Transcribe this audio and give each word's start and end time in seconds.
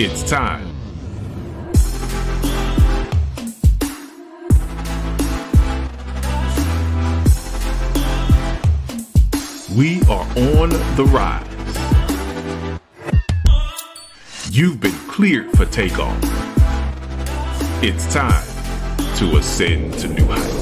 It's 0.00 0.22
time. 0.22 0.64
We 9.76 10.00
are 10.02 10.24
on 10.60 10.70
the 10.94 11.04
rise. 11.10 11.44
You've 14.52 14.78
been 14.78 14.92
cleared 15.08 15.50
for 15.56 15.66
takeoff. 15.66 16.16
It's 17.82 18.14
time 18.14 18.46
to 19.16 19.36
ascend 19.38 19.94
to 19.94 20.06
new 20.06 20.26
heights. 20.26 20.57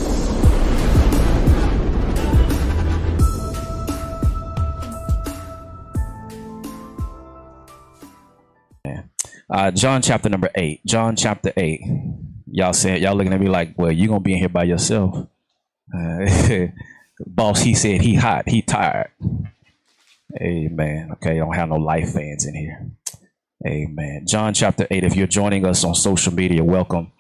Uh, 9.57 9.71
John 9.71 10.03
chapter 10.03 10.29
number 10.29 10.51
eight. 10.55 10.85
John 10.85 11.17
chapter 11.17 11.51
eight. 11.57 11.81
Y'all 12.47 12.75
saying 12.75 13.03
y'all 13.03 13.15
looking 13.15 13.33
at 13.33 13.41
me 13.41 13.49
like, 13.49 13.73
well, 13.79 13.91
you 13.91 14.07
gonna 14.07 14.21
be 14.21 14.35
in 14.35 14.39
here 14.39 14.51
by 14.51 14.65
yourself. 14.65 15.29
Uh, 15.97 16.67
boss, 17.27 17.63
he 17.63 17.73
said 17.73 18.03
he 18.03 18.17
hot, 18.17 18.47
he 18.47 18.61
tired. 18.61 19.13
Amen. 20.39 21.09
Okay, 21.13 21.31
I 21.31 21.39
don't 21.39 21.55
have 21.55 21.71
no 21.71 21.77
life 21.77 22.13
fans 22.13 22.45
in 22.45 22.55
here. 22.55 22.91
Amen. 23.67 24.27
John 24.27 24.53
chapter 24.53 24.87
8. 24.91 25.05
If 25.05 25.17
you're 25.17 25.27
joining 25.27 25.65
us 25.65 25.85
on 25.85 25.95
social 25.95 26.35
media, 26.35 26.63
welcome. 26.63 27.13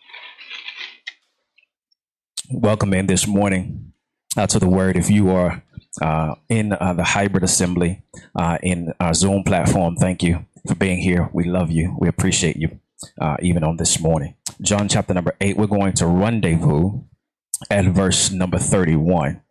Welcome 2.50 2.92
in 2.92 3.06
this 3.06 3.26
morning 3.26 3.94
uh, 4.36 4.46
to 4.48 4.58
the 4.58 4.68
word. 4.68 4.98
If 4.98 5.10
you 5.10 5.30
are 5.30 5.62
uh, 6.02 6.34
in 6.50 6.74
uh, 6.74 6.92
the 6.92 7.04
hybrid 7.04 7.44
assembly 7.44 8.02
uh, 8.34 8.58
in 8.62 8.92
our 9.00 9.14
Zoom 9.14 9.42
platform, 9.42 9.96
thank 9.96 10.22
you 10.22 10.45
for 10.66 10.74
being 10.74 10.98
here. 10.98 11.30
We 11.32 11.44
love 11.44 11.70
you. 11.70 11.96
We 11.98 12.08
appreciate 12.08 12.56
you, 12.56 12.80
uh, 13.20 13.36
even 13.40 13.64
on 13.64 13.76
this 13.76 14.00
morning. 14.00 14.34
John 14.60 14.88
chapter 14.88 15.14
number 15.14 15.36
8, 15.40 15.56
we're 15.56 15.66
going 15.66 15.92
to 15.94 16.06
rendezvous 16.06 17.02
at 17.70 17.86
verse 17.86 18.30
number 18.30 18.58
31 18.58 19.42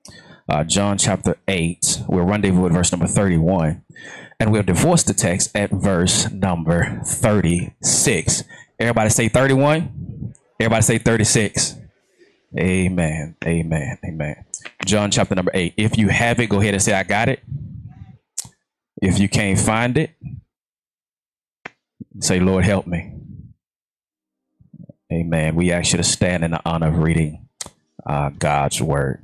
uh, 0.48 0.64
John 0.64 0.98
chapter 0.98 1.38
8. 1.48 2.04
We'll 2.08 2.26
rendezvous 2.26 2.68
at 2.68 2.72
verse 2.72 2.92
number 2.92 3.08
31. 3.08 3.84
And 4.40 4.52
we'll 4.52 4.64
divorce 4.64 5.04
the 5.04 5.14
text 5.14 5.56
at 5.56 5.72
verse 5.72 6.30
number 6.32 7.02
36. 7.06 8.44
Everybody 8.80 9.10
say 9.10 9.30
31. 9.30 10.34
Everybody 10.60 10.82
say 10.84 10.98
36. 10.98 11.78
Amen. 12.60 13.36
Amen. 13.44 13.98
Amen. 14.06 14.46
John 14.86 15.10
chapter 15.10 15.36
number 15.36 15.52
8. 15.54 15.74
If 15.78 15.98
you 15.98 16.10
have 16.10 16.40
it, 16.40 16.48
go 16.48 16.60
ahead 16.60 16.74
and 16.74 16.84
say, 16.84 16.94
I 16.94 17.04
got 17.04 17.30
it. 17.30 17.42
If 19.02 19.20
you 19.20 19.28
can't 19.28 19.60
find 19.60 19.98
it, 19.98 20.12
say, 22.20 22.40
Lord, 22.40 22.66
help 22.66 22.88
me. 22.88 23.14
Amen. 25.12 25.56
We 25.56 25.72
ask 25.72 25.94
you 25.94 25.98
to 25.98 26.04
stand 26.04 26.44
in 26.44 26.52
the 26.52 26.62
honor 26.66 26.88
of 26.88 26.98
reading 26.98 27.48
uh, 28.06 28.30
God's 28.30 28.82
word. 28.82 29.22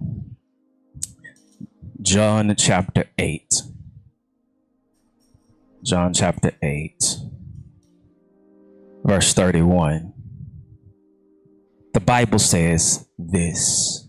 John 2.01 2.55
chapter 2.55 3.05
8. 3.17 3.61
John 5.83 6.13
chapter 6.13 6.51
8, 6.61 7.15
verse 9.03 9.33
31. 9.33 10.13
The 11.93 11.99
Bible 11.99 12.37
says 12.37 13.07
this. 13.17 14.07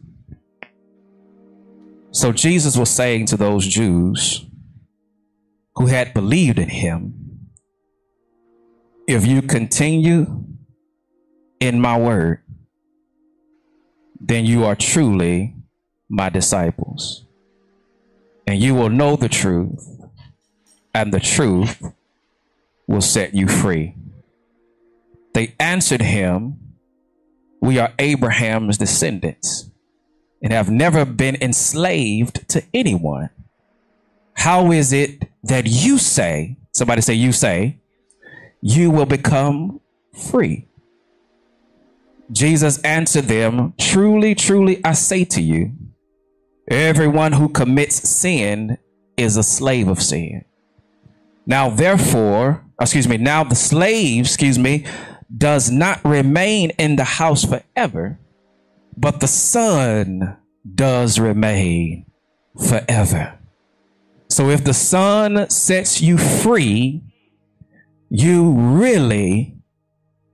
So 2.11 2.31
Jesus 2.31 2.77
was 2.77 2.91
saying 2.91 3.27
to 3.27 3.39
those 3.39 3.67
Jews 3.67 4.45
who 5.77 5.87
had 5.87 6.13
believed 6.13 6.59
in 6.59 6.69
him, 6.69 7.22
if 9.13 9.27
you 9.27 9.43
continue 9.43 10.45
in 11.61 11.81
my 11.81 11.99
word, 11.99 12.43
then 14.19 14.47
you 14.47 14.65
are 14.65 14.75
truly 14.75 15.55
my 16.09 16.31
disciples 16.31 17.27
and 18.47 18.59
you 18.61 18.75
will 18.75 18.89
know 18.89 19.17
the 19.17 19.29
truth, 19.29 20.01
and 20.95 21.13
the 21.13 21.21
truth 21.21 21.83
will 22.87 23.01
set 23.01 23.35
you 23.35 23.47
free. 23.47 23.95
They 25.35 25.55
answered 25.61 26.03
him, 26.03 26.59
We 27.61 27.79
are 27.79 27.93
Abraham's 27.99 28.79
descendants 28.79 29.71
and 30.43 30.53
have 30.53 30.71
never 30.71 31.05
been 31.05 31.37
enslaved 31.41 32.49
to 32.49 32.65
anyone. 32.75 33.31
How 34.35 34.73
is 34.73 34.93
it 34.93 35.29
that 35.45 35.67
you 35.67 35.99
say, 35.99 36.57
somebody 36.73 37.01
say, 37.01 37.15
you 37.15 37.33
say, 37.33 37.79
you 38.63 38.91
will 38.91 39.07
become 39.07 39.81
free? 40.31 40.69
Jesus 42.31 42.79
answered 42.79 43.25
them, 43.25 43.75
Truly, 43.79 44.35
truly, 44.35 44.83
I 44.83 44.95
say 44.95 45.25
to 45.27 45.43
you, 45.43 45.73
Everyone 46.69 47.33
who 47.33 47.49
commits 47.49 48.09
sin 48.09 48.79
is 49.17 49.37
a 49.37 49.43
slave 49.43 49.89
of 49.89 50.01
sin. 50.01 50.45
Now, 51.45 51.69
therefore, 51.69 52.65
excuse 52.81 53.09
me, 53.09 53.17
now 53.17 53.45
the 53.45 53.57
slave, 53.57 54.27
excuse 54.27 54.59
me, 54.59 54.87
does 55.37 55.71
not 55.71 56.05
remain 56.05 56.71
in 56.79 56.97
the 56.97 57.05
house 57.05 57.45
forever, 57.45 58.19
but 58.97 59.21
the 59.21 59.27
son 59.27 60.37
does 60.75 61.19
remain 61.19 62.07
forever. 62.69 63.39
So 64.29 64.49
if 64.49 64.65
the 64.65 64.75
son 64.75 65.51
sets 65.51 66.01
you 66.01 66.17
free, 66.17 67.03
you 68.15 68.53
really 68.53 69.57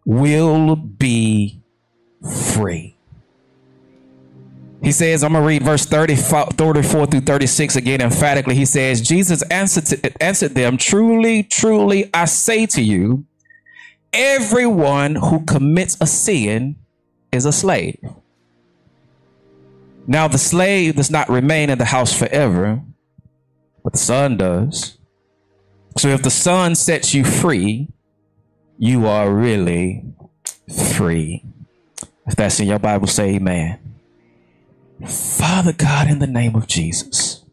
will 0.04 0.74
be 0.74 1.62
free. 2.52 2.96
He 4.82 4.90
says, 4.90 5.22
I'm 5.22 5.32
going 5.32 5.44
to 5.44 5.46
read 5.46 5.62
verse 5.62 5.86
30, 5.86 6.16
34 6.16 7.06
through 7.06 7.20
36 7.20 7.76
again 7.76 8.00
emphatically. 8.00 8.56
He 8.56 8.64
says, 8.64 9.00
Jesus 9.00 9.42
answered, 9.42 9.86
to, 9.86 10.22
answered 10.22 10.56
them, 10.56 10.76
Truly, 10.76 11.44
truly, 11.44 12.10
I 12.12 12.24
say 12.24 12.66
to 12.66 12.82
you, 12.82 13.24
everyone 14.12 15.14
who 15.14 15.44
commits 15.44 15.96
a 16.00 16.06
sin 16.08 16.74
is 17.30 17.44
a 17.44 17.52
slave. 17.52 18.00
Now, 20.08 20.26
the 20.26 20.38
slave 20.38 20.96
does 20.96 21.12
not 21.12 21.28
remain 21.28 21.70
in 21.70 21.78
the 21.78 21.84
house 21.84 22.12
forever, 22.12 22.82
but 23.84 23.92
the 23.92 24.00
son 24.00 24.36
does. 24.36 24.97
So 25.98 26.08
if 26.10 26.22
the 26.22 26.30
son 26.30 26.76
sets 26.76 27.12
you 27.12 27.24
free, 27.24 27.88
you 28.78 29.06
are 29.06 29.34
really 29.34 30.04
free. 30.94 31.44
If 32.24 32.36
that's 32.36 32.60
in 32.60 32.68
your 32.68 32.78
Bible, 32.78 33.08
say 33.08 33.34
amen. 33.34 33.80
Father 35.04 35.72
God, 35.72 36.08
in 36.08 36.20
the 36.20 36.26
name 36.28 36.54
of 36.54 36.68
Jesus, 36.68 37.44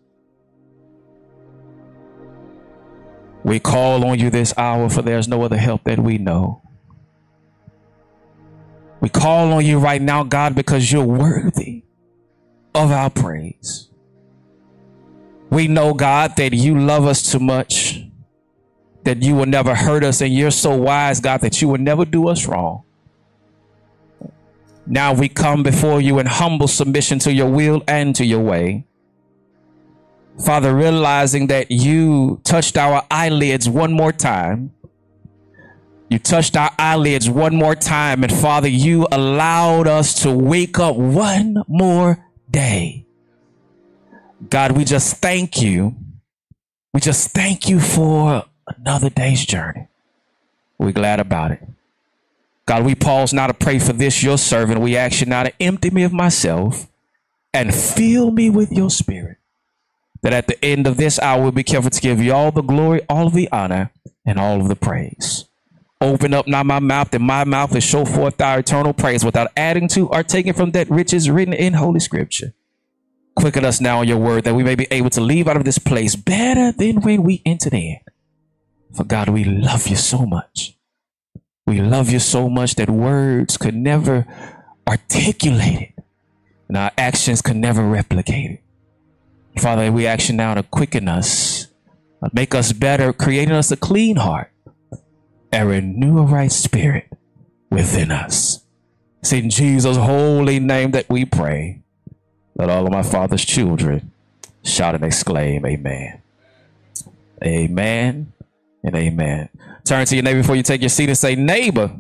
we 3.44 3.60
call 3.60 4.06
on 4.06 4.20
you 4.20 4.30
this 4.30 4.54
hour, 4.58 4.90
for 4.90 5.02
there's 5.02 5.28
no 5.28 5.42
other 5.42 5.58
help 5.58 5.84
that 5.86 6.00
we 6.00 6.20
know. 6.20 6.62
We 9.02 9.10
call 9.10 9.54
on 9.54 9.66
you 9.66 9.80
right 9.80 10.02
now, 10.02 10.24
God, 10.24 10.54
because 10.56 10.92
you're 10.92 11.04
worthy 11.04 11.84
of 12.76 12.92
our 12.92 13.10
praise. 13.10 13.90
We 15.50 15.68
know, 15.68 15.94
God, 15.94 16.36
that 16.38 16.54
you 16.54 16.80
love 16.80 17.06
us 17.06 17.32
too 17.32 17.40
much, 17.40 17.95
that 19.06 19.24
you 19.24 19.36
will 19.36 19.46
never 19.46 19.74
hurt 19.74 20.04
us, 20.04 20.22
and 20.22 20.34
you're 20.34 20.52
so 20.52 20.76
wise, 20.76 21.20
God, 21.20 21.42
that 21.42 21.62
you 21.62 21.70
will 21.70 21.80
never 21.80 22.06
do 22.06 22.28
us 22.28 22.46
wrong. 22.48 22.84
Now 24.88 25.14
we 25.14 25.30
come 25.30 25.64
before 25.64 26.02
you 26.02 26.20
in 26.20 26.26
humble 26.26 26.68
submission 26.68 27.20
to 27.20 27.34
your 27.34 27.50
will 27.50 27.84
and 27.88 28.16
to 28.16 28.26
your 28.26 28.42
way. 28.42 28.86
Father, 30.44 30.76
realizing 30.76 31.48
that 31.48 31.72
you 31.72 32.42
touched 32.44 32.78
our 32.78 33.06
eyelids 33.10 33.70
one 33.70 33.94
more 33.94 34.12
time. 34.12 34.74
You 36.10 36.20
touched 36.20 36.58
our 36.58 36.72
eyelids 36.78 37.30
one 37.30 37.56
more 37.56 37.74
time. 37.74 38.24
And 38.24 38.32
Father, 38.32 38.68
you 38.68 39.08
allowed 39.12 39.88
us 39.88 40.22
to 40.24 40.32
wake 40.32 40.78
up 40.78 40.98
one 40.98 41.64
more 41.68 42.24
day. 42.52 43.08
God, 44.50 44.74
we 44.74 44.84
just 44.84 45.18
thank 45.18 45.62
you. 45.62 45.96
We 46.94 47.00
just 47.00 47.32
thank 47.32 47.70
you 47.70 47.80
for 47.80 48.46
another 48.68 49.10
day's 49.10 49.46
journey. 49.46 49.88
We're 50.78 50.92
glad 50.92 51.20
about 51.20 51.52
it. 51.52 51.62
God, 52.66 52.84
we 52.84 52.96
pause 52.96 53.32
now 53.32 53.48
to 53.48 53.54
pray 53.54 53.80
for 53.80 53.94
this, 53.94 54.24
your 54.24 54.38
servant. 54.38 54.82
We 54.82 54.98
ask 54.98 55.22
you 55.22 55.28
now 55.28 55.44
to 55.44 55.54
empty 55.62 55.92
me 55.92 56.04
of 56.04 56.12
myself 56.12 56.88
and 57.54 57.74
fill 57.74 58.32
me 58.32 58.50
with 58.50 58.72
your 58.72 58.90
spirit. 58.90 59.38
That 60.22 60.34
at 60.34 60.48
the 60.48 60.64
end 60.66 60.88
of 60.88 60.98
this 60.98 61.20
hour, 61.20 61.42
we'll 61.42 61.52
be 61.52 61.64
careful 61.64 61.92
to 61.92 62.02
give 62.02 62.20
you 62.20 62.34
all 62.34 62.52
the 62.52 62.64
glory, 62.64 63.02
all 63.08 63.28
of 63.28 63.34
the 63.34 63.50
honor, 63.52 63.92
and 64.26 64.40
all 64.40 64.60
of 64.60 64.68
the 64.68 64.76
praise. 64.76 65.46
Open 66.02 66.34
up 66.34 66.48
now 66.48 66.64
my 66.64 66.80
mouth 66.80 67.14
and 67.14 67.24
my 67.24 67.44
mouth 67.44 67.72
to 67.72 67.80
show 67.80 68.04
forth 68.04 68.38
thy 68.38 68.58
eternal 68.58 68.94
praise 68.94 69.24
without 69.24 69.52
adding 69.56 69.88
to 69.90 70.10
or 70.10 70.24
taking 70.24 70.54
from 70.54 70.72
that 70.72 70.90
which 70.90 71.14
is 71.14 71.30
written 71.30 71.54
in 71.54 71.74
Holy 71.74 72.00
Scripture. 72.00 72.54
Quicken 73.36 73.64
us 73.64 73.80
now 73.80 74.02
in 74.02 74.08
your 74.08 74.18
word 74.18 74.44
that 74.44 74.56
we 74.56 74.64
may 74.64 74.76
be 74.76 74.88
able 74.92 75.10
to 75.12 75.22
leave 75.22 75.48
out 75.48 75.58
of 75.58 75.66
this 75.66 75.78
place 75.78 76.16
better 76.16 76.72
than 76.72 77.02
when 77.02 77.24
we 77.24 77.42
entered 77.46 77.74
in. 77.74 78.00
For 78.96 79.04
God, 79.04 79.28
we 79.28 79.44
love 79.44 79.88
you 79.88 79.98
so 79.98 80.26
much. 80.26 80.78
We 81.68 81.82
love 81.82 82.10
you 82.10 82.20
so 82.20 82.48
much 82.48 82.76
that 82.76 82.90
words 82.90 83.58
could 83.58 83.76
never 83.76 84.26
articulate 84.88 85.82
it, 85.82 86.04
and 86.70 86.78
our 86.78 86.92
actions 86.98 87.42
could 87.42 87.58
never 87.58 87.84
replicate 87.84 88.52
it. 88.52 89.60
Father, 89.60 89.92
we 89.92 90.08
ask 90.08 90.30
you 90.30 90.36
now 90.36 90.54
to 90.54 90.64
quicken 90.64 91.10
us, 91.10 91.68
uh, 92.24 92.30
make 92.32 92.56
us 92.56 92.72
better, 92.72 93.12
creating 93.12 93.54
us 93.54 93.70
a 93.70 93.76
clean 93.76 94.16
heart, 94.16 94.52
and 95.52 95.68
renew 95.68 96.20
a 96.20 96.24
right 96.24 96.52
spirit 96.52 97.12
within 97.70 98.12
us. 98.12 98.62
It's 99.20 99.34
in 99.34 99.50
Jesus' 99.50 99.98
holy 99.98 100.60
name 100.60 100.92
that 100.92 101.10
we 101.10 101.26
pray. 101.26 101.82
Let 102.56 102.70
all 102.70 102.86
of 102.86 102.94
my 102.94 103.04
father's 103.04 103.44
children 103.44 104.12
shout 104.64 104.96
and 104.96 105.04
exclaim, 105.04 105.66
Amen. 105.66 106.22
Amen 107.44 108.35
and 108.86 108.96
amen. 108.96 109.50
Turn 109.84 110.06
to 110.06 110.16
your 110.16 110.24
neighbor 110.24 110.42
before 110.42 110.56
you 110.56 110.64
take 110.64 110.82
your 110.82 110.90
seat 110.90 111.10
and 111.10 111.18
say, 111.18 111.36
Neighbor. 111.36 111.92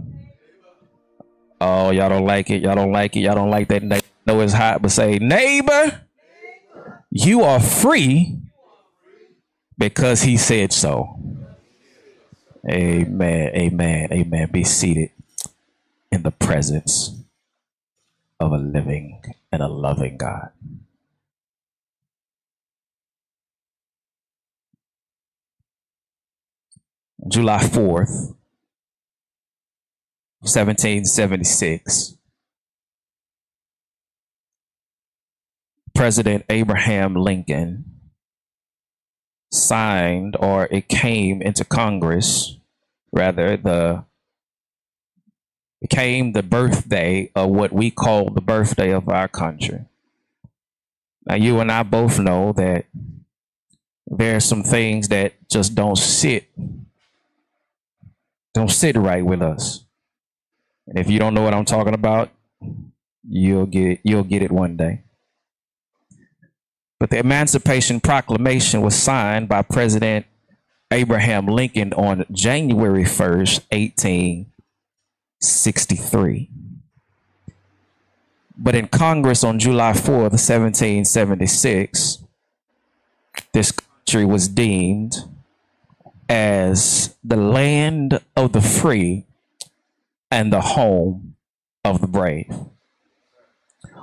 Oh, 1.59 1.89
y'all 1.89 2.09
don't 2.09 2.25
like 2.25 2.49
it. 2.51 2.61
Y'all 2.61 2.75
don't 2.75 2.91
like 2.91 3.15
it. 3.15 3.21
Y'all 3.21 3.35
don't 3.35 3.49
like 3.49 3.67
that. 3.69 3.81
know 3.83 4.39
it's 4.41 4.53
hot, 4.53 4.81
but 4.81 4.91
say, 4.91 5.17
Neighbor, 5.17 6.01
you 7.09 7.41
are 7.41 7.59
free 7.59 8.39
because 9.77 10.21
he 10.21 10.37
said 10.37 10.71
so. 10.71 11.19
Amen. 12.69 13.51
Amen. 13.55 14.09
Amen. 14.11 14.49
Be 14.51 14.63
seated 14.63 15.09
in 16.11 16.23
the 16.23 16.31
presence 16.31 17.15
of 18.39 18.51
a 18.51 18.57
living 18.57 19.21
and 19.51 19.61
a 19.61 19.67
loving 19.67 20.17
God. 20.17 20.49
July 27.27 27.59
4th, 27.59 28.35
1776, 30.41 32.17
President 35.95 36.45
Abraham 36.49 37.15
Lincoln 37.15 37.85
signed, 39.51 40.35
or 40.39 40.67
it 40.69 40.87
came 40.87 41.41
into 41.41 41.63
Congress, 41.65 42.57
rather, 43.11 43.57
the 43.57 44.03
became 45.81 46.31
the 46.33 46.43
birthday 46.43 47.31
of 47.35 47.49
what 47.49 47.71
we 47.71 47.91
call 47.91 48.29
the 48.29 48.41
birthday 48.41 48.91
of 48.91 49.07
our 49.07 49.27
country. 49.27 49.85
Now, 51.25 51.35
you 51.35 51.59
and 51.59 51.71
I 51.71 51.83
both 51.83 52.19
know 52.19 52.53
that 52.53 52.85
there 54.07 54.35
are 54.35 54.41
some 54.41 54.63
things 54.63 55.09
that 55.09 55.33
just 55.49 55.75
don't 55.75 55.97
sit 55.97 56.49
don't 58.55 58.71
sit 58.71 58.95
right 58.95 59.23
with 59.23 59.41
us. 59.41 59.83
And 60.87 60.97
if 60.97 61.09
you 61.09 61.19
don't 61.19 61.33
know 61.33 61.41
what 61.41 61.53
I'm 61.53 61.65
talking 61.65 61.93
about, 61.93 62.29
you'll 63.27 63.65
get 63.65 63.99
you'll 64.03 64.23
get 64.23 64.41
it 64.41 64.51
one 64.51 64.77
day. 64.77 65.01
But 66.99 67.09
the 67.09 67.19
Emancipation 67.19 67.99
Proclamation 67.99 68.81
was 68.81 68.95
signed 68.95 69.49
by 69.49 69.61
President 69.61 70.25
Abraham 70.89 71.47
Lincoln 71.47 71.91
on 71.93 72.25
January 72.31 73.03
1st, 73.03 73.59
1863. 73.71 76.49
But 78.57 78.75
in 78.75 78.87
Congress 78.87 79.43
on 79.43 79.59
July 79.59 79.91
4th, 79.91 80.31
1776, 80.31 82.19
this 83.51 83.73
country 83.73 84.23
was 84.23 84.47
deemed 84.47 85.17
as 86.29 87.15
the 87.23 87.35
land 87.35 88.19
of 88.35 88.51
the 88.51 88.61
free 88.61 89.25
and 90.31 90.51
the 90.51 90.61
home 90.61 91.35
of 91.83 92.01
the 92.01 92.07
brave. 92.07 92.53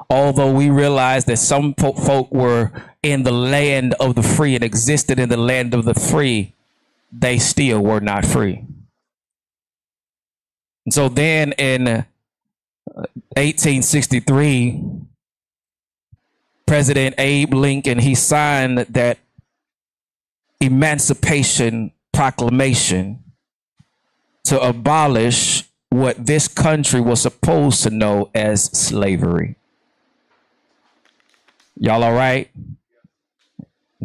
Although 0.09 0.53
we 0.53 0.71
realize 0.71 1.25
that 1.25 1.39
some 1.39 1.75
folk 1.75 2.31
were 2.31 2.71
in 3.03 3.23
the 3.23 3.33
land 3.33 3.95
of 3.99 4.15
the 4.15 4.23
free 4.23 4.55
and 4.55 4.63
existed 4.63 5.19
in 5.19 5.29
the 5.29 5.37
land 5.37 5.75
of 5.75 5.85
the 5.85 5.95
free, 5.95 6.55
they 7.11 7.39
still 7.39 7.81
were 7.81 8.01
not 8.01 8.25
free. 8.25 8.65
And 10.85 10.93
so 10.93 11.09
then 11.09 11.53
in 11.53 12.05
1863, 12.85 14.83
President 16.67 17.15
Abe 17.19 17.55
Lincoln 17.55 17.99
he 17.99 18.15
signed 18.15 18.79
that 18.79 19.19
Emancipation 20.61 21.93
proclamation 22.13 23.23
to 24.45 24.61
abolish 24.61 25.65
what 25.91 26.27
this 26.27 26.49
country 26.49 27.01
was 27.01 27.21
supposed 27.21 27.83
to 27.83 27.91
know 27.91 28.31
as 28.35 28.65
slavery. 28.65 29.57
Y'all 31.77 32.03
all 32.03 32.13
right? 32.13 32.51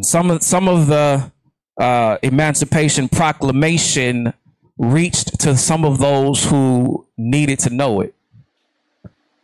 Some 0.02 0.32
of 0.32 0.44
some 0.44 0.68
of 0.68 0.88
the 0.88 1.32
uh, 1.78 2.18
Emancipation 2.22 3.08
Proclamation 3.10 4.34
reached 4.78 5.40
to 5.40 5.58
some 5.58 5.86
of 5.86 5.98
those 5.98 6.46
who 6.46 7.08
needed 7.18 7.60
to 7.60 7.70
know 7.70 8.02
it, 8.02 8.14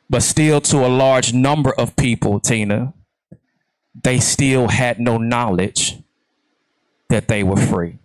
but 0.10 0.22
still 0.22 0.62
to 0.62 0.86
a 0.86 0.88
large 0.88 1.34
number 1.34 1.74
of 1.74 1.96
people, 1.96 2.40
Tina, 2.40 2.94
they 4.04 4.20
still 4.20 4.68
had 4.68 5.00
no 5.00 5.18
knowledge 5.18 5.98
that 7.10 7.28
they 7.28 7.44
were 7.44 7.58
free. 7.58 7.98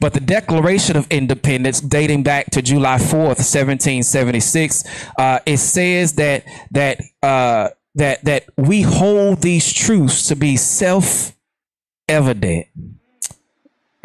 But 0.00 0.14
the 0.14 0.20
Declaration 0.20 0.96
of 0.96 1.06
Independence, 1.10 1.80
dating 1.80 2.22
back 2.22 2.50
to 2.50 2.62
July 2.62 2.98
4th, 2.98 3.40
1776, 3.40 4.84
uh, 5.18 5.40
it 5.46 5.56
says 5.58 6.14
that 6.14 6.44
that 6.70 7.00
uh, 7.22 7.70
that 7.94 8.24
that 8.24 8.44
we 8.56 8.82
hold 8.82 9.42
these 9.42 9.72
truths 9.72 10.28
to 10.28 10.36
be 10.36 10.56
self-evident. 10.56 12.66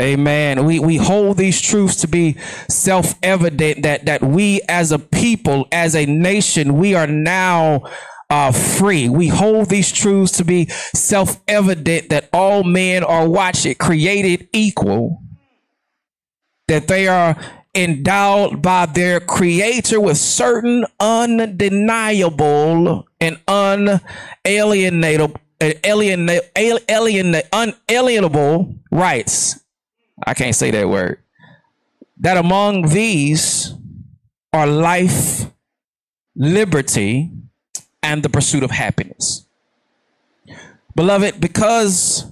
Amen. 0.02 0.66
We 0.66 0.80
we 0.80 0.98
hold 0.98 1.38
these 1.38 1.62
truths 1.62 2.02
to 2.02 2.08
be 2.08 2.34
self-evident 2.68 3.84
that 3.84 4.06
that 4.06 4.22
we 4.22 4.62
as 4.68 4.92
a 4.92 5.00
people, 5.00 5.68
as 5.72 5.96
a 5.96 6.06
nation, 6.06 6.78
we 6.78 6.96
are 6.96 7.08
now 7.08 7.84
uh, 8.30 8.52
free. 8.52 9.08
We 9.08 9.30
hold 9.30 9.70
these 9.70 9.92
truths 9.92 10.34
to 10.38 10.44
be 10.44 10.68
self-evident 10.70 12.10
that 12.10 12.30
all 12.34 12.64
men 12.64 13.04
are 13.04 13.30
watch 13.30 13.66
it 13.66 13.78
created 13.78 14.50
equal 14.52 15.22
that 16.68 16.88
they 16.88 17.08
are 17.08 17.38
endowed 17.74 18.62
by 18.62 18.86
their 18.86 19.20
creator 19.20 20.00
with 20.00 20.18
certain 20.18 20.86
undeniable 21.00 22.28
and 23.20 23.40
unalienable 23.48 25.42
unalienable 27.54 28.76
rights. 28.92 29.60
I 30.26 30.34
can't 30.34 30.56
say 30.56 30.72
that 30.72 30.90
word. 30.90 31.20
That 32.18 32.38
among 32.38 32.90
these 32.90 33.74
are 34.54 34.66
life, 34.66 35.52
liberty, 36.36 37.30
and 38.02 38.24
the 38.24 38.30
pursuit 38.30 38.64
of 38.64 38.72
happiness. 38.72 39.46
Beloved, 40.96 41.42
because 41.42 42.26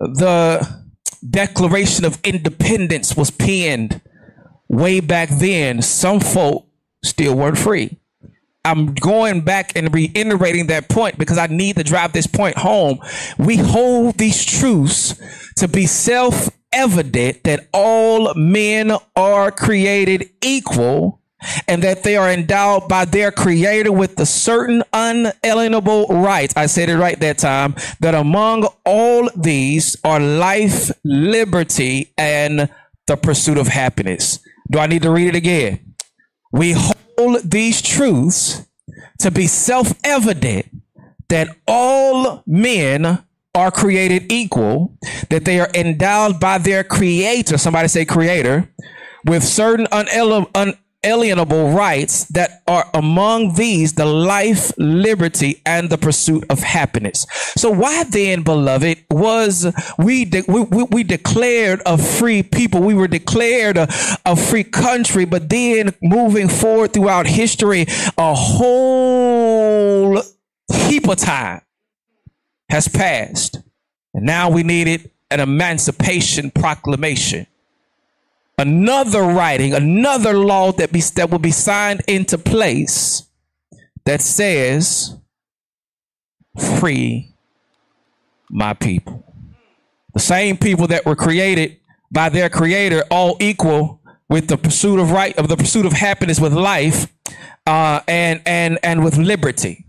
the 0.00 0.83
Declaration 1.28 2.04
of 2.04 2.20
Independence 2.24 3.16
was 3.16 3.30
penned 3.30 4.00
way 4.68 5.00
back 5.00 5.28
then, 5.30 5.82
some 5.82 6.20
folk 6.20 6.66
still 7.02 7.34
weren't 7.34 7.58
free. 7.58 7.98
I'm 8.64 8.94
going 8.94 9.42
back 9.42 9.76
and 9.76 9.92
reiterating 9.92 10.68
that 10.68 10.88
point 10.88 11.18
because 11.18 11.36
I 11.36 11.46
need 11.48 11.76
to 11.76 11.84
drive 11.84 12.12
this 12.12 12.26
point 12.26 12.56
home. 12.56 12.98
We 13.38 13.56
hold 13.56 14.16
these 14.16 14.44
truths 14.44 15.14
to 15.56 15.68
be 15.68 15.86
self 15.86 16.48
evident 16.72 17.44
that 17.44 17.68
all 17.72 18.32
men 18.34 18.92
are 19.14 19.50
created 19.50 20.30
equal 20.42 21.20
and 21.68 21.82
that 21.82 22.02
they 22.02 22.16
are 22.16 22.30
endowed 22.30 22.88
by 22.88 23.04
their 23.04 23.30
creator 23.30 23.92
with 23.92 24.16
the 24.16 24.26
certain 24.26 24.82
unalienable 24.92 26.06
rights. 26.08 26.54
I 26.56 26.66
said 26.66 26.88
it 26.88 26.96
right 26.96 27.18
that 27.20 27.38
time 27.38 27.74
that 28.00 28.14
among 28.14 28.68
all 28.84 29.30
these 29.36 29.96
are 30.04 30.20
life, 30.20 30.90
liberty, 31.04 32.12
and 32.16 32.68
the 33.06 33.16
pursuit 33.16 33.58
of 33.58 33.68
happiness. 33.68 34.38
Do 34.70 34.78
I 34.78 34.86
need 34.86 35.02
to 35.02 35.10
read 35.10 35.28
it 35.28 35.36
again? 35.36 35.94
We 36.52 36.74
hold 36.76 37.42
these 37.42 37.82
truths 37.82 38.66
to 39.20 39.30
be 39.30 39.46
self 39.46 39.94
evident 40.04 40.66
that 41.28 41.48
all 41.66 42.42
men 42.46 43.24
are 43.54 43.70
created 43.70 44.30
equal, 44.32 44.96
that 45.30 45.44
they 45.44 45.60
are 45.60 45.70
endowed 45.74 46.40
by 46.40 46.58
their 46.58 46.82
creator. 46.82 47.56
Somebody 47.56 47.88
say 47.88 48.04
creator 48.04 48.68
with 49.24 49.44
certain 49.44 49.86
unalienable 49.92 50.50
unalienable 51.04 51.70
rights 51.70 52.24
that 52.26 52.62
are 52.66 52.88
among 52.94 53.54
these 53.54 53.94
the 53.94 54.04
life, 54.04 54.72
liberty, 54.78 55.60
and 55.66 55.90
the 55.90 55.98
pursuit 55.98 56.44
of 56.48 56.60
happiness. 56.60 57.26
So 57.56 57.70
why 57.70 58.04
then, 58.04 58.42
beloved, 58.42 59.04
was 59.10 59.66
we 59.98 60.24
de- 60.24 60.44
we, 60.48 60.62
we, 60.62 60.82
we, 60.84 61.02
declared 61.04 61.82
a 61.84 61.98
free 61.98 62.42
people? 62.42 62.80
We 62.80 62.94
were 62.94 63.08
declared 63.08 63.76
a, 63.76 63.88
a 64.24 64.36
free 64.36 64.64
country, 64.64 65.24
but 65.24 65.48
then 65.48 65.94
moving 66.02 66.48
forward 66.48 66.92
throughout 66.92 67.26
history, 67.26 67.86
a 68.16 68.34
whole 68.34 70.22
heap 70.72 71.08
of 71.08 71.16
time 71.16 71.60
has 72.70 72.88
passed. 72.88 73.58
And 74.14 74.24
now 74.24 74.50
we 74.50 74.62
needed 74.62 75.10
an 75.30 75.40
emancipation 75.40 76.50
proclamation 76.50 77.46
another 78.58 79.22
writing, 79.22 79.74
another 79.74 80.34
law 80.34 80.72
that 80.72 80.92
be 80.92 81.00
that 81.16 81.30
will 81.30 81.38
be 81.38 81.50
signed 81.50 82.02
into 82.06 82.38
place 82.38 83.24
that 84.04 84.20
says, 84.20 85.16
"Free 86.78 87.34
my 88.50 88.74
people." 88.74 89.24
The 90.12 90.20
same 90.20 90.56
people 90.56 90.86
that 90.88 91.04
were 91.04 91.16
created 91.16 91.78
by 92.10 92.28
their 92.28 92.48
Creator, 92.48 93.04
all 93.10 93.36
equal 93.40 94.00
with 94.28 94.46
the 94.48 94.56
pursuit 94.56 95.00
of 95.00 95.10
right 95.10 95.36
of 95.36 95.48
the 95.48 95.56
pursuit 95.56 95.86
of 95.86 95.92
happiness 95.92 96.40
with 96.40 96.52
life, 96.52 97.08
uh, 97.66 98.00
and 98.06 98.40
and 98.46 98.78
and 98.82 99.04
with 99.04 99.16
liberty. 99.16 99.86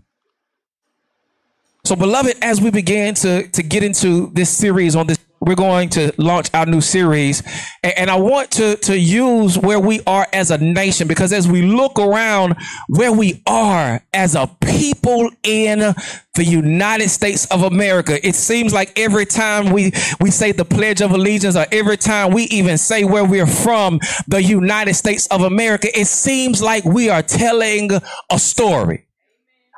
So, 1.84 1.94
beloved, 1.94 2.36
as 2.42 2.60
we 2.60 2.70
begin 2.70 3.14
to 3.16 3.46
to 3.48 3.62
get 3.62 3.84
into 3.84 4.30
this 4.32 4.50
series 4.50 4.96
on 4.96 5.06
this 5.06 5.18
we're 5.40 5.54
going 5.54 5.88
to 5.90 6.12
launch 6.18 6.50
our 6.54 6.66
new 6.66 6.80
series. 6.80 7.42
And, 7.82 8.10
I 8.10 8.16
want 8.16 8.52
to, 8.52 8.76
to 8.76 8.98
use 8.98 9.58
where 9.58 9.80
we 9.80 10.00
are 10.06 10.26
as 10.32 10.50
a 10.50 10.58
nation 10.58 11.08
because 11.08 11.32
as 11.32 11.48
we 11.48 11.62
look 11.62 11.98
around 11.98 12.56
where 12.88 13.12
we 13.12 13.42
are 13.46 14.02
as 14.12 14.34
a 14.34 14.46
people 14.60 15.30
in 15.42 15.94
the 16.34 16.44
United 16.44 17.08
States 17.08 17.46
of 17.46 17.62
America, 17.62 18.24
it 18.26 18.34
seems 18.34 18.72
like 18.72 18.98
every 18.98 19.26
time 19.26 19.72
we, 19.72 19.92
we 20.20 20.30
say 20.30 20.52
the 20.52 20.64
Pledge 20.64 21.00
of 21.00 21.12
Allegiance 21.12 21.56
or 21.56 21.66
every 21.72 21.96
time 21.96 22.32
we 22.32 22.44
even 22.44 22.78
say 22.78 23.04
where 23.04 23.24
we're 23.24 23.46
from, 23.46 24.00
the 24.28 24.42
United 24.42 24.94
States 24.94 25.26
of 25.28 25.42
America, 25.42 25.88
it 25.98 26.06
seems 26.06 26.62
like 26.62 26.84
we 26.84 27.08
are 27.08 27.22
telling 27.22 27.90
a 28.30 28.38
story 28.38 29.05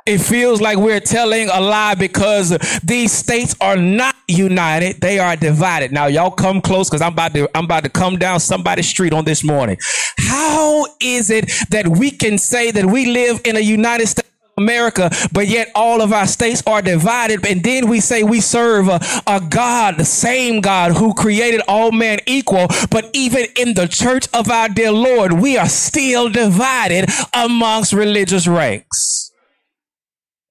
it 0.08 0.18
feels 0.18 0.60
like 0.60 0.78
we're 0.78 1.00
telling 1.00 1.50
a 1.50 1.60
lie 1.60 1.94
because 1.94 2.56
these 2.82 3.12
states 3.12 3.54
are 3.60 3.76
not 3.76 4.14
united 4.26 5.00
they 5.00 5.18
are 5.18 5.36
divided 5.36 5.92
now 5.92 6.06
y'all 6.06 6.30
come 6.30 6.60
close 6.60 6.88
because 6.88 7.02
i'm 7.02 7.12
about 7.12 7.34
to 7.34 7.48
i'm 7.54 7.64
about 7.64 7.84
to 7.84 7.90
come 7.90 8.16
down 8.16 8.40
somebody's 8.40 8.88
street 8.88 9.12
on 9.12 9.24
this 9.24 9.44
morning 9.44 9.76
how 10.18 10.86
is 11.00 11.30
it 11.30 11.50
that 11.70 11.86
we 11.86 12.10
can 12.10 12.38
say 12.38 12.70
that 12.70 12.86
we 12.86 13.06
live 13.06 13.40
in 13.44 13.56
a 13.56 13.60
united 13.60 14.06
states 14.06 14.28
of 14.28 14.62
America, 14.62 15.08
but 15.32 15.46
yet 15.46 15.70
all 15.76 16.02
of 16.02 16.12
our 16.12 16.26
states 16.26 16.64
are 16.66 16.82
divided. 16.82 17.46
And 17.46 17.62
then 17.62 17.88
we 17.88 18.00
say 18.00 18.24
we 18.24 18.40
serve 18.40 18.88
a, 18.88 19.00
a, 19.24 19.40
God, 19.40 19.98
the 19.98 20.04
same 20.04 20.60
God 20.60 20.96
who 20.96 21.14
created 21.14 21.62
all 21.68 21.92
men 21.92 22.18
equal. 22.26 22.66
But 22.90 23.08
even 23.12 23.46
in 23.56 23.74
the 23.74 23.86
church 23.86 24.26
of 24.34 24.50
our 24.50 24.68
dear 24.68 24.90
Lord, 24.90 25.34
we 25.34 25.56
are 25.56 25.68
still 25.68 26.28
divided 26.28 27.08
amongst 27.32 27.92
religious 27.92 28.48
ranks. 28.48 29.27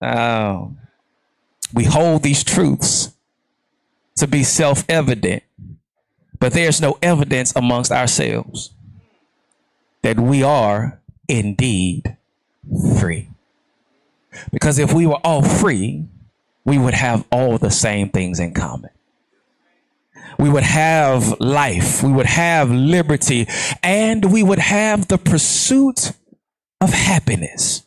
Um, 0.01 0.77
we 1.73 1.85
hold 1.85 2.23
these 2.23 2.43
truths 2.43 3.13
to 4.15 4.27
be 4.27 4.43
self 4.43 4.83
evident, 4.89 5.43
but 6.39 6.53
there's 6.53 6.81
no 6.81 6.97
evidence 7.01 7.53
amongst 7.55 7.91
ourselves 7.91 8.71
that 10.01 10.19
we 10.19 10.43
are 10.43 10.99
indeed 11.27 12.17
free. 12.99 13.29
Because 14.51 14.79
if 14.79 14.93
we 14.93 15.07
were 15.07 15.19
all 15.23 15.41
free, 15.41 16.05
we 16.63 16.77
would 16.77 16.93
have 16.93 17.25
all 17.31 17.57
the 17.57 17.71
same 17.71 18.09
things 18.09 18.39
in 18.39 18.53
common. 18.53 18.91
We 20.37 20.49
would 20.49 20.63
have 20.63 21.39
life, 21.39 22.03
we 22.03 22.11
would 22.11 22.27
have 22.27 22.69
liberty, 22.69 23.47
and 23.81 24.31
we 24.31 24.43
would 24.43 24.59
have 24.59 25.07
the 25.07 25.17
pursuit 25.17 26.11
of 26.79 26.91
happiness. 26.91 27.86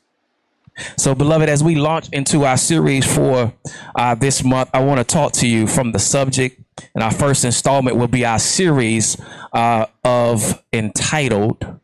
So, 0.96 1.14
beloved, 1.14 1.48
as 1.48 1.62
we 1.62 1.74
launch 1.74 2.08
into 2.12 2.44
our 2.44 2.56
series 2.56 3.04
for 3.12 3.52
uh, 3.94 4.14
this 4.14 4.44
month, 4.44 4.70
I 4.72 4.80
want 4.84 4.98
to 4.98 5.04
talk 5.04 5.32
to 5.34 5.48
you 5.48 5.66
from 5.66 5.92
the 5.92 5.98
subject. 5.98 6.60
And 6.94 7.04
our 7.04 7.10
first 7.10 7.44
installment 7.44 7.96
will 7.96 8.08
be 8.08 8.24
our 8.24 8.38
series 8.38 9.20
uh, 9.52 9.86
of 10.04 10.62
entitled 10.72 11.80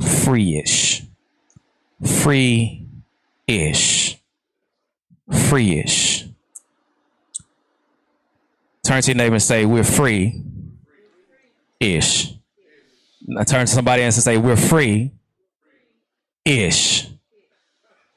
Free-ish. 0.00 1.02
Free-ish. 2.04 2.78
Free-ish. 5.30 6.28
Turn 8.88 9.02
to 9.02 9.10
your 9.10 9.16
neighbor 9.16 9.34
and 9.34 9.42
say, 9.42 9.66
We're 9.66 9.84
free 9.84 10.42
ish. 11.78 12.32
Turn 13.46 13.66
to 13.66 13.66
somebody 13.66 14.02
else 14.02 14.16
and 14.16 14.24
say, 14.24 14.38
We're 14.38 14.56
free 14.56 15.12
ish. 16.42 17.06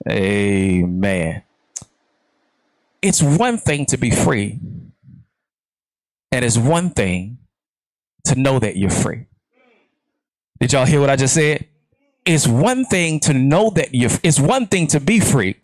Amen. 0.09 1.43
It's 3.01 3.21
one 3.21 3.57
thing 3.57 3.85
to 3.87 3.97
be 3.97 4.11
free, 4.11 4.59
and 6.31 6.45
it's 6.45 6.57
one 6.57 6.91
thing 6.91 7.39
to 8.25 8.35
know 8.35 8.59
that 8.59 8.77
you're 8.77 8.89
free. 8.89 9.25
Did 10.59 10.73
y'all 10.73 10.85
hear 10.85 10.99
what 10.99 11.09
I 11.09 11.15
just 11.15 11.33
said? 11.33 11.67
It's 12.25 12.47
one 12.47 12.85
thing 12.85 13.19
to 13.21 13.33
know 13.33 13.71
that 13.71 13.95
you're, 13.95 14.11
it's 14.21 14.39
one 14.39 14.67
thing 14.67 14.85
to 14.87 14.99
be 14.99 15.19
free, 15.19 15.55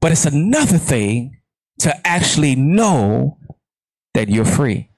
but 0.00 0.12
it's 0.12 0.26
another 0.26 0.76
thing 0.76 1.38
to 1.78 2.06
actually 2.06 2.54
know 2.54 3.38
that 4.12 4.28
you're 4.28 4.44
free. 4.44 4.90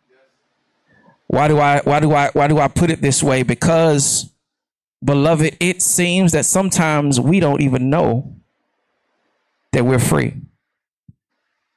Why 1.29 1.49
do 1.49 1.59
I, 1.59 1.81
why 1.85 2.01
do 2.01 2.13
I, 2.13 2.31
why 2.33 2.49
do 2.49 2.59
I 2.59 2.67
put 2.69 2.91
it 2.91 3.01
this 3.01 3.23
way? 3.23 3.45
Because 3.45 4.31
beloved, 5.07 5.57
it 5.61 5.81
seems 5.81 6.33
that 6.33 6.45
sometimes 6.45 7.19
we 7.19 7.41
don't 7.41 7.63
even 7.63 7.89
know 7.89 8.37
that 9.73 9.87
we're 9.87 9.99
free. 9.99 10.35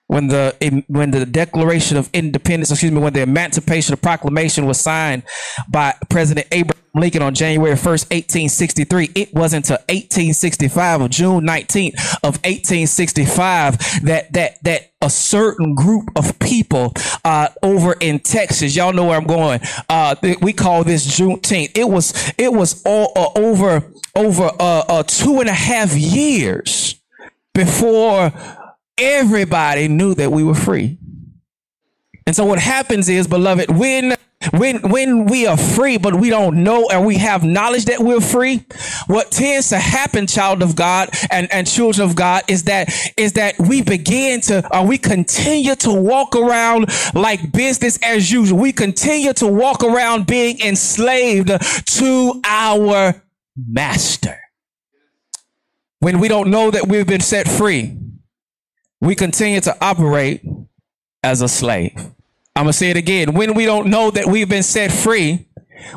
When 0.10 0.28
the 0.28 0.84
when 0.88 1.12
the 1.12 1.24
Declaration 1.24 1.96
of 1.96 2.10
Independence, 2.14 2.72
excuse 2.72 2.92
me, 2.92 3.00
when 3.00 3.14
the 3.14 3.22
Emancipation 3.22 3.96
Proclamation 3.96 4.66
was 4.66 4.80
signed 4.80 5.22
by 5.70 5.94
President 6.10 6.48
Abraham 6.52 6.84
Lincoln 6.96 7.22
on 7.22 7.36
January 7.36 7.76
1st, 7.76 8.10
1863, 8.10 9.12
it 9.14 9.32
wasn't 9.36 9.70
until 9.70 9.78
1865 9.88 11.02
of 11.02 11.10
June 11.12 11.46
19th 11.46 11.94
of 12.24 12.38
1865 12.44 14.02
that 14.06 14.34
that 14.34 14.64
that 14.64 14.94
a 15.00 15.12
certain 15.12 15.76
group 15.76 16.10
of 16.16 16.40
people 16.40 16.92
uh, 17.24 17.50
over 17.62 17.94
in 17.94 18.18
Texas, 18.18 18.76
y'all 18.76 18.92
know 18.92 19.06
where 19.06 19.18
I'm 19.18 19.28
going. 19.28 19.62
Uh, 19.88 20.16
we 20.42 20.54
call 20.54 20.84
this 20.84 21.06
Juneteenth. 21.06 21.78
It 21.78 21.88
was 21.88 22.34
it 22.40 22.52
was 22.52 22.82
all 22.84 23.12
uh, 23.16 23.30
over 23.40 23.94
over 24.16 24.50
two 25.04 25.40
and 25.40 25.50
a 25.50 25.54
half 25.54 25.94
years 25.94 26.96
before 27.54 28.34
everybody 29.00 29.88
knew 29.88 30.14
that 30.16 30.32
we 30.32 30.44
were 30.44 30.56
free. 30.56 30.98
And 32.26 32.36
so 32.36 32.46
what 32.46 32.60
happens 32.60 33.10
is, 33.10 33.28
beloved, 33.28 33.70
when 33.72 34.16
when 34.54 34.90
when 34.90 35.26
we 35.26 35.46
are 35.46 35.58
free 35.58 35.98
but 35.98 36.16
we 36.16 36.30
don't 36.30 36.64
know 36.64 36.88
and 36.90 37.06
we 37.06 37.18
have 37.18 37.44
knowledge 37.44 37.84
that 37.86 38.00
we're 38.00 38.22
free 38.22 38.66
what 39.08 39.30
tends 39.32 39.68
to 39.68 39.78
happen 39.78 40.26
child 40.26 40.64
of 40.64 40.78
god 40.78 41.10
and 41.30 41.52
and 41.52 41.68
children 41.68 42.08
of 42.08 42.16
god 42.16 42.42
is 42.48 42.64
that 42.64 42.88
is 43.18 43.34
that 43.34 43.60
we 43.60 43.82
begin 43.82 44.40
to 44.40 44.66
or 44.74 44.88
we 44.88 44.98
continue 44.98 45.76
to 45.76 45.92
walk 45.92 46.38
around 46.38 46.86
like 47.14 47.52
business 47.52 48.00
as 48.02 48.32
usual 48.32 48.58
we 48.58 48.72
continue 48.72 49.34
to 49.34 49.46
walk 49.46 49.84
around 49.84 50.26
being 50.26 50.58
enslaved 50.62 51.52
to 51.86 52.40
our 52.46 53.22
master 53.58 54.40
when 56.00 56.20
we 56.20 56.28
don't 56.28 56.50
know 56.50 56.72
that 56.72 56.88
we've 56.88 57.08
been 57.08 57.22
set 57.22 57.48
free, 57.48 57.98
we 59.02 59.16
continue 59.16 59.62
to 59.62 59.76
operate 59.84 60.42
as 61.24 61.42
a 61.42 61.48
slave. 61.48 61.94
I'm 62.56 62.66
going 62.66 62.68
to 62.68 62.74
say 62.74 62.90
it 62.90 62.98
again. 62.98 63.34
When 63.34 63.54
we 63.54 63.66
don't 63.66 63.88
know 63.88 64.12
that 64.12 64.26
we've 64.26 64.50
been 64.50 64.64
set 64.64 64.92
free, 64.92 65.48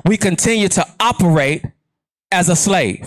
we 0.05 0.17
continue 0.17 0.69
to 0.69 0.87
operate 1.01 1.65
as 2.31 2.49
a 2.49 2.57
slave. 2.57 3.07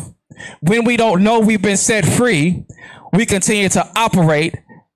When 0.60 0.84
we 0.84 0.98
don't 0.98 1.24
know 1.24 1.40
we've 1.40 1.62
been 1.62 1.78
set 1.78 2.06
free, 2.06 2.66
we 3.14 3.26
continue 3.26 3.70
to 3.70 3.90
operate 3.96 4.56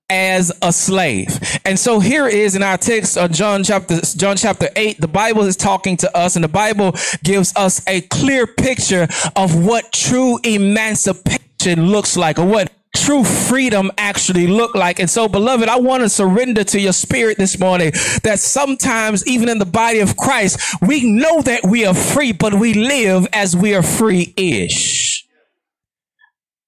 as 0.09 0.51
a 0.61 0.73
slave. 0.73 1.39
And 1.65 1.77
so 1.77 1.99
here 1.99 2.27
is 2.27 2.55
in 2.55 2.63
our 2.63 2.77
text 2.77 3.17
of 3.17 3.31
John 3.31 3.63
chapter 3.63 4.01
John 4.01 4.37
chapter 4.37 4.67
8 4.75 4.99
the 4.99 5.07
Bible 5.07 5.43
is 5.43 5.55
talking 5.55 5.97
to 5.97 6.17
us 6.17 6.35
and 6.35 6.43
the 6.43 6.49
Bible 6.49 6.95
gives 7.23 7.55
us 7.55 7.85
a 7.87 8.01
clear 8.01 8.47
picture 8.47 9.07
of 9.35 9.63
what 9.63 9.93
true 9.93 10.39
emancipation 10.43 11.87
looks 11.87 12.17
like 12.17 12.39
or 12.39 12.45
what 12.45 12.71
true 13.05 13.23
freedom 13.23 13.91
actually 13.97 14.47
look 14.47 14.75
like. 14.75 14.99
And 14.99 15.09
so, 15.09 15.27
beloved, 15.27 15.69
I 15.69 15.79
want 15.79 16.03
to 16.03 16.09
surrender 16.09 16.63
to 16.65 16.79
your 16.79 16.93
spirit 16.93 17.37
this 17.37 17.59
morning 17.59 17.91
that 18.23 18.39
sometimes, 18.39 19.25
even 19.27 19.49
in 19.49 19.59
the 19.59 19.65
body 19.65 19.99
of 19.99 20.17
Christ, 20.17 20.59
we 20.81 21.09
know 21.09 21.41
that 21.41 21.65
we 21.65 21.85
are 21.85 21.93
free, 21.93 22.31
but 22.31 22.53
we 22.53 22.73
live 22.73 23.27
as 23.33 23.55
we 23.55 23.75
are 23.75 23.83
free 23.83 24.33
ish. 24.37 25.25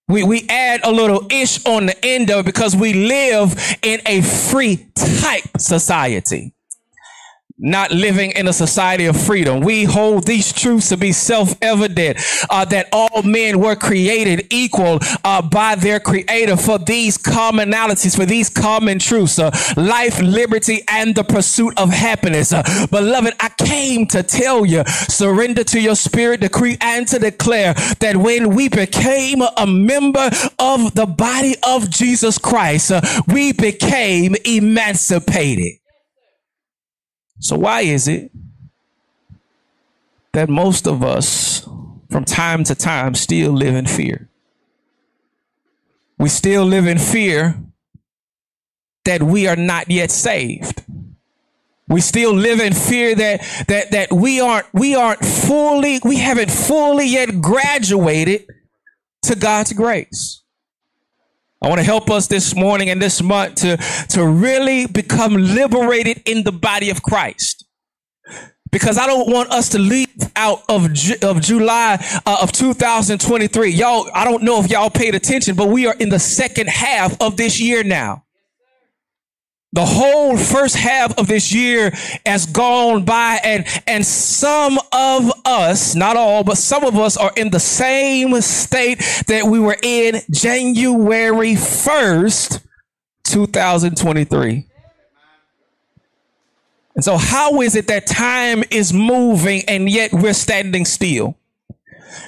We, 0.07 0.23
we 0.23 0.45
add 0.49 0.81
a 0.83 0.91
little 0.91 1.25
ish 1.31 1.65
on 1.65 1.85
the 1.85 2.05
end 2.05 2.31
of 2.31 2.39
it 2.39 2.45
because 2.45 2.75
we 2.75 2.93
live 2.93 3.77
in 3.81 4.01
a 4.05 4.21
free 4.21 4.87
type 4.95 5.43
society 5.57 6.53
not 7.61 7.91
living 7.91 8.31
in 8.31 8.47
a 8.47 8.53
society 8.53 9.05
of 9.05 9.15
freedom. 9.15 9.61
We 9.61 9.83
hold 9.83 10.25
these 10.25 10.51
truths 10.51 10.89
to 10.89 10.97
be 10.97 11.11
self-evident 11.11 12.17
uh, 12.49 12.65
that 12.65 12.89
all 12.91 13.21
men 13.21 13.59
were 13.59 13.75
created 13.75 14.47
equal 14.49 14.99
uh, 15.23 15.43
by 15.43 15.75
their 15.75 15.99
creator 15.99 16.57
for 16.57 16.79
these 16.79 17.19
commonalities, 17.19 18.15
for 18.15 18.25
these 18.25 18.49
common 18.49 18.97
truths, 18.97 19.37
uh, 19.37 19.51
life, 19.77 20.19
liberty, 20.21 20.83
and 20.89 21.13
the 21.13 21.23
pursuit 21.23 21.77
of 21.77 21.91
happiness. 21.91 22.51
Uh, 22.51 22.63
beloved, 22.89 23.35
I 23.39 23.49
came 23.49 24.07
to 24.07 24.23
tell 24.23 24.65
you, 24.65 24.83
surrender 24.85 25.63
to 25.65 25.79
your 25.79 25.95
spirit, 25.95 26.41
decree, 26.41 26.77
and 26.81 27.07
to 27.09 27.19
declare 27.19 27.75
that 27.99 28.17
when 28.17 28.55
we 28.55 28.69
became 28.69 29.41
a 29.57 29.67
member 29.67 30.29
of 30.57 30.95
the 30.95 31.05
body 31.05 31.55
of 31.63 31.91
Jesus 31.91 32.39
Christ, 32.39 32.91
uh, 32.91 33.01
we 33.27 33.53
became 33.53 34.35
emancipated. 34.45 35.80
So, 37.41 37.57
why 37.57 37.81
is 37.81 38.07
it 38.07 38.31
that 40.33 40.47
most 40.47 40.87
of 40.87 41.03
us, 41.03 41.67
from 42.09 42.23
time 42.23 42.63
to 42.65 42.75
time, 42.75 43.15
still 43.15 43.51
live 43.51 43.73
in 43.73 43.87
fear? 43.87 44.29
We 46.19 46.29
still 46.29 46.65
live 46.65 46.85
in 46.85 46.99
fear 46.99 47.55
that 49.05 49.23
we 49.23 49.47
are 49.47 49.55
not 49.55 49.89
yet 49.89 50.11
saved. 50.11 50.83
We 51.87 51.99
still 51.99 52.33
live 52.33 52.59
in 52.59 52.73
fear 52.73 53.15
that 53.15 53.65
that 53.67 53.91
that 53.91 54.13
we 54.13 54.39
aren't 54.39 54.71
we 54.71 54.93
aren't 54.93 55.25
fully 55.25 55.99
we 56.03 56.17
haven't 56.17 56.51
fully 56.51 57.07
yet 57.07 57.41
graduated 57.41 58.45
to 59.23 59.35
God's 59.35 59.73
grace. 59.73 60.40
I 61.63 61.69
want 61.69 61.79
to 61.79 61.85
help 61.85 62.09
us 62.09 62.25
this 62.25 62.55
morning 62.55 62.89
and 62.89 62.99
this 62.99 63.21
month 63.21 63.55
to, 63.55 63.77
to 64.09 64.25
really 64.27 64.87
become 64.87 65.35
liberated 65.35 66.23
in 66.25 66.43
the 66.43 66.51
body 66.51 66.89
of 66.89 67.03
Christ. 67.03 67.65
Because 68.71 68.97
I 68.97 69.05
don't 69.05 69.31
want 69.31 69.51
us 69.51 69.69
to 69.69 69.79
leave 69.79 70.07
out 70.35 70.63
of, 70.69 70.85
of 71.23 71.41
July 71.41 72.03
uh, 72.25 72.37
of 72.41 72.51
2023. 72.51 73.69
Y'all, 73.69 74.09
I 74.13 74.23
don't 74.23 74.41
know 74.41 74.59
if 74.59 74.71
y'all 74.71 74.89
paid 74.89 75.13
attention, 75.13 75.55
but 75.55 75.67
we 75.67 75.85
are 75.85 75.95
in 75.99 76.09
the 76.09 76.19
second 76.19 76.69
half 76.69 77.21
of 77.21 77.37
this 77.37 77.59
year 77.59 77.83
now. 77.83 78.23
The 79.73 79.85
whole 79.85 80.35
first 80.35 80.75
half 80.75 81.17
of 81.17 81.27
this 81.27 81.53
year 81.53 81.91
has 82.25 82.45
gone 82.45 83.05
by 83.05 83.39
and, 83.41 83.65
and 83.87 84.05
some 84.05 84.77
of 84.91 85.31
us, 85.45 85.95
not 85.95 86.17
all, 86.17 86.43
but 86.43 86.57
some 86.57 86.83
of 86.83 86.97
us 86.97 87.15
are 87.15 87.31
in 87.37 87.51
the 87.51 87.59
same 87.59 88.39
state 88.41 88.99
that 89.27 89.45
we 89.45 89.59
were 89.59 89.77
in 89.81 90.21
January 90.29 91.53
1st, 91.53 92.65
2023. 93.23 94.67
And 96.93 97.03
so 97.05 97.15
how 97.15 97.61
is 97.61 97.77
it 97.77 97.87
that 97.87 98.07
time 98.07 98.65
is 98.71 98.91
moving 98.91 99.63
and 99.69 99.89
yet 99.89 100.11
we're 100.11 100.33
standing 100.33 100.83
still? 100.83 101.37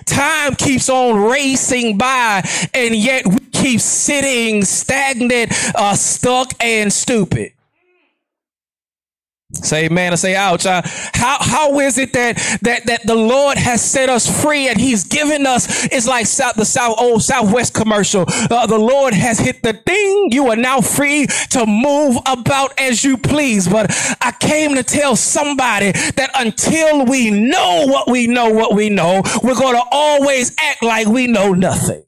Time 0.06 0.56
keeps 0.56 0.90
on 0.90 1.16
racing 1.30 1.98
by, 1.98 2.48
and 2.74 2.96
yet 2.96 3.26
we 3.28 3.40
keep 3.52 3.82
sitting 3.82 4.64
stagnant, 4.64 5.52
uh, 5.76 5.96
stuck, 5.96 6.54
and 6.60 6.92
stupid. 6.92 7.54
Say 9.54 9.86
amen 9.86 10.14
or 10.14 10.18
say 10.18 10.36
ouch. 10.36 10.66
Uh, 10.66 10.82
how, 11.14 11.38
how 11.40 11.80
is 11.80 11.98
it 11.98 12.12
that, 12.14 12.38
that, 12.64 12.86
that 12.86 13.06
the 13.06 13.16
Lord 13.16 13.58
has 13.58 13.82
set 13.82 14.10
us 14.10 14.42
free 14.42 14.68
and 14.68 14.80
he's 14.80 15.04
given 15.06 15.46
us, 15.46 15.86
it's 15.86 16.08
like 16.08 16.26
South, 16.26 16.56
the 16.56 16.66
South, 16.66 16.98
old 17.00 17.24
Southwest 17.24 17.74
commercial. 17.74 18.26
Uh, 18.28 18.66
the 18.66 18.78
Lord 18.78 19.14
has 19.14 19.40
hit 19.40 19.62
the 19.64 19.74
thing. 19.74 20.30
You 20.32 20.48
are 20.48 20.56
now 20.56 20.82
free 20.82 21.28
to 21.52 21.66
move 21.66 22.18
about 22.26 22.78
as 22.80 23.04
you 23.04 23.18
please. 23.18 23.68
But 23.68 23.92
I 24.22 24.34
came 24.40 24.76
to 24.76 24.84
tell 24.84 25.16
somebody 25.16 25.92
that 25.92 26.32
until 26.36 27.06
we 27.06 27.30
know 27.30 27.86
what 27.88 28.10
we 28.10 28.28
know, 28.28 28.50
what 28.50 28.74
we 28.76 28.90
know, 28.90 29.22
we're 29.44 29.56
going 29.56 29.76
to 29.76 29.84
always 29.92 30.56
act 30.60 30.84
like 30.84 31.08
we 31.08 31.28
know 31.28 31.54
nothing. 31.54 32.04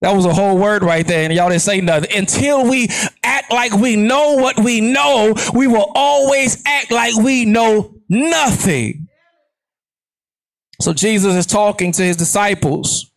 That 0.00 0.14
was 0.14 0.26
a 0.26 0.32
whole 0.32 0.56
word 0.56 0.84
right 0.84 1.06
there, 1.06 1.24
and 1.24 1.32
y'all 1.32 1.48
didn't 1.48 1.62
say 1.62 1.80
nothing. 1.80 2.16
Until 2.16 2.68
we 2.68 2.88
act 3.24 3.52
like 3.52 3.72
we 3.72 3.96
know 3.96 4.34
what 4.34 4.58
we 4.58 4.80
know, 4.80 5.34
we 5.54 5.66
will 5.66 5.90
always 5.94 6.62
act 6.66 6.92
like 6.92 7.16
we 7.16 7.44
know 7.44 7.94
nothing. 8.08 9.08
So 10.80 10.92
Jesus 10.92 11.34
is 11.34 11.46
talking 11.46 11.90
to 11.92 12.02
his 12.02 12.16
disciples. 12.16 13.10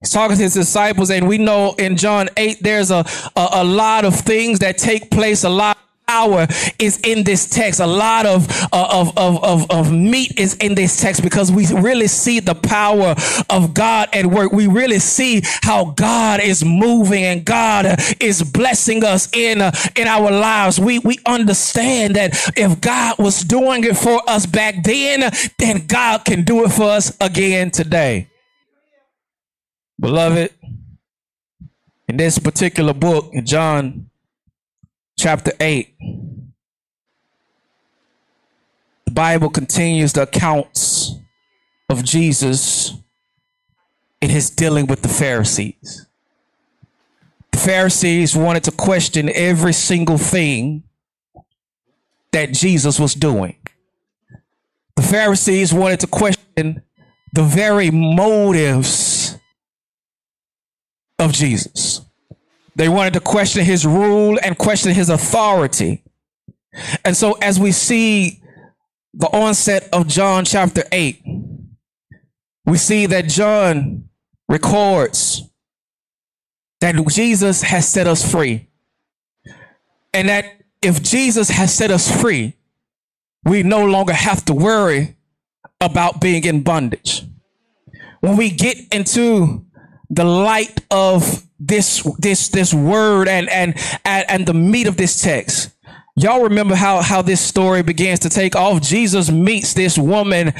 He's 0.00 0.10
talking 0.10 0.36
to 0.36 0.42
his 0.42 0.54
disciples, 0.54 1.10
and 1.10 1.28
we 1.28 1.36
know 1.36 1.74
in 1.74 1.96
John 1.96 2.30
8, 2.38 2.58
there's 2.62 2.90
a, 2.90 3.04
a, 3.36 3.48
a 3.52 3.64
lot 3.64 4.06
of 4.06 4.14
things 4.14 4.60
that 4.60 4.78
take 4.78 5.10
place, 5.10 5.44
a 5.44 5.50
lot 5.50 5.78
power 6.12 6.46
is 6.78 7.00
in 7.04 7.24
this 7.24 7.48
text. 7.48 7.80
A 7.80 7.86
lot 7.86 8.26
of, 8.26 8.46
uh, 8.72 8.88
of, 8.90 9.16
of, 9.16 9.42
of, 9.42 9.70
of 9.70 9.92
meat 9.92 10.38
is 10.38 10.54
in 10.56 10.74
this 10.74 11.00
text 11.00 11.22
because 11.22 11.50
we 11.50 11.66
really 11.72 12.06
see 12.06 12.38
the 12.40 12.54
power 12.54 13.14
of 13.48 13.72
God 13.72 14.08
at 14.12 14.26
work. 14.26 14.52
We 14.52 14.66
really 14.66 14.98
see 14.98 15.42
how 15.62 15.92
God 15.92 16.40
is 16.40 16.64
moving 16.64 17.24
and 17.24 17.44
God 17.44 17.98
is 18.20 18.42
blessing 18.42 19.04
us 19.04 19.34
in, 19.34 19.62
uh, 19.62 19.72
in 19.96 20.06
our 20.06 20.30
lives. 20.30 20.78
We, 20.78 20.98
we 20.98 21.18
understand 21.24 22.16
that 22.16 22.30
if 22.56 22.80
God 22.80 23.18
was 23.18 23.42
doing 23.42 23.84
it 23.84 23.96
for 23.96 24.20
us 24.28 24.44
back 24.44 24.84
then, 24.84 25.32
then 25.58 25.86
God 25.86 26.26
can 26.26 26.44
do 26.44 26.64
it 26.64 26.72
for 26.72 26.90
us 26.90 27.16
again 27.20 27.70
today. 27.70 28.28
Beloved, 29.98 30.52
in 32.08 32.16
this 32.18 32.38
particular 32.38 32.92
book, 32.92 33.32
John 33.44 34.10
chapter 35.22 35.52
8, 35.60 35.94
the 39.04 39.12
Bible 39.12 39.50
continues 39.50 40.12
the 40.14 40.22
accounts 40.22 41.14
of 41.88 42.02
Jesus 42.02 42.94
in 44.20 44.30
his 44.30 44.50
dealing 44.50 44.88
with 44.88 45.02
the 45.02 45.08
Pharisees. 45.08 46.08
The 47.52 47.58
Pharisees 47.58 48.34
wanted 48.34 48.64
to 48.64 48.72
question 48.72 49.30
every 49.32 49.72
single 49.72 50.18
thing 50.18 50.82
that 52.32 52.50
Jesus 52.50 52.98
was 52.98 53.14
doing. 53.14 53.56
The 54.96 55.02
Pharisees 55.02 55.72
wanted 55.72 56.00
to 56.00 56.08
question 56.08 56.82
the 57.32 57.44
very 57.44 57.92
motives 57.92 59.38
of 61.20 61.32
Jesus. 61.32 62.01
They 62.74 62.88
wanted 62.88 63.14
to 63.14 63.20
question 63.20 63.64
his 63.64 63.86
rule 63.86 64.38
and 64.42 64.56
question 64.56 64.94
his 64.94 65.10
authority. 65.10 66.02
And 67.04 67.16
so, 67.16 67.32
as 67.32 67.60
we 67.60 67.72
see 67.72 68.42
the 69.14 69.28
onset 69.28 69.88
of 69.92 70.06
John 70.06 70.44
chapter 70.44 70.84
8, 70.90 71.22
we 72.64 72.78
see 72.78 73.06
that 73.06 73.28
John 73.28 74.08
records 74.48 75.42
that 76.80 76.94
Jesus 77.08 77.62
has 77.62 77.86
set 77.86 78.06
us 78.06 78.28
free. 78.28 78.68
And 80.12 80.28
that 80.28 80.44
if 80.82 81.02
Jesus 81.02 81.48
has 81.48 81.72
set 81.72 81.90
us 81.90 82.10
free, 82.20 82.56
we 83.44 83.62
no 83.62 83.84
longer 83.86 84.12
have 84.12 84.44
to 84.46 84.54
worry 84.54 85.16
about 85.80 86.20
being 86.20 86.44
in 86.44 86.62
bondage. 86.62 87.24
When 88.20 88.36
we 88.36 88.50
get 88.50 88.78
into 88.92 89.64
the 90.12 90.24
light 90.24 90.80
of 90.90 91.42
this 91.58 92.02
this 92.18 92.48
this 92.48 92.72
word 92.72 93.28
and 93.28 93.48
and 93.48 93.74
and, 94.04 94.24
and 94.28 94.46
the 94.46 94.54
meat 94.54 94.86
of 94.86 94.96
this 94.96 95.20
text 95.20 95.70
Y'all 96.14 96.42
remember 96.42 96.74
how, 96.74 97.00
how 97.00 97.22
this 97.22 97.40
story 97.40 97.82
begins 97.82 98.20
to 98.20 98.28
take 98.28 98.54
off? 98.54 98.82
Jesus 98.82 99.30
meets 99.30 99.72
this 99.72 99.96
woman 99.96 100.52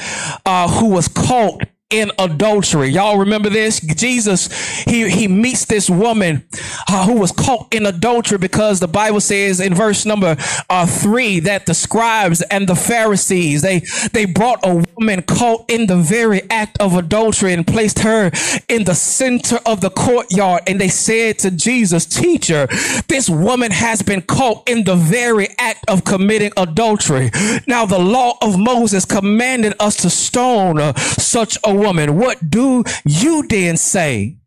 uh, 0.46 0.66
who 0.66 0.86
was 0.88 1.08
caught 1.08 1.60
in 1.92 2.10
adultery. 2.18 2.88
Y'all 2.88 3.18
remember 3.18 3.50
this? 3.50 3.78
Jesus, 3.80 4.48
he, 4.82 5.08
he 5.08 5.28
meets 5.28 5.66
this 5.66 5.88
woman 5.88 6.44
uh, 6.88 7.06
who 7.06 7.18
was 7.18 7.30
caught 7.30 7.72
in 7.72 7.86
adultery 7.86 8.38
because 8.38 8.80
the 8.80 8.88
Bible 8.88 9.20
says 9.20 9.60
in 9.60 9.74
verse 9.74 10.04
number 10.06 10.36
uh, 10.70 10.86
three 10.86 11.38
that 11.40 11.66
the 11.66 11.74
scribes 11.74 12.42
and 12.42 12.66
the 12.66 12.74
Pharisees, 12.74 13.62
they, 13.62 13.82
they 14.12 14.24
brought 14.24 14.60
a 14.64 14.82
woman 14.96 15.22
caught 15.22 15.70
in 15.70 15.86
the 15.86 15.96
very 15.96 16.42
act 16.50 16.78
of 16.80 16.94
adultery 16.94 17.52
and 17.52 17.66
placed 17.66 18.00
her 18.00 18.30
in 18.68 18.84
the 18.84 18.94
center 18.94 19.58
of 19.66 19.80
the 19.80 19.90
courtyard. 19.90 20.62
And 20.66 20.80
they 20.80 20.88
said 20.88 21.38
to 21.40 21.50
Jesus, 21.50 22.06
teacher, 22.06 22.66
this 23.08 23.28
woman 23.28 23.70
has 23.70 24.00
been 24.02 24.22
caught 24.22 24.68
in 24.68 24.84
the 24.84 24.96
very 24.96 25.48
act 25.58 25.84
of 25.88 26.04
committing 26.04 26.52
adultery. 26.56 27.30
Now 27.66 27.84
the 27.84 27.98
law 27.98 28.38
of 28.40 28.58
Moses 28.58 29.04
commanded 29.04 29.74
us 29.78 29.96
to 29.98 30.10
stone 30.10 30.80
uh, 30.80 30.94
such 30.94 31.58
a 31.64 31.81
woman, 31.82 32.16
what 32.16 32.50
do 32.50 32.84
you 33.04 33.46
then 33.48 33.76
say? 33.76 34.38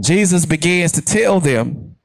Jesus 0.00 0.46
begins 0.46 0.92
to 0.92 1.02
tell 1.02 1.40
them, 1.40 1.96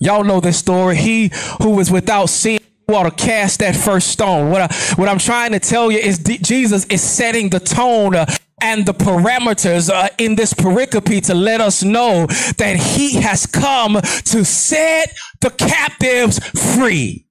y'all 0.00 0.24
know 0.24 0.40
this 0.40 0.58
story. 0.58 0.96
He 0.96 1.30
who 1.60 1.70
was 1.70 1.90
without 1.90 2.26
sin 2.26 2.58
ought 2.88 3.02
to 3.02 3.10
cast 3.10 3.60
that 3.60 3.76
first 3.76 4.08
stone. 4.08 4.50
What, 4.50 4.62
I, 4.62 4.94
what 4.94 5.08
I'm 5.08 5.18
trying 5.18 5.52
to 5.52 5.60
tell 5.60 5.92
you 5.92 5.98
is 5.98 6.18
D- 6.18 6.38
Jesus 6.38 6.86
is 6.86 7.02
setting 7.02 7.50
the 7.50 7.60
tone 7.60 8.14
uh, 8.14 8.24
and 8.62 8.86
the 8.86 8.94
parameters 8.94 9.90
uh, 9.90 10.08
in 10.16 10.36
this 10.36 10.54
pericope 10.54 11.26
to 11.26 11.34
let 11.34 11.60
us 11.60 11.82
know 11.82 12.26
that 12.56 12.76
he 12.76 13.20
has 13.20 13.46
come 13.46 14.00
to 14.00 14.44
set 14.44 15.14
the 15.40 15.50
captives 15.50 16.38
free. 16.74 17.27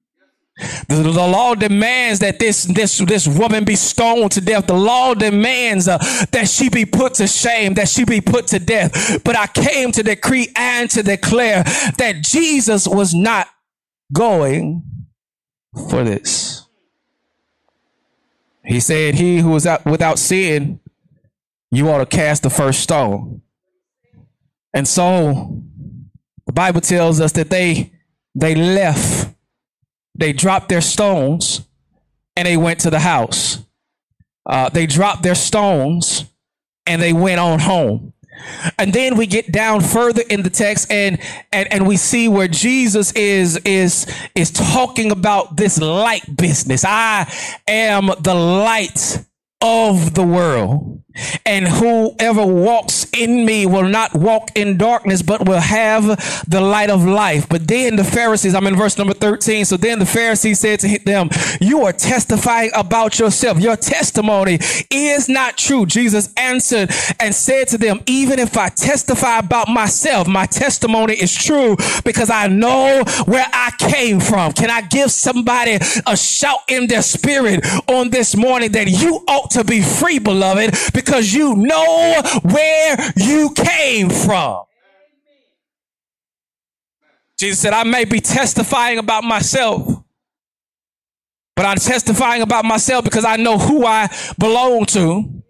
The, 0.88 0.96
the, 0.96 1.12
law 1.12 1.54
demands 1.54 2.18
that 2.18 2.40
this 2.40 2.64
this 2.64 2.98
this 2.98 3.28
woman 3.28 3.64
be 3.64 3.76
stoned 3.76 4.32
to 4.32 4.40
death. 4.40 4.66
The 4.66 4.74
law 4.74 5.14
demands 5.14 5.86
uh, 5.86 5.98
that 6.32 6.48
she 6.48 6.68
be 6.68 6.84
put 6.84 7.14
to 7.14 7.28
shame, 7.28 7.74
that 7.74 7.88
she 7.88 8.04
be 8.04 8.20
put 8.20 8.48
to 8.48 8.58
death. 8.58 9.22
But 9.22 9.36
I 9.36 9.46
came 9.46 9.92
to 9.92 10.02
decree 10.02 10.48
and 10.56 10.90
to 10.90 11.04
declare 11.04 11.62
that 11.62 12.22
Jesus 12.22 12.88
was 12.88 13.14
not 13.14 13.46
going 14.12 14.82
for 15.88 16.02
this. 16.02 16.66
He 18.64 18.80
said, 18.80 19.14
"He 19.14 19.38
who 19.38 19.54
is 19.54 19.64
out 19.64 19.84
without 19.84 20.18
sin, 20.18 20.80
you 21.70 21.88
ought 21.88 21.98
to 21.98 22.06
cast 22.06 22.42
the 22.42 22.50
first 22.50 22.80
stone." 22.80 23.42
And 24.74 24.88
so, 24.88 25.62
the 26.46 26.52
Bible 26.52 26.80
tells 26.80 27.20
us 27.20 27.30
that 27.32 27.48
they 27.48 27.92
they 28.34 28.56
left 28.56 29.37
they 30.18 30.32
dropped 30.32 30.68
their 30.68 30.80
stones 30.82 31.62
and 32.36 32.46
they 32.46 32.56
went 32.56 32.80
to 32.80 32.90
the 32.90 33.00
house. 33.00 33.64
Uh, 34.44 34.68
they 34.68 34.86
dropped 34.86 35.22
their 35.22 35.34
stones 35.34 36.24
and 36.86 37.00
they 37.00 37.12
went 37.12 37.40
on 37.40 37.58
home. 37.58 38.12
And 38.78 38.92
then 38.92 39.16
we 39.16 39.26
get 39.26 39.50
down 39.50 39.80
further 39.80 40.22
in 40.28 40.42
the 40.42 40.50
text 40.50 40.90
and 40.92 41.18
and 41.52 41.72
and 41.72 41.86
we 41.86 41.96
see 41.96 42.28
where 42.28 42.46
Jesus 42.46 43.10
is 43.12 43.56
is 43.58 44.06
is 44.34 44.52
talking 44.52 45.10
about 45.10 45.56
this 45.56 45.80
light 45.80 46.36
business. 46.36 46.84
I 46.84 47.32
am 47.66 48.10
the 48.20 48.34
light 48.34 49.24
of 49.60 50.14
the 50.14 50.22
world. 50.22 51.02
And 51.44 51.66
whoever 51.66 52.44
walks 52.44 53.06
in 53.12 53.44
me 53.44 53.66
will 53.66 53.88
not 53.88 54.14
walk 54.14 54.50
in 54.54 54.76
darkness, 54.76 55.22
but 55.22 55.46
will 55.46 55.60
have 55.60 56.04
the 56.48 56.60
light 56.60 56.90
of 56.90 57.04
life. 57.04 57.48
But 57.48 57.66
then 57.66 57.96
the 57.96 58.04
Pharisees, 58.04 58.54
I'm 58.54 58.66
in 58.66 58.76
verse 58.76 58.98
number 58.98 59.14
13. 59.14 59.64
So 59.64 59.76
then 59.76 59.98
the 59.98 60.06
Pharisees 60.06 60.60
said 60.60 60.80
to 60.80 60.98
them, 61.04 61.30
You 61.60 61.84
are 61.84 61.92
testifying 61.92 62.70
about 62.74 63.18
yourself. 63.18 63.58
Your 63.58 63.76
testimony 63.76 64.58
is 64.90 65.28
not 65.28 65.56
true. 65.56 65.86
Jesus 65.86 66.32
answered 66.36 66.90
and 67.20 67.34
said 67.34 67.68
to 67.68 67.78
them, 67.78 68.00
Even 68.06 68.38
if 68.38 68.56
I 68.56 68.68
testify 68.68 69.38
about 69.38 69.68
myself, 69.68 70.28
my 70.28 70.46
testimony 70.46 71.14
is 71.14 71.34
true 71.34 71.76
because 72.04 72.30
I 72.30 72.48
know 72.48 73.02
where 73.26 73.46
I 73.52 73.72
came 73.78 74.20
from. 74.20 74.52
Can 74.52 74.70
I 74.70 74.82
give 74.82 75.10
somebody 75.10 75.78
a 76.06 76.16
shout 76.16 76.60
in 76.68 76.86
their 76.86 77.02
spirit 77.02 77.64
on 77.88 78.10
this 78.10 78.36
morning 78.36 78.72
that 78.72 78.88
you 78.88 79.24
ought 79.28 79.50
to 79.52 79.64
be 79.64 79.82
free, 79.82 80.18
beloved, 80.18 80.74
because 80.92 81.07
you 81.16 81.56
know 81.56 82.22
where 82.42 83.12
you 83.16 83.50
came 83.54 84.10
from. 84.10 84.64
Jesus 87.38 87.60
said, 87.60 87.72
I 87.72 87.84
may 87.84 88.04
be 88.04 88.20
testifying 88.20 88.98
about 88.98 89.22
myself, 89.22 90.02
but 91.54 91.66
I'm 91.66 91.76
testifying 91.76 92.42
about 92.42 92.64
myself 92.64 93.04
because 93.04 93.24
I 93.24 93.36
know 93.36 93.58
who 93.58 93.86
I 93.86 94.08
belong 94.38 94.86
to 94.86 95.42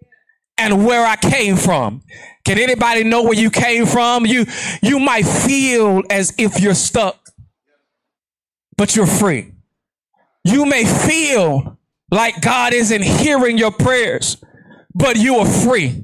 and 0.57 0.85
where 0.85 1.05
I 1.05 1.15
came 1.15 1.55
from. 1.55 2.03
Can 2.45 2.59
anybody 2.59 3.03
know 3.03 3.23
where 3.23 3.33
you 3.33 3.49
came 3.49 3.85
from? 3.85 4.25
You, 4.25 4.45
you 4.81 4.99
might 4.99 5.25
feel 5.25 6.03
as 6.09 6.33
if 6.37 6.59
you're 6.59 6.75
stuck, 6.75 7.17
but 8.77 8.95
you're 8.95 9.07
free. 9.07 9.53
You 10.43 10.65
may 10.65 10.85
feel 10.85 11.77
like 12.11 12.41
God 12.41 12.73
isn't 12.73 13.03
hearing 13.03 13.57
your 13.57 13.71
prayers, 13.71 14.37
but 14.99 15.17
you 15.17 15.37
are 15.37 15.47
free. 15.47 16.03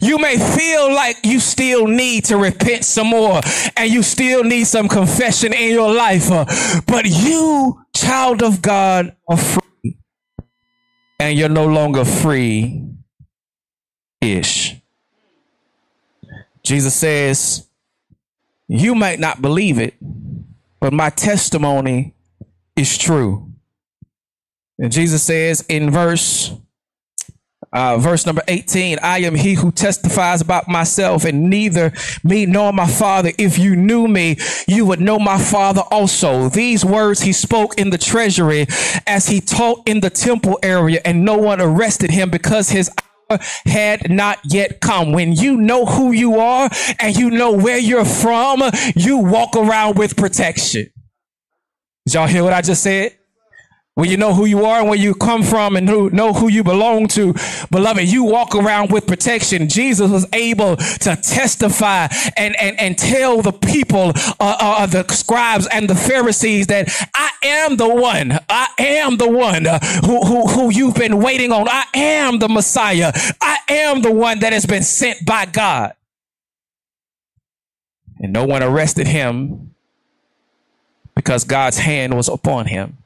You 0.00 0.18
may 0.18 0.36
feel 0.36 0.92
like 0.92 1.16
you 1.24 1.40
still 1.40 1.86
need 1.86 2.26
to 2.26 2.36
repent 2.36 2.84
some 2.84 3.08
more 3.08 3.40
and 3.76 3.90
you 3.90 4.02
still 4.02 4.44
need 4.44 4.64
some 4.64 4.88
confession 4.88 5.52
in 5.52 5.70
your 5.72 5.92
life, 5.92 6.30
uh, 6.30 6.44
but 6.86 7.06
you, 7.06 7.80
child 7.94 8.42
of 8.42 8.62
God, 8.62 9.16
are 9.28 9.36
free. 9.36 9.98
And 11.18 11.38
you're 11.38 11.48
no 11.48 11.66
longer 11.66 12.04
free 12.04 12.84
ish. 14.20 14.76
Jesus 16.62 16.94
says, 16.94 17.66
You 18.68 18.94
might 18.94 19.18
not 19.20 19.42
believe 19.42 19.78
it, 19.78 19.94
but 20.80 20.92
my 20.92 21.10
testimony 21.10 22.14
is 22.76 22.96
true. 22.96 23.50
And 24.78 24.90
Jesus 24.90 25.22
says 25.22 25.64
in 25.68 25.90
verse 25.90 26.52
uh, 27.74 27.98
verse 27.98 28.24
number 28.24 28.42
18, 28.46 28.98
I 29.02 29.18
am 29.18 29.34
he 29.34 29.54
who 29.54 29.72
testifies 29.72 30.40
about 30.40 30.68
myself, 30.68 31.24
and 31.24 31.50
neither 31.50 31.92
me 32.22 32.46
nor 32.46 32.72
my 32.72 32.86
father. 32.86 33.32
If 33.36 33.58
you 33.58 33.74
knew 33.74 34.06
me, 34.06 34.36
you 34.68 34.86
would 34.86 35.00
know 35.00 35.18
my 35.18 35.38
father 35.38 35.82
also. 35.90 36.48
These 36.48 36.84
words 36.84 37.20
he 37.20 37.32
spoke 37.32 37.76
in 37.76 37.90
the 37.90 37.98
treasury 37.98 38.66
as 39.08 39.26
he 39.26 39.40
taught 39.40 39.86
in 39.86 40.00
the 40.00 40.10
temple 40.10 40.58
area, 40.62 41.00
and 41.04 41.24
no 41.24 41.36
one 41.36 41.60
arrested 41.60 42.12
him 42.12 42.30
because 42.30 42.70
his 42.70 42.88
hour 43.30 43.40
had 43.66 44.08
not 44.08 44.38
yet 44.44 44.80
come. 44.80 45.12
When 45.12 45.32
you 45.32 45.56
know 45.56 45.84
who 45.84 46.12
you 46.12 46.38
are 46.38 46.70
and 47.00 47.16
you 47.16 47.28
know 47.28 47.52
where 47.52 47.78
you're 47.78 48.04
from, 48.04 48.62
you 48.94 49.18
walk 49.18 49.56
around 49.56 49.98
with 49.98 50.16
protection. 50.16 50.92
Did 52.06 52.14
y'all 52.14 52.28
hear 52.28 52.44
what 52.44 52.52
I 52.52 52.60
just 52.60 52.84
said? 52.84 53.16
When 53.96 54.10
you 54.10 54.16
know 54.16 54.34
who 54.34 54.44
you 54.44 54.64
are 54.64 54.80
and 54.80 54.88
where 54.88 54.98
you 54.98 55.14
come 55.14 55.44
from 55.44 55.76
and 55.76 55.88
who 55.88 56.10
know 56.10 56.32
who 56.32 56.48
you 56.48 56.64
belong 56.64 57.06
to, 57.08 57.32
beloved, 57.70 58.02
you 58.02 58.24
walk 58.24 58.56
around 58.56 58.90
with 58.90 59.06
protection. 59.06 59.68
Jesus 59.68 60.10
was 60.10 60.26
able 60.32 60.76
to 60.76 61.14
testify 61.14 62.08
and, 62.36 62.56
and, 62.60 62.78
and 62.80 62.98
tell 62.98 63.40
the 63.40 63.52
people, 63.52 64.10
uh, 64.40 64.56
uh, 64.60 64.86
the 64.86 65.06
scribes 65.12 65.68
and 65.68 65.88
the 65.88 65.94
Pharisees 65.94 66.66
that 66.66 66.88
I 67.14 67.30
am 67.44 67.76
the 67.76 67.88
one. 67.88 68.40
I 68.48 68.66
am 68.78 69.16
the 69.16 69.30
one 69.30 69.64
uh, 69.68 69.78
who, 69.78 70.24
who, 70.24 70.48
who 70.48 70.72
you've 70.72 70.96
been 70.96 71.22
waiting 71.22 71.52
on. 71.52 71.68
I 71.68 71.84
am 71.94 72.40
the 72.40 72.48
Messiah. 72.48 73.12
I 73.40 73.58
am 73.68 74.02
the 74.02 74.12
one 74.12 74.40
that 74.40 74.52
has 74.52 74.66
been 74.66 74.82
sent 74.82 75.24
by 75.24 75.46
God. 75.46 75.94
And 78.18 78.32
no 78.32 78.44
one 78.44 78.62
arrested 78.64 79.06
him 79.06 79.72
because 81.14 81.44
God's 81.44 81.78
hand 81.78 82.14
was 82.14 82.28
upon 82.28 82.66
him 82.66 82.98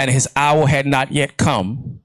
and 0.00 0.10
his 0.10 0.26
hour 0.34 0.66
had 0.66 0.86
not 0.86 1.12
yet 1.12 1.36
come 1.36 2.00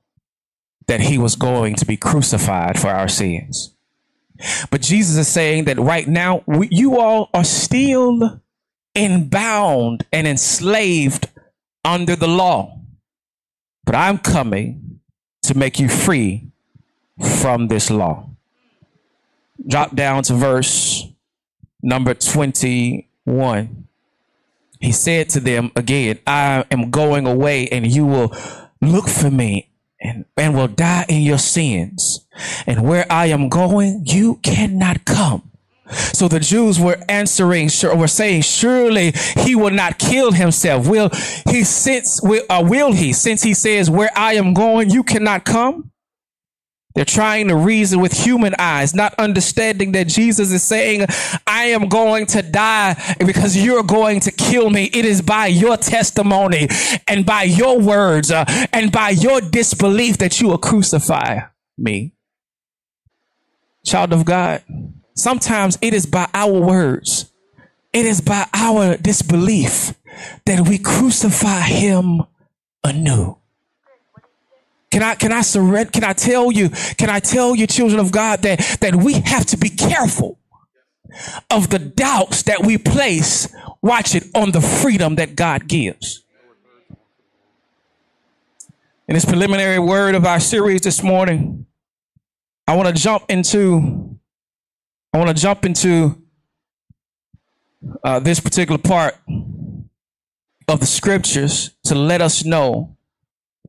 that 0.87 0.99
he 0.99 1.17
was 1.17 1.37
going 1.37 1.75
to 1.75 1.85
be 1.85 1.95
crucified 1.95 2.77
for 2.77 2.89
our 2.89 3.07
sins. 3.07 3.73
But 4.69 4.81
Jesus 4.81 5.15
is 5.15 5.29
saying 5.29 5.63
that 5.65 5.79
right 5.79 6.05
now, 6.05 6.43
we, 6.45 6.67
you 6.69 6.99
all 6.99 7.29
are 7.33 7.45
still 7.45 8.41
in 8.93 9.29
bound 9.29 10.05
and 10.11 10.27
enslaved 10.27 11.29
under 11.85 12.17
the 12.17 12.27
law. 12.27 12.77
But 13.85 13.95
I'm 13.95 14.17
coming 14.17 14.99
to 15.43 15.57
make 15.57 15.79
you 15.79 15.87
free 15.87 16.51
from 17.39 17.69
this 17.69 17.89
law. 17.89 18.29
Drop 19.65 19.95
down 19.95 20.23
to 20.23 20.33
verse 20.33 21.07
number 21.81 22.13
21 22.13 23.87
he 24.85 24.91
said 24.91 25.29
to 25.29 25.39
them 25.39 25.71
again, 25.75 26.19
I 26.27 26.63
am 26.69 26.91
going 26.91 27.25
away 27.25 27.67
and 27.69 27.91
you 27.91 28.05
will 28.05 28.35
look 28.81 29.07
for 29.07 29.31
me 29.31 29.71
and, 29.99 30.25
and 30.37 30.55
will 30.55 30.67
die 30.67 31.05
in 31.09 31.23
your 31.23 31.39
sins. 31.39 32.27
And 32.67 32.87
where 32.87 33.05
I 33.11 33.27
am 33.27 33.49
going, 33.49 34.03
you 34.05 34.35
cannot 34.43 35.03
come. 35.05 35.51
So 35.89 36.27
the 36.27 36.39
Jews 36.39 36.79
were 36.79 36.97
answering, 37.09 37.69
were 37.95 38.07
saying, 38.07 38.41
surely 38.43 39.13
he 39.37 39.55
will 39.55 39.71
not 39.71 39.97
kill 39.97 40.31
himself. 40.31 40.87
Will 40.87 41.09
he 41.49 41.63
since, 41.63 42.21
will, 42.21 42.43
uh, 42.49 42.63
will 42.65 42.93
he, 42.93 43.13
since 43.13 43.41
he 43.41 43.53
says, 43.53 43.89
where 43.89 44.11
I 44.15 44.33
am 44.33 44.53
going, 44.53 44.89
you 44.89 45.03
cannot 45.03 45.45
come? 45.45 45.91
They're 46.95 47.03
trying 47.03 47.49
to 47.49 47.57
reason 47.57 47.99
with 47.99 48.13
human 48.13 48.55
eyes, 48.57 48.95
not 48.95 49.13
understanding 49.15 49.91
that 49.91 50.07
Jesus 50.07 50.51
is 50.53 50.63
saying, 50.63 51.05
I 51.45 51.65
am 51.65 51.89
going 51.89 52.25
to 52.27 52.41
die 52.41 53.15
because 53.19 53.57
you're 53.57 53.83
going 53.83 54.21
to 54.21 54.31
kill 54.31 54.69
me. 54.69 54.85
It 54.85 55.03
is 55.03 55.21
by 55.21 55.47
your 55.47 55.75
testimony 55.75 56.69
and 57.05 57.25
by 57.25 57.43
your 57.43 57.79
words 57.79 58.31
uh, 58.31 58.45
and 58.71 58.93
by 58.93 59.09
your 59.09 59.41
disbelief 59.41 60.17
that 60.19 60.39
you 60.39 60.47
will 60.47 60.57
crucify 60.57 61.41
me. 61.77 62.13
Child 63.83 64.13
of 64.13 64.23
God, 64.23 64.63
sometimes 65.15 65.77
it 65.81 65.93
is 65.93 66.05
by 66.05 66.29
our 66.33 66.59
words, 66.61 67.31
it 67.91 68.05
is 68.05 68.21
by 68.21 68.47
our 68.53 68.95
disbelief 68.95 69.93
that 70.45 70.67
we 70.67 70.77
crucify 70.77 71.61
him 71.61 72.21
anew. 72.85 73.37
Can 74.95 75.03
I 75.03 75.15
can 75.15 75.33
I 75.33 75.41
surrender? 75.41 75.91
Can 75.91 76.05
I 76.05 76.13
tell 76.13 76.53
you? 76.53 76.69
Can 76.69 77.09
I 77.09 77.19
tell 77.19 77.53
you, 77.53 77.67
children 77.67 77.99
of 77.99 78.13
God, 78.13 78.43
that 78.43 78.77
that 78.79 78.95
we 78.95 79.15
have 79.15 79.45
to 79.47 79.57
be 79.57 79.67
careful 79.67 80.39
of 81.49 81.69
the 81.69 81.79
doubts 81.79 82.43
that 82.43 82.65
we 82.65 82.77
place. 82.77 83.53
Watch 83.81 84.15
it 84.15 84.23
on 84.33 84.51
the 84.51 84.61
freedom 84.61 85.15
that 85.15 85.35
God 85.35 85.67
gives. 85.67 86.23
In 89.09 89.15
this 89.15 89.25
preliminary 89.25 89.79
word 89.79 90.15
of 90.15 90.25
our 90.25 90.39
series 90.39 90.79
this 90.79 91.03
morning, 91.03 91.65
I 92.65 92.77
want 92.77 92.87
to 92.87 92.93
jump 92.93 93.25
into 93.27 94.17
I 95.11 95.17
want 95.17 95.27
to 95.27 95.35
jump 95.35 95.65
into 95.65 96.23
uh, 98.01 98.21
this 98.21 98.39
particular 98.39 98.79
part 98.79 99.15
of 100.69 100.79
the 100.79 100.85
scriptures 100.85 101.71
to 101.83 101.95
let 101.95 102.21
us 102.21 102.45
know 102.45 102.94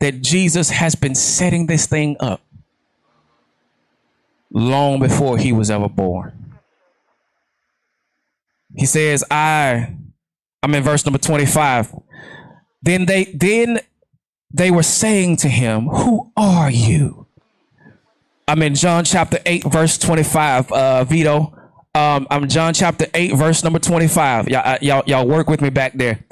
that 0.01 0.23
Jesus 0.23 0.71
has 0.71 0.95
been 0.95 1.15
setting 1.15 1.67
this 1.67 1.87
thing 1.87 2.17
up 2.21 2.41
long 4.51 5.01
before 5.01 5.39
he 5.39 5.53
was 5.53 5.71
ever 5.71 5.89
born. 5.89 6.33
He 8.75 8.87
says, 8.87 9.25
I, 9.31 9.95
I'm 10.63 10.75
in 10.75 10.83
verse 10.83 11.05
number 11.07 11.19
25. 11.19 11.95
Then 12.83 13.07
they, 13.07 13.25
then 13.25 13.81
they 14.53 14.71
were 14.71 14.83
saying 14.83 15.39
to 15.39 15.49
him, 15.49 15.87
Who 15.87 16.31
are 16.37 16.71
you? 16.71 17.27
I'm 18.49 18.63
in 18.63 18.75
John 18.75 19.05
chapter 19.05 19.39
8, 19.45 19.65
verse 19.65 19.99
25. 19.99 20.71
Uh, 20.71 21.05
Vito, 21.05 21.53
um, 21.95 22.27
I'm 22.31 22.49
John 22.49 22.75
chapter 22.75 23.07
8, 23.13 23.35
verse 23.35 23.65
number 23.65 23.79
25. 23.79 24.49
Y'all, 24.49 24.79
y'all, 24.83 25.03
y'all 25.07 25.27
work 25.27 25.49
with 25.49 25.61
me 25.61 25.71
back 25.71 25.95
there. 25.95 26.25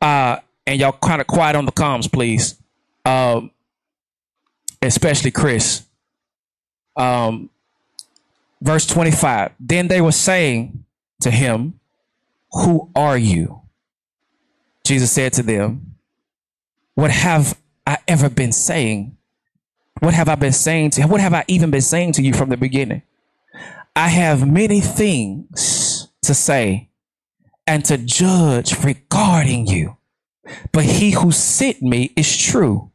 Uh, 0.00 0.38
and 0.66 0.80
y'all 0.80 0.92
kind 0.92 1.20
of 1.20 1.26
quiet 1.26 1.56
on 1.56 1.64
the 1.64 1.72
comms, 1.72 2.12
please. 2.12 2.61
Um, 3.04 3.50
especially 4.80 5.30
Chris. 5.30 5.84
Um, 6.96 7.50
verse 8.60 8.86
25. 8.86 9.52
Then 9.58 9.88
they 9.88 10.00
were 10.00 10.12
saying 10.12 10.84
to 11.20 11.30
him, 11.30 11.80
Who 12.52 12.90
are 12.94 13.18
you? 13.18 13.62
Jesus 14.84 15.12
said 15.12 15.32
to 15.34 15.42
them, 15.42 15.96
What 16.94 17.10
have 17.10 17.58
I 17.86 17.98
ever 18.08 18.28
been 18.28 18.52
saying? 18.52 19.16
What 20.00 20.14
have 20.14 20.28
I 20.28 20.34
been 20.34 20.52
saying 20.52 20.90
to 20.90 21.02
what 21.04 21.20
have 21.20 21.34
I 21.34 21.44
even 21.46 21.70
been 21.70 21.80
saying 21.80 22.12
to 22.14 22.22
you 22.22 22.32
from 22.32 22.48
the 22.48 22.56
beginning? 22.56 23.02
I 23.94 24.08
have 24.08 24.48
many 24.48 24.80
things 24.80 26.08
to 26.22 26.34
say 26.34 26.88
and 27.66 27.84
to 27.84 27.98
judge 27.98 28.82
regarding 28.82 29.66
you. 29.66 29.96
But 30.72 30.84
he 30.84 31.12
who 31.12 31.30
sent 31.30 31.82
me 31.82 32.12
is 32.16 32.36
true. 32.36 32.90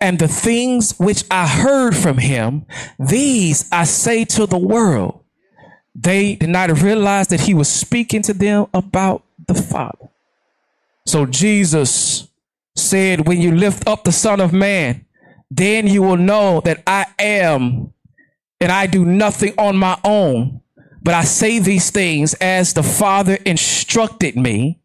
And 0.00 0.18
the 0.18 0.28
things 0.28 0.98
which 0.98 1.24
I 1.30 1.46
heard 1.46 1.96
from 1.96 2.18
him, 2.18 2.66
these 2.98 3.68
I 3.72 3.84
say 3.84 4.24
to 4.26 4.46
the 4.46 4.58
world. 4.58 5.20
They 5.94 6.36
did 6.36 6.48
not 6.48 6.70
realize 6.80 7.28
that 7.28 7.42
he 7.42 7.54
was 7.54 7.68
speaking 7.68 8.22
to 8.22 8.32
them 8.32 8.66
about 8.72 9.24
the 9.46 9.54
Father. 9.54 10.08
So 11.06 11.26
Jesus 11.26 12.28
said, 12.74 13.26
When 13.26 13.40
you 13.40 13.54
lift 13.54 13.86
up 13.86 14.04
the 14.04 14.12
Son 14.12 14.40
of 14.40 14.52
Man, 14.52 15.04
then 15.50 15.86
you 15.86 16.02
will 16.02 16.16
know 16.16 16.60
that 16.64 16.82
I 16.86 17.06
am, 17.18 17.92
and 18.60 18.72
I 18.72 18.86
do 18.86 19.04
nothing 19.04 19.54
on 19.58 19.76
my 19.76 19.98
own, 20.02 20.62
but 21.02 21.14
I 21.14 21.24
say 21.24 21.58
these 21.58 21.90
things 21.90 22.34
as 22.34 22.72
the 22.72 22.82
Father 22.82 23.34
instructed 23.44 24.36
me, 24.36 24.80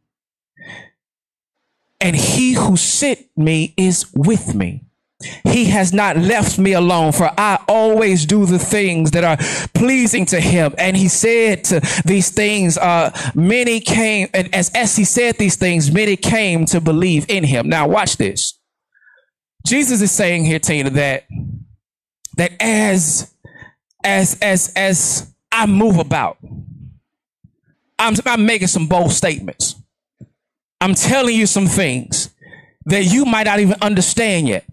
and 2.00 2.16
he 2.16 2.54
who 2.54 2.78
sent 2.78 3.26
me 3.36 3.74
is 3.78 4.12
with 4.14 4.54
me. 4.54 4.84
He 5.46 5.66
has 5.66 5.94
not 5.94 6.16
left 6.16 6.60
me 6.60 6.74
alone, 6.74 7.12
for 7.12 7.32
I 7.40 7.64
always 7.68 8.26
do 8.26 8.46
the 8.46 8.60
things 8.60 9.12
that 9.12 9.24
are 9.24 9.38
pleasing 9.74 10.28
to 10.28 10.40
him. 10.40 10.76
And 10.78 10.96
he 10.96 11.08
said 11.08 11.64
to 11.66 11.80
these 12.06 12.30
things, 12.30 12.78
uh, 12.78 13.10
many 13.34 13.80
came, 13.80 14.30
and 14.36 14.54
as, 14.54 14.70
as 14.76 14.96
he 14.96 15.06
said 15.06 15.38
these 15.38 15.56
things, 15.56 15.92
many 15.92 16.18
came 16.18 16.66
to 16.68 16.80
believe 16.80 17.26
in 17.30 17.44
him. 17.44 17.68
Now, 17.68 17.88
watch 17.88 18.18
this. 18.18 18.60
Jesus 19.66 20.02
is 20.02 20.12
saying 20.12 20.46
here, 20.46 20.60
Tina, 20.60 20.92
that 20.92 21.26
that 22.38 22.52
as 22.62 23.34
as 24.04 24.38
as 24.40 24.72
as 24.76 25.34
I 25.52 25.66
move 25.66 25.98
about, 25.98 26.38
I'm, 27.98 28.14
I'm 28.26 28.46
making 28.46 28.68
some 28.68 28.88
bold 28.88 29.12
statements. 29.12 29.76
I'm 30.80 30.96
telling 30.96 31.36
you 31.36 31.46
some 31.46 31.68
things 31.68 32.30
that 32.86 33.04
you 33.06 33.26
might 33.26 33.44
not 33.44 33.60
even 33.60 33.76
understand 33.82 34.48
yet 34.48 34.66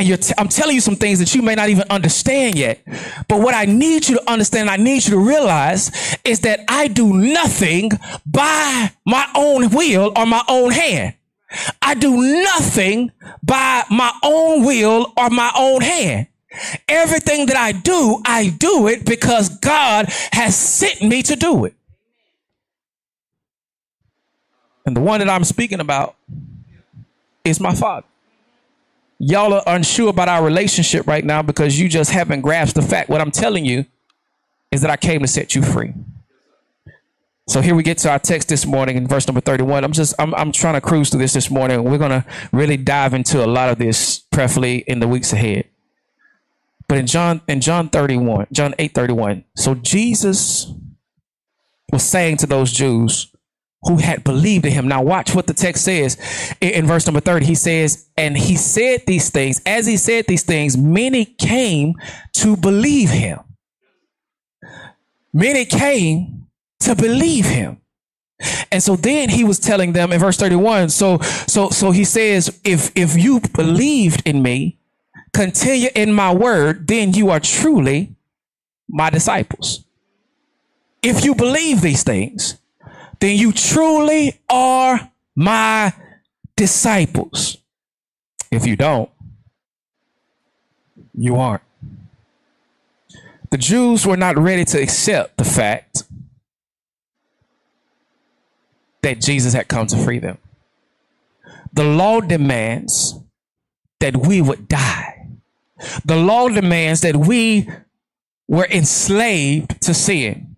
and 0.00 0.08
you're 0.08 0.16
t- 0.16 0.32
I'm 0.38 0.48
telling 0.48 0.74
you 0.74 0.80
some 0.80 0.96
things 0.96 1.18
that 1.18 1.34
you 1.34 1.42
may 1.42 1.54
not 1.54 1.68
even 1.68 1.84
understand 1.90 2.56
yet. 2.56 2.80
But 3.28 3.40
what 3.42 3.54
I 3.54 3.66
need 3.66 4.08
you 4.08 4.16
to 4.16 4.30
understand, 4.30 4.70
I 4.70 4.78
need 4.78 5.04
you 5.04 5.10
to 5.10 5.18
realize 5.18 6.16
is 6.24 6.40
that 6.40 6.60
I 6.68 6.88
do 6.88 7.12
nothing 7.12 7.90
by 8.24 8.92
my 9.04 9.30
own 9.36 9.68
will 9.68 10.10
or 10.16 10.24
my 10.24 10.42
own 10.48 10.70
hand. 10.70 11.16
I 11.82 11.94
do 11.94 12.16
nothing 12.16 13.12
by 13.42 13.84
my 13.90 14.10
own 14.22 14.64
will 14.64 15.12
or 15.18 15.28
my 15.28 15.52
own 15.54 15.82
hand. 15.82 16.28
Everything 16.88 17.46
that 17.46 17.56
I 17.56 17.72
do, 17.72 18.22
I 18.24 18.48
do 18.48 18.88
it 18.88 19.04
because 19.04 19.50
God 19.58 20.06
has 20.32 20.56
sent 20.56 21.02
me 21.02 21.22
to 21.24 21.36
do 21.36 21.66
it. 21.66 21.74
And 24.86 24.96
the 24.96 25.00
one 25.00 25.20
that 25.20 25.28
I'm 25.28 25.44
speaking 25.44 25.80
about 25.80 26.16
is 27.44 27.60
my 27.60 27.74
father 27.74 28.06
y'all 29.20 29.52
are 29.52 29.62
unsure 29.66 30.08
about 30.08 30.28
our 30.28 30.42
relationship 30.42 31.06
right 31.06 31.24
now 31.24 31.42
because 31.42 31.78
you 31.78 31.88
just 31.88 32.10
haven't 32.10 32.40
grasped 32.40 32.74
the 32.74 32.82
fact. 32.82 33.10
What 33.10 33.20
I'm 33.20 33.30
telling 33.30 33.66
you 33.66 33.84
is 34.72 34.80
that 34.80 34.90
I 34.90 34.96
came 34.96 35.20
to 35.20 35.28
set 35.28 35.54
you 35.54 35.62
free. 35.62 35.92
So 37.46 37.60
here 37.60 37.74
we 37.74 37.82
get 37.82 37.98
to 37.98 38.10
our 38.10 38.18
text 38.18 38.48
this 38.48 38.64
morning 38.64 38.96
in 38.96 39.06
verse 39.06 39.26
number 39.26 39.40
31. 39.40 39.84
I'm 39.84 39.92
just 39.92 40.14
I'm 40.18 40.34
I'm 40.34 40.52
trying 40.52 40.74
to 40.74 40.80
cruise 40.80 41.10
through 41.10 41.20
this 41.20 41.34
this 41.34 41.50
morning. 41.50 41.84
We're 41.84 41.98
going 41.98 42.10
to 42.10 42.24
really 42.52 42.76
dive 42.76 43.12
into 43.12 43.44
a 43.44 43.46
lot 43.46 43.68
of 43.68 43.78
this 43.78 44.20
prayerfully 44.20 44.78
in 44.86 45.00
the 45.00 45.08
weeks 45.08 45.32
ahead. 45.32 45.66
But 46.88 46.98
in 46.98 47.06
John 47.06 47.40
in 47.46 47.60
John 47.60 47.88
31, 47.88 48.46
John 48.52 48.72
8:31, 48.78 49.44
so 49.56 49.74
Jesus 49.74 50.72
was 51.92 52.04
saying 52.04 52.36
to 52.38 52.46
those 52.46 52.72
Jews, 52.72 53.29
who 53.82 53.96
had 53.96 54.22
believed 54.24 54.66
in 54.66 54.72
him. 54.72 54.88
Now, 54.88 55.02
watch 55.02 55.34
what 55.34 55.46
the 55.46 55.54
text 55.54 55.84
says 55.84 56.18
in, 56.60 56.86
verse 56.86 57.06
number 57.06 57.20
30. 57.20 57.46
He 57.46 57.54
says, 57.54 58.08
And 58.16 58.36
he 58.36 58.56
said 58.56 59.04
these 59.06 59.30
things. 59.30 59.60
As 59.64 59.86
he 59.86 59.96
said 59.96 60.26
these 60.26 60.42
things, 60.42 60.76
many 60.76 61.24
came 61.24 61.94
to 62.34 62.56
believe 62.56 63.10
him. 63.10 63.40
Many 65.32 65.64
came 65.64 66.46
to 66.80 66.94
believe 66.94 67.46
him. 67.46 67.80
And 68.70 68.82
so 68.82 68.96
then 68.96 69.28
he 69.28 69.44
was 69.44 69.58
telling 69.58 69.92
them 69.92 70.12
in 70.12 70.20
verse 70.20 70.36
31. 70.36 70.90
So, 70.90 71.18
so, 71.18 71.70
so 71.70 71.90
he 71.90 72.04
says, 72.04 72.60
if, 72.64 72.90
if 72.96 73.16
you 73.16 73.40
believed 73.54 74.26
in 74.26 74.42
me, 74.42 74.78
continue 75.32 75.90
in 75.94 76.12
my 76.12 76.34
word, 76.34 76.86
then 76.86 77.12
you 77.12 77.30
are 77.30 77.40
truly 77.40 78.14
my 78.88 79.10
disciples. 79.10 79.84
If 81.02 81.24
you 81.24 81.34
believe 81.34 81.80
these 81.80 82.02
things, 82.02 82.59
then 83.20 83.36
you 83.36 83.52
truly 83.52 84.40
are 84.48 85.10
my 85.36 85.92
disciples. 86.56 87.58
If 88.50 88.66
you 88.66 88.76
don't, 88.76 89.10
you 91.14 91.36
aren't. 91.36 91.62
The 93.50 93.58
Jews 93.58 94.06
were 94.06 94.16
not 94.16 94.38
ready 94.38 94.64
to 94.66 94.82
accept 94.82 95.36
the 95.36 95.44
fact 95.44 96.04
that 99.02 99.20
Jesus 99.20 99.54
had 99.54 99.68
come 99.68 99.86
to 99.88 99.96
free 99.96 100.18
them. 100.18 100.38
The 101.72 101.84
law 101.84 102.20
demands 102.20 103.18
that 104.00 104.16
we 104.16 104.40
would 104.40 104.68
die. 104.68 105.28
The 106.04 106.16
law 106.16 106.48
demands 106.48 107.00
that 107.02 107.16
we 107.16 107.68
were 108.48 108.66
enslaved 108.66 109.80
to 109.82 109.94
sin. 109.94 110.49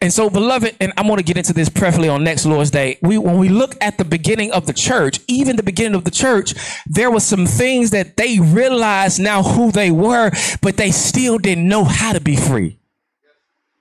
And 0.00 0.12
so, 0.12 0.30
beloved, 0.30 0.76
and 0.80 0.92
I'm 0.96 1.06
going 1.06 1.18
to 1.18 1.22
get 1.22 1.36
into 1.36 1.52
this 1.52 1.68
prayerfully 1.68 2.08
on 2.08 2.24
next 2.24 2.46
Lord's 2.46 2.70
Day. 2.70 2.98
We, 3.02 3.18
when 3.18 3.38
we 3.38 3.48
look 3.48 3.76
at 3.80 3.98
the 3.98 4.04
beginning 4.04 4.52
of 4.52 4.66
the 4.66 4.72
church, 4.72 5.20
even 5.28 5.56
the 5.56 5.62
beginning 5.62 5.94
of 5.94 6.04
the 6.04 6.10
church, 6.10 6.54
there 6.86 7.10
were 7.10 7.20
some 7.20 7.46
things 7.46 7.90
that 7.90 8.16
they 8.16 8.40
realized 8.40 9.20
now 9.20 9.42
who 9.42 9.70
they 9.70 9.90
were, 9.90 10.30
but 10.62 10.76
they 10.76 10.90
still 10.90 11.38
didn't 11.38 11.68
know 11.68 11.84
how 11.84 12.12
to 12.12 12.20
be 12.20 12.36
free. 12.36 12.78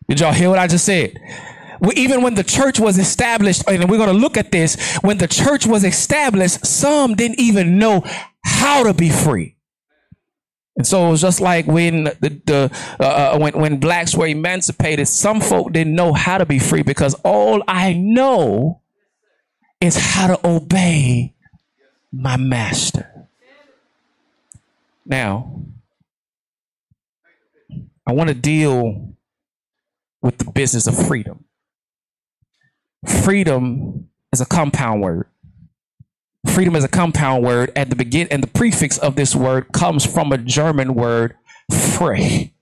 Did 0.08 0.22
y'all 0.22 0.34
hear 0.34 0.50
what 0.50 0.60
I 0.60 0.68
just 0.68 0.86
said? 0.86 1.20
even 1.96 2.24
when 2.24 2.34
the 2.34 2.44
church 2.44 2.80
was 2.80 2.98
established, 2.98 3.64
and 3.68 3.88
we're 3.90 3.98
going 3.98 4.10
to 4.10 4.18
look 4.18 4.38
at 4.38 4.52
this, 4.52 4.98
when 5.04 5.20
the 5.20 5.28
church 5.28 5.68
was 5.68 5.84
established, 5.84 6.66
some 6.66 7.14
didn't 7.14 7.40
even 7.40 7.78
know 7.78 8.04
how 8.44 8.84
to 8.84 8.96
be 8.96 9.10
free. 9.10 9.57
And 10.78 10.86
so 10.86 11.08
it 11.08 11.10
was 11.10 11.22
just 11.22 11.42
like 11.42 11.66
when 11.66 12.04
the, 12.06 12.40
the 12.46 12.72
uh, 13.00 13.04
uh, 13.04 13.40
when 13.40 13.54
when 13.60 13.80
blacks 13.80 14.16
were 14.16 14.28
emancipated, 14.28 15.08
some 15.08 15.42
folk 15.42 15.74
didn't 15.74 15.96
know 15.96 16.14
how 16.14 16.38
to 16.38 16.46
be 16.46 16.60
free 16.60 16.84
because 16.84 17.16
all 17.26 17.64
I 17.68 17.94
know 17.94 18.82
is 19.82 19.98
how 19.98 20.28
to 20.36 20.48
obey 20.48 21.34
my 22.12 22.38
master. 22.38 23.28
Now, 25.04 25.62
I 28.06 28.14
want 28.14 28.30
to 28.30 28.36
deal 28.36 29.14
with 30.22 30.38
the 30.38 30.52
business 30.52 30.86
of 30.86 31.08
freedom. 31.08 31.46
Freedom 33.24 34.10
is 34.32 34.42
a 34.42 34.46
compound 34.46 35.02
word. 35.02 35.28
Freedom 36.48 36.76
is 36.76 36.84
a 36.84 36.88
compound 36.88 37.44
word. 37.44 37.72
At 37.76 37.90
the 37.90 37.96
begin 37.96 38.28
and 38.32 38.42
the 38.42 38.48
prefix 38.48 38.98
of 38.98 39.16
this 39.16 39.36
word 39.36 39.72
comes 39.72 40.06
from 40.06 40.32
a 40.32 40.38
German 40.38 40.96
word, 40.96 41.36
frei. 41.72 42.54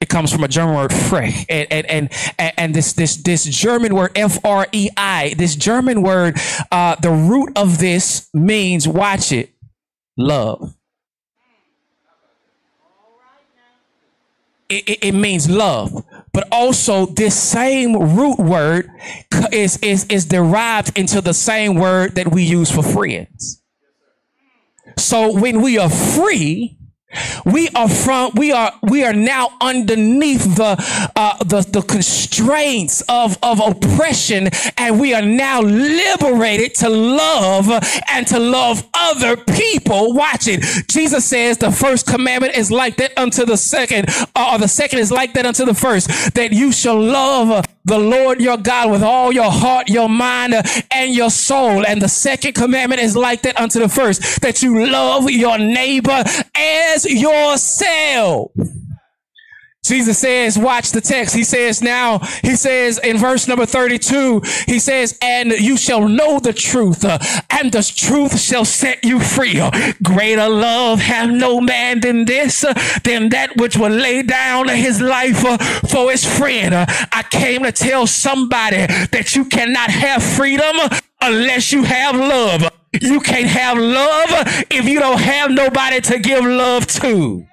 It 0.00 0.08
comes 0.08 0.32
from 0.32 0.44
a 0.44 0.48
German 0.48 0.76
word 0.76 0.92
frei. 0.92 1.46
And, 1.48 1.66
and, 1.72 2.10
and, 2.38 2.52
and 2.56 2.74
this, 2.74 2.92
this, 2.92 3.16
this 3.16 3.44
German 3.44 3.94
word 3.94 4.12
F-R-E-I, 4.14 5.34
this 5.38 5.56
German 5.56 6.02
word, 6.02 6.38
uh, 6.70 6.96
the 6.96 7.10
root 7.10 7.52
of 7.56 7.78
this 7.78 8.28
means, 8.34 8.86
watch 8.86 9.32
it, 9.32 9.50
love. 10.16 10.74
It, 14.68 14.88
it, 14.88 14.98
it, 15.04 15.12
means 15.12 15.48
love, 15.48 16.04
but 16.36 16.46
also 16.52 17.06
this 17.06 17.34
same 17.34 17.96
root 18.14 18.38
word 18.38 18.90
is, 19.52 19.78
is, 19.78 20.04
is 20.10 20.26
derived 20.26 20.98
into 20.98 21.22
the 21.22 21.32
same 21.32 21.76
word 21.76 22.14
that 22.16 22.30
we 22.30 22.42
use 22.42 22.70
for 22.70 22.82
friends. 22.82 23.62
So 24.98 25.32
when 25.32 25.62
we 25.62 25.78
are 25.78 25.88
free, 25.88 26.76
we 27.44 27.68
are 27.70 27.88
from 27.88 28.32
we 28.34 28.50
are 28.52 28.72
we 28.82 29.04
are 29.04 29.12
now 29.12 29.48
underneath 29.60 30.42
the 30.56 31.10
uh, 31.14 31.36
the, 31.44 31.60
the 31.70 31.82
constraints 31.82 33.00
of, 33.08 33.38
of 33.42 33.60
oppression 33.60 34.48
and 34.76 34.98
we 34.98 35.14
are 35.14 35.22
now 35.22 35.60
liberated 35.60 36.74
to 36.74 36.88
love 36.88 37.70
and 38.10 38.26
to 38.26 38.38
love 38.38 38.86
other 38.94 39.36
people 39.36 40.12
watch 40.14 40.48
it 40.48 40.60
jesus 40.88 41.24
says 41.24 41.56
the 41.58 41.70
first 41.70 42.06
commandment 42.06 42.54
is 42.56 42.72
like 42.72 42.96
that 42.96 43.16
unto 43.16 43.44
the 43.44 43.56
second 43.56 44.08
or 44.34 44.58
the 44.58 44.68
second 44.68 44.98
is 44.98 45.12
like 45.12 45.32
that 45.32 45.46
unto 45.46 45.64
the 45.64 45.74
first 45.74 46.34
that 46.34 46.52
you 46.52 46.72
shall 46.72 47.00
love 47.00 47.64
the 47.86 47.98
Lord 47.98 48.40
your 48.40 48.56
God 48.56 48.90
with 48.90 49.02
all 49.04 49.32
your 49.32 49.50
heart, 49.50 49.88
your 49.88 50.08
mind, 50.08 50.54
and 50.90 51.14
your 51.14 51.30
soul. 51.30 51.86
And 51.86 52.02
the 52.02 52.08
second 52.08 52.54
commandment 52.54 53.00
is 53.00 53.16
like 53.16 53.42
that 53.42 53.58
unto 53.60 53.78
the 53.78 53.88
first, 53.88 54.42
that 54.42 54.60
you 54.60 54.86
love 54.86 55.30
your 55.30 55.56
neighbor 55.56 56.24
yourself. 57.04 58.52
Jesus 59.86 60.18
says, 60.18 60.58
watch 60.58 60.90
the 60.90 61.00
text. 61.00 61.34
He 61.34 61.44
says 61.44 61.80
now, 61.80 62.18
he 62.42 62.56
says 62.56 62.98
in 62.98 63.18
verse 63.18 63.46
number 63.46 63.66
32, 63.66 64.42
he 64.66 64.80
says, 64.80 65.16
and 65.22 65.52
you 65.52 65.76
shall 65.76 66.08
know 66.08 66.40
the 66.40 66.52
truth 66.52 67.04
uh, 67.04 67.18
and 67.50 67.70
the 67.70 67.82
truth 67.82 68.40
shall 68.40 68.64
set 68.64 69.04
you 69.04 69.20
free. 69.20 69.62
Greater 70.02 70.48
love 70.48 71.00
have 71.00 71.30
no 71.30 71.60
man 71.60 72.00
than 72.00 72.24
this, 72.24 72.64
uh, 72.64 72.74
than 73.04 73.28
that 73.28 73.56
which 73.56 73.76
will 73.76 73.92
lay 73.92 74.22
down 74.22 74.68
his 74.68 75.00
life 75.00 75.44
uh, 75.44 75.56
for 75.88 76.10
his 76.10 76.24
friend. 76.24 76.74
Uh, 76.74 76.86
I 77.12 77.22
came 77.30 77.62
to 77.62 77.70
tell 77.70 78.08
somebody 78.08 78.86
that 78.86 79.36
you 79.36 79.44
cannot 79.44 79.90
have 79.90 80.22
freedom 80.22 80.76
unless 81.20 81.72
you 81.72 81.84
have 81.84 82.16
love. 82.16 82.75
You 83.00 83.20
can't 83.20 83.46
have 83.46 83.78
love 83.78 84.28
if 84.70 84.86
you 84.86 84.98
don't 84.98 85.20
have 85.20 85.50
nobody 85.50 86.00
to 86.02 86.18
give 86.18 86.44
love 86.44 86.86
to. 86.86 87.46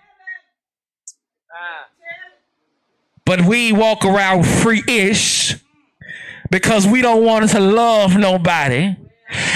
But 3.26 3.42
we 3.42 3.72
walk 3.72 4.04
around 4.04 4.46
free 4.46 4.84
ish 4.88 5.56
because 6.52 6.86
we 6.86 7.02
don't 7.02 7.24
want 7.24 7.50
to 7.52 7.60
love 7.60 8.18
nobody 8.18 8.96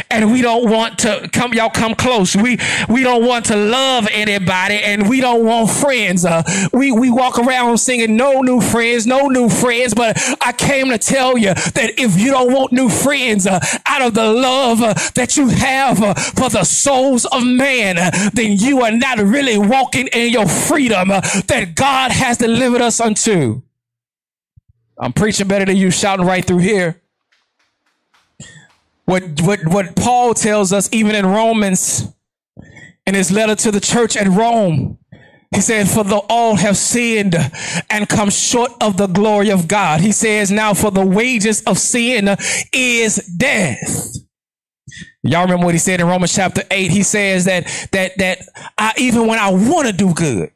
and 0.10 0.32
we 0.32 0.42
don't 0.42 0.70
want 0.70 1.00
to 1.00 1.30
come 1.32 1.54
y'all 1.54 1.70
come 1.70 1.96
close. 1.96 2.36
We 2.36 2.58
we 2.90 3.04
don't 3.04 3.26
want 3.26 3.46
to 3.46 3.56
love 3.56 4.08
anybody 4.12 4.76
and 4.76 5.10
we 5.10 5.22
don't 5.22 5.46
want 5.46 5.70
friends. 5.70 6.26
Uh, 6.26 6.44
we 6.74 6.92
we 6.92 7.10
walk 7.10 7.40
around 7.40 7.78
singing 7.78 8.16
no 8.16 8.42
new 8.42 8.62
friends 8.62 9.06
no 9.06 9.28
new 9.28 9.50
friends. 9.50 9.94
But 9.94 10.18
i 10.42 10.52
came 10.52 10.90
to 10.90 10.98
tell 10.98 11.38
you 11.38 11.54
that 11.54 11.94
if 11.98 12.20
you 12.20 12.32
don't 12.32 12.54
want 12.54 12.72
new 12.72 12.90
friends 12.90 13.48
uh, 13.48 13.60
out 13.86 14.02
of 14.02 14.14
the 14.14 14.32
love 14.32 14.82
uh, 14.82 14.94
that 15.16 15.38
you 15.38 15.50
have 15.50 16.02
uh, 16.02 16.14
for 16.14 16.50
the 16.50 16.64
souls 16.64 17.26
of 17.26 17.46
man 17.46 17.98
uh, 17.98 18.12
then 18.34 18.54
you 18.54 18.82
are 18.82 18.92
not 18.92 19.20
really 19.20 19.58
walking 19.58 20.08
in 20.08 20.32
your 20.32 20.48
freedom 20.48 21.12
uh, 21.12 21.22
that 21.48 21.76
god 21.76 22.12
has 22.12 22.38
delivered 22.38 22.82
us 22.82 23.00
unto. 23.00 23.62
I'm 25.00 25.14
preaching 25.14 25.48
better 25.48 25.66
than 25.66 25.78
you 25.78 25.92
shouting 25.92 26.26
right 26.26 26.44
through 26.44 26.60
here 26.60 27.02
what, 29.08 29.42
what, 29.42 29.66
what 29.68 29.96
Paul 29.96 30.34
tells 30.34 30.74
us, 30.74 30.90
even 30.92 31.16
in 31.16 31.26
Romans, 31.26 32.06
in 33.06 33.16
his 33.16 33.32
letter 33.32 33.56
to 33.56 33.72
the 33.72 33.80
church 33.80 34.18
at 34.18 34.28
Rome, 34.28 34.98
he 35.56 35.62
said, 35.62 35.88
For 35.88 36.04
the 36.04 36.18
all 36.30 36.58
have 36.58 36.76
sinned 36.76 37.34
and 37.90 38.10
come 38.10 38.30
short 38.30 38.72
of 38.82 38.98
the 38.98 39.08
glory 39.08 39.50
of 39.50 39.66
God. 39.70 40.02
He 40.02 40.12
says, 40.12 40.52
Now 40.52 40.74
for 40.74 40.92
the 40.92 41.06
wages 41.06 41.62
of 41.64 41.78
sin 41.78 42.36
is 42.74 43.16
death. 43.38 44.14
Y'all 45.24 45.44
remember 45.44 45.66
what 45.66 45.76
he 45.76 45.80
said 45.80 46.02
in 46.02 46.08
Romans 46.08 46.36
chapter 46.36 46.64
8? 46.70 46.92
He 46.92 47.04
says 47.04 47.46
that 47.46 47.66
that 47.94 48.18
that 48.18 48.40
I 48.78 48.94
even 48.98 49.26
when 49.26 49.40
I 49.40 49.52
want 49.52 49.88
to 49.88 49.94
do 49.94 50.14
good, 50.14 50.52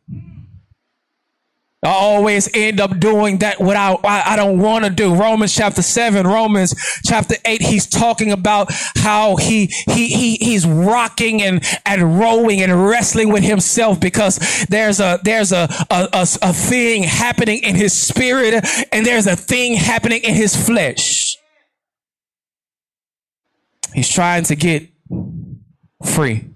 I 1.83 1.89
always 1.89 2.47
end 2.53 2.79
up 2.79 2.99
doing 2.99 3.39
that 3.39 3.59
what 3.59 3.75
I, 3.75 3.97
I, 4.03 4.35
don't 4.35 4.59
want 4.59 4.85
to 4.85 4.91
do. 4.91 5.15
Romans 5.15 5.55
chapter 5.55 5.81
seven, 5.81 6.27
Romans 6.27 6.75
chapter 7.03 7.35
eight, 7.43 7.63
he's 7.63 7.87
talking 7.87 8.31
about 8.31 8.67
how 8.97 9.35
he, 9.35 9.65
he, 9.87 10.07
he, 10.09 10.35
he's 10.35 10.67
rocking 10.67 11.41
and, 11.41 11.65
and 11.83 12.19
rowing 12.19 12.61
and 12.61 12.87
wrestling 12.87 13.31
with 13.31 13.43
himself 13.43 13.99
because 13.99 14.37
there's 14.69 14.99
a, 14.99 15.19
there's 15.23 15.51
a, 15.51 15.67
a, 15.89 16.07
a, 16.13 16.27
a 16.43 16.53
thing 16.53 17.01
happening 17.01 17.63
in 17.63 17.73
his 17.73 17.93
spirit 17.93 18.63
and 18.91 19.03
there's 19.03 19.25
a 19.25 19.35
thing 19.35 19.73
happening 19.73 20.21
in 20.21 20.35
his 20.35 20.55
flesh. 20.55 21.35
He's 23.91 24.09
trying 24.09 24.43
to 24.43 24.55
get 24.55 24.87
free. 26.05 26.47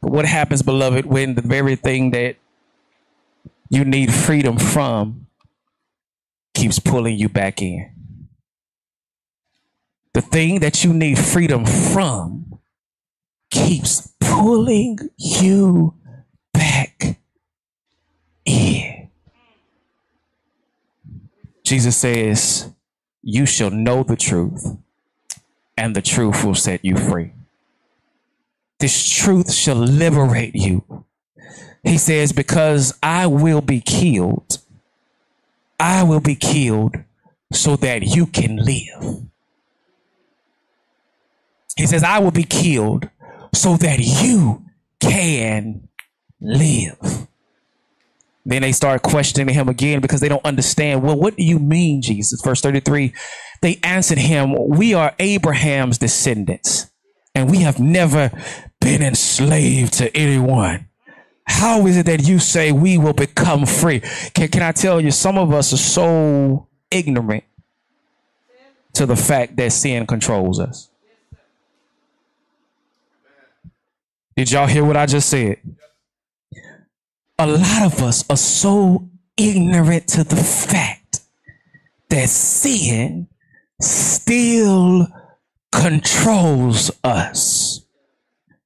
But 0.00 0.12
what 0.12 0.26
happens, 0.26 0.62
beloved, 0.62 1.06
when 1.06 1.34
the 1.34 1.42
very 1.42 1.74
thing 1.74 2.12
that 2.12 2.36
you 3.74 3.84
need 3.84 4.12
freedom 4.12 4.58
from 4.58 5.26
keeps 6.54 6.78
pulling 6.78 7.18
you 7.18 7.28
back 7.28 7.60
in. 7.60 7.90
The 10.12 10.20
thing 10.20 10.60
that 10.60 10.84
you 10.84 10.92
need 10.92 11.18
freedom 11.18 11.66
from 11.66 12.60
keeps 13.50 14.14
pulling 14.20 14.98
you 15.16 15.94
back 16.52 17.18
in. 18.44 19.08
Jesus 21.64 21.96
says, 21.96 22.70
You 23.22 23.44
shall 23.46 23.70
know 23.70 24.04
the 24.04 24.16
truth, 24.16 24.76
and 25.76 25.96
the 25.96 26.02
truth 26.02 26.44
will 26.44 26.54
set 26.54 26.84
you 26.84 26.96
free. 26.96 27.32
This 28.78 29.08
truth 29.08 29.52
shall 29.52 29.76
liberate 29.76 30.54
you 30.54 31.04
he 31.84 31.98
says, 31.98 32.32
Because 32.32 32.98
I 33.02 33.26
will 33.26 33.60
be 33.60 33.80
killed, 33.80 34.58
I 35.78 36.02
will 36.02 36.20
be 36.20 36.34
killed 36.34 36.96
so 37.52 37.76
that 37.76 38.02
you 38.02 38.26
can 38.26 38.56
live. 38.56 39.22
He 41.76 41.86
says, 41.86 42.02
I 42.02 42.20
will 42.20 42.30
be 42.30 42.44
killed 42.44 43.08
so 43.52 43.76
that 43.76 43.98
you 43.98 44.64
can 45.00 45.88
live. 46.40 47.28
Then 48.46 48.62
they 48.62 48.72
start 48.72 49.02
questioning 49.02 49.54
him 49.54 49.68
again 49.68 50.00
because 50.00 50.20
they 50.20 50.28
don't 50.28 50.44
understand. 50.44 51.02
Well, 51.02 51.18
what 51.18 51.36
do 51.36 51.42
you 51.42 51.58
mean, 51.58 52.02
Jesus? 52.02 52.40
Verse 52.42 52.60
33 52.60 53.12
they 53.64 53.80
answered 53.82 54.18
him, 54.18 54.54
We 54.68 54.92
are 54.92 55.14
Abraham's 55.18 55.96
descendants, 55.96 56.90
and 57.34 57.50
we 57.50 57.60
have 57.60 57.80
never 57.80 58.30
been 58.78 59.02
enslaved 59.02 59.94
to 59.94 60.14
anyone. 60.14 60.86
How 61.46 61.86
is 61.86 61.96
it 61.96 62.06
that 62.06 62.26
you 62.26 62.38
say 62.38 62.72
we 62.72 62.98
will 62.98 63.12
become 63.12 63.66
free? 63.66 64.00
Can, 64.34 64.48
can 64.48 64.62
I 64.62 64.72
tell 64.72 65.00
you, 65.00 65.10
some 65.10 65.38
of 65.38 65.52
us 65.52 65.72
are 65.72 65.78
so 65.78 66.68
ignorant 66.90 67.44
to 68.94 69.06
the 69.06 69.16
fact 69.16 69.56
that 69.56 69.72
sin 69.72 70.06
controls 70.06 70.60
us. 70.60 70.88
Did 74.36 74.50
y'all 74.50 74.66
hear 74.66 74.84
what 74.84 74.96
I 74.96 75.06
just 75.06 75.28
said? 75.28 75.58
A 77.38 77.46
lot 77.46 77.82
of 77.82 78.02
us 78.02 78.24
are 78.30 78.36
so 78.36 79.08
ignorant 79.36 80.08
to 80.08 80.24
the 80.24 80.36
fact 80.36 81.20
that 82.08 82.28
sin 82.28 83.28
still 83.80 85.08
controls 85.72 86.90
us. 87.02 87.83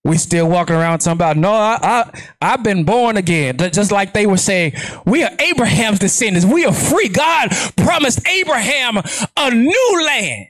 We 0.09 0.17
still 0.17 0.49
walking 0.49 0.75
around 0.75 1.01
talking 1.01 1.19
about, 1.19 1.37
no, 1.37 1.53
I, 1.53 1.79
I, 1.83 2.23
I've 2.41 2.63
been 2.63 2.85
born 2.85 3.19
again. 3.19 3.59
Just 3.59 3.93
like 3.93 4.15
they 4.15 4.25
were 4.25 4.39
saying, 4.39 4.73
we 5.05 5.23
are 5.23 5.31
Abraham's 5.39 5.99
descendants. 5.99 6.47
We 6.47 6.65
are 6.65 6.73
free. 6.73 7.11
God 7.11 7.51
promised 7.77 8.27
Abraham 8.27 8.97
a 9.37 9.51
new 9.51 10.03
land 10.03 10.47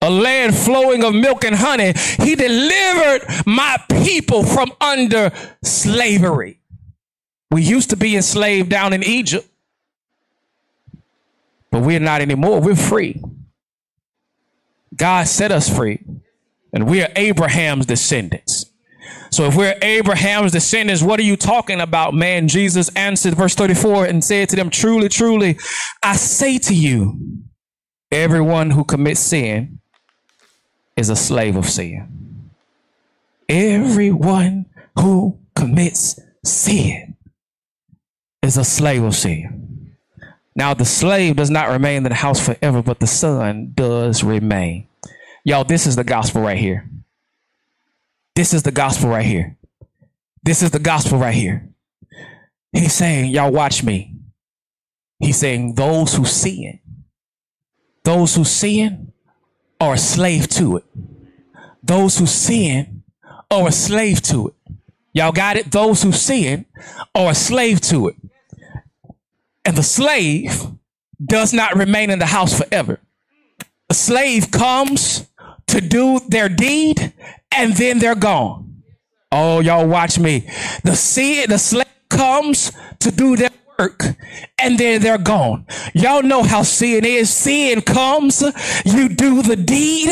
a 0.00 0.10
land 0.10 0.56
flowing 0.56 1.04
of 1.04 1.14
milk 1.14 1.44
and 1.44 1.54
honey. 1.54 1.92
He 2.20 2.34
delivered 2.34 3.20
my 3.46 3.76
people 4.02 4.44
from 4.44 4.72
under 4.80 5.30
slavery. 5.62 6.58
We 7.50 7.62
used 7.62 7.90
to 7.90 7.96
be 7.96 8.16
enslaved 8.16 8.70
down 8.70 8.94
in 8.94 9.04
Egypt, 9.04 9.46
but 11.70 11.82
we're 11.82 12.00
not 12.00 12.22
anymore. 12.22 12.60
We're 12.60 12.76
free. 12.76 13.22
God 14.96 15.28
set 15.28 15.52
us 15.52 15.68
free 15.68 16.02
and 16.72 16.88
we 16.88 17.02
are 17.02 17.08
Abraham's 17.16 17.86
descendants. 17.86 18.66
So 19.30 19.44
if 19.44 19.56
we're 19.56 19.78
Abraham's 19.80 20.52
descendants, 20.52 21.02
what 21.02 21.18
are 21.18 21.24
you 21.24 21.36
talking 21.36 21.80
about, 21.80 22.12
man? 22.12 22.48
Jesus 22.48 22.94
answered 22.96 23.34
verse 23.34 23.54
34 23.54 24.06
and 24.06 24.22
said 24.22 24.50
to 24.50 24.56
them, 24.56 24.68
truly, 24.68 25.08
truly, 25.08 25.58
I 26.02 26.16
say 26.16 26.58
to 26.58 26.74
you, 26.74 27.18
everyone 28.10 28.70
who 28.70 28.84
commits 28.84 29.20
sin 29.20 29.80
is 30.96 31.08
a 31.08 31.16
slave 31.16 31.56
of 31.56 31.68
sin. 31.68 32.50
Everyone 33.48 34.66
who 34.98 35.38
commits 35.54 36.20
sin 36.44 37.16
is 38.42 38.56
a 38.56 38.64
slave 38.64 39.02
of 39.02 39.14
sin. 39.14 39.94
Now, 40.54 40.74
the 40.74 40.84
slave 40.84 41.36
does 41.36 41.50
not 41.50 41.70
remain 41.70 41.98
in 41.98 42.02
the 42.02 42.14
house 42.14 42.44
forever, 42.44 42.82
but 42.82 43.00
the 43.00 43.06
son 43.06 43.72
does 43.74 44.22
remain. 44.22 44.88
Y'all, 45.44 45.64
this 45.64 45.86
is 45.86 45.96
the 45.96 46.04
gospel 46.04 46.40
right 46.40 46.58
here. 46.58 46.88
This 48.34 48.54
is 48.54 48.62
the 48.62 48.70
gospel 48.70 49.10
right 49.10 49.26
here. 49.26 49.56
This 50.42 50.62
is 50.62 50.70
the 50.70 50.78
gospel 50.78 51.18
right 51.18 51.34
here. 51.34 51.68
He's 52.72 52.94
saying, 52.94 53.30
y'all 53.30 53.52
watch 53.52 53.82
me. 53.82 54.16
He's 55.18 55.36
saying 55.36 55.74
those 55.74 56.14
who 56.14 56.24
sin, 56.24 56.80
those 58.04 58.34
who 58.34 58.44
sin 58.44 59.12
are 59.80 59.94
a 59.94 59.98
slave 59.98 60.48
to 60.48 60.78
it. 60.78 60.84
Those 61.82 62.18
who 62.18 62.26
sin 62.26 63.02
are 63.50 63.68
a 63.68 63.72
slave 63.72 64.22
to 64.22 64.48
it. 64.48 64.54
Y'all 65.12 65.32
got 65.32 65.56
it? 65.56 65.70
Those 65.70 66.02
who 66.02 66.12
sin 66.12 66.64
are 67.14 67.32
a 67.32 67.34
slave 67.34 67.80
to 67.82 68.08
it. 68.08 68.16
And 69.64 69.76
the 69.76 69.82
slave 69.82 70.66
does 71.24 71.52
not 71.52 71.76
remain 71.76 72.10
in 72.10 72.18
the 72.18 72.26
house 72.26 72.56
forever. 72.56 73.00
The 73.88 73.94
slave 73.94 74.50
comes 74.50 75.26
to 75.68 75.80
do 75.80 76.20
their 76.28 76.48
deed 76.48 77.12
and 77.54 77.74
then 77.74 77.98
they're 77.98 78.14
gone. 78.14 78.82
Oh, 79.30 79.60
y'all 79.60 79.86
watch 79.86 80.18
me. 80.18 80.48
The 80.84 80.94
sin, 80.94 81.48
the 81.48 81.58
slave 81.58 81.86
comes 82.10 82.72
to 83.00 83.10
do 83.10 83.36
their 83.36 83.50
work 83.78 84.02
and 84.62 84.78
then 84.78 85.02
they're 85.02 85.18
gone. 85.18 85.66
Y'all 85.92 86.22
know 86.22 86.42
how 86.42 86.62
sin 86.62 87.04
is. 87.04 87.30
Sin 87.30 87.80
comes, 87.80 88.42
you 88.84 89.08
do 89.08 89.42
the 89.42 89.56
deed, 89.56 90.08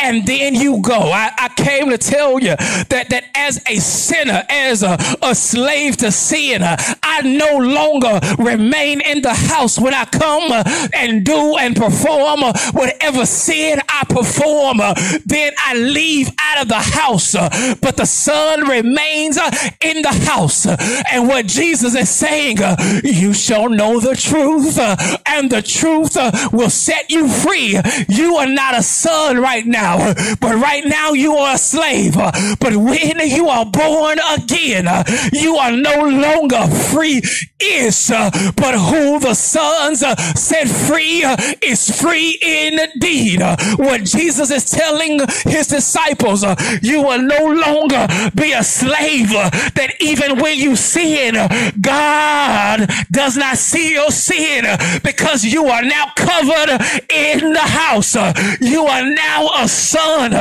and 0.00 0.26
then 0.26 0.54
you 0.54 0.82
go. 0.82 0.98
I, 0.98 1.30
I 1.38 1.48
came 1.50 1.88
to 1.90 1.98
tell 1.98 2.40
you 2.40 2.56
that, 2.56 3.06
that 3.10 3.24
as 3.36 3.62
a 3.68 3.76
sinner, 3.76 4.42
as 4.48 4.82
a, 4.82 4.98
a 5.22 5.34
slave 5.34 5.96
to 5.98 6.10
sin, 6.10 6.62
I 6.64 7.20
no 7.22 7.58
longer 7.58 8.18
remain 8.42 9.00
in 9.02 9.22
the 9.22 9.34
house 9.34 9.78
when 9.78 9.94
I 9.94 10.04
come 10.06 10.50
and 10.92 11.24
do 11.24 11.56
and 11.58 11.76
perform 11.76 12.40
whatever 12.72 13.24
sin 13.24 13.80
I 13.88 14.04
perform. 14.08 14.78
Then 15.24 15.52
I 15.58 15.74
leave 15.74 16.28
out 16.40 16.62
of 16.62 16.68
the 16.68 16.74
house, 16.74 17.32
but 17.80 17.96
the 17.96 18.06
son 18.06 18.68
remains 18.68 19.38
in 19.80 20.02
the 20.02 20.12
house. 20.26 20.66
And 20.66 21.28
what 21.28 21.46
Jesus 21.46 21.94
is 21.94 22.10
saying, 22.10 22.58
you 23.02 23.32
shall 23.32 23.68
know 23.68 24.00
the 24.00 24.14
truth, 24.14 24.78
uh, 24.78 24.96
and 25.26 25.50
the 25.50 25.62
truth 25.62 26.16
uh, 26.16 26.30
will 26.52 26.70
set 26.70 27.10
you 27.10 27.28
free. 27.28 27.78
You 28.08 28.36
are 28.36 28.46
not 28.46 28.78
a 28.78 28.82
son 28.82 29.38
right 29.38 29.66
now, 29.66 30.14
but 30.40 30.54
right 30.56 30.84
now 30.84 31.12
you 31.12 31.36
are 31.36 31.54
a 31.54 31.58
slave. 31.58 32.14
But 32.14 32.76
when 32.76 33.18
you 33.28 33.48
are 33.48 33.66
born 33.66 34.18
again, 34.32 34.88
you 35.32 35.56
are 35.56 35.72
no 35.72 36.02
longer 36.02 36.66
free 36.90 37.22
is, 37.60 38.08
but 38.08 38.74
who 38.74 39.18
the 39.20 39.34
sons 39.34 40.00
set 40.00 40.68
free 40.68 41.24
is 41.60 42.00
free 42.00 42.38
indeed. 42.42 43.40
What 43.76 44.04
Jesus 44.04 44.50
is 44.50 44.70
telling 44.70 45.20
his 45.44 45.68
disciples, 45.68 46.44
you 46.82 47.02
will 47.02 47.22
no 47.22 47.46
longer 47.46 48.06
be 48.34 48.52
a 48.52 48.64
slave 48.64 49.30
that 49.30 49.94
even 50.00 50.38
when 50.38 50.58
you 50.58 50.76
sin, 50.76 51.34
God 51.80 52.91
does 53.10 53.36
not 53.36 53.56
see 53.56 53.92
your 53.92 54.10
sin 54.10 54.64
because 55.02 55.44
you 55.44 55.66
are 55.66 55.82
now 55.82 56.06
covered 56.16 56.70
in 57.10 57.52
the 57.52 57.60
house. 57.60 58.14
You 58.60 58.84
are 58.84 59.04
now 59.04 59.48
a 59.58 59.68
son 59.68 60.32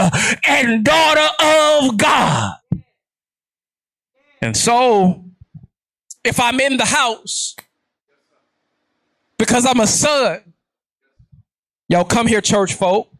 and 0.47 0.84
daughter 0.84 1.28
of 1.39 1.97
God. 1.97 2.56
And 4.41 4.58
so, 4.58 5.26
if 6.24 6.39
I'm 6.39 6.60
in 6.60 6.78
the 6.78 6.86
house 6.86 7.56
because 9.38 9.66
I'm 9.66 9.80
a 9.80 9.88
son, 9.88 10.41
y'all 11.88 12.06
come 12.06 12.28
here, 12.28 12.41
church 12.41 12.74
folk. 12.74 13.12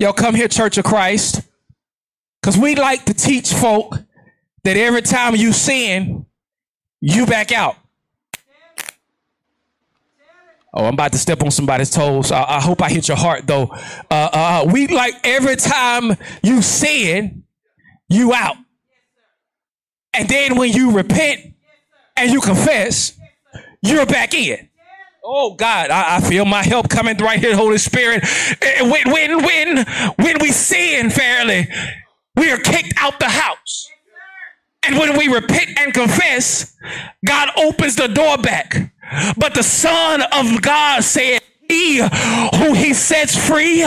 Y'all 0.00 0.14
come 0.14 0.34
here, 0.34 0.48
Church 0.48 0.78
of 0.78 0.84
Christ. 0.86 1.42
Because 2.40 2.56
we 2.56 2.74
like 2.74 3.04
to 3.04 3.12
teach 3.12 3.52
folk 3.52 3.98
that 4.64 4.78
every 4.78 5.02
time 5.02 5.36
you 5.36 5.52
sin, 5.52 6.24
you 7.02 7.26
back 7.26 7.52
out. 7.52 7.76
Oh, 10.72 10.84
I'm 10.84 10.94
about 10.94 11.12
to 11.12 11.18
step 11.18 11.42
on 11.42 11.50
somebody's 11.50 11.90
toes. 11.90 12.30
I, 12.30 12.44
I 12.44 12.60
hope 12.60 12.80
I 12.80 12.90
hit 12.90 13.08
your 13.08 13.16
heart 13.16 13.46
though. 13.46 13.64
Uh, 14.10 14.28
uh, 14.32 14.66
we 14.72 14.86
like 14.86 15.14
every 15.24 15.56
time 15.56 16.16
you 16.42 16.62
sin, 16.62 17.44
you 18.08 18.32
out. 18.32 18.56
And 20.14 20.28
then 20.28 20.56
when 20.56 20.72
you 20.72 20.92
repent 20.92 21.54
and 22.16 22.30
you 22.30 22.40
confess, 22.40 23.18
you're 23.82 24.06
back 24.06 24.34
in. 24.34 24.68
Oh 25.24 25.54
God, 25.54 25.90
I, 25.90 26.16
I, 26.16 26.20
feel 26.20 26.44
my 26.44 26.62
help 26.62 26.88
coming 26.88 27.16
right 27.18 27.38
here, 27.38 27.54
Holy 27.54 27.78
Spirit. 27.78 28.24
When, 28.80 29.10
when, 29.12 29.44
when, 29.44 29.86
when 30.16 30.38
we 30.40 30.50
sin 30.50 31.10
fairly, 31.10 31.68
we 32.36 32.50
are 32.50 32.56
kicked 32.56 32.94
out 32.96 33.20
the 33.20 33.28
house. 33.28 33.89
And 34.82 34.98
when 34.98 35.16
we 35.18 35.28
repent 35.28 35.78
and 35.78 35.92
confess, 35.92 36.76
God 37.24 37.50
opens 37.56 37.96
the 37.96 38.08
door 38.08 38.38
back. 38.38 38.92
But 39.36 39.54
the 39.54 39.62
Son 39.62 40.22
of 40.32 40.62
God 40.62 41.02
said, 41.04 41.40
he 41.70 41.98
who 41.98 42.72
he 42.74 42.92
sets 42.92 43.36
free 43.36 43.82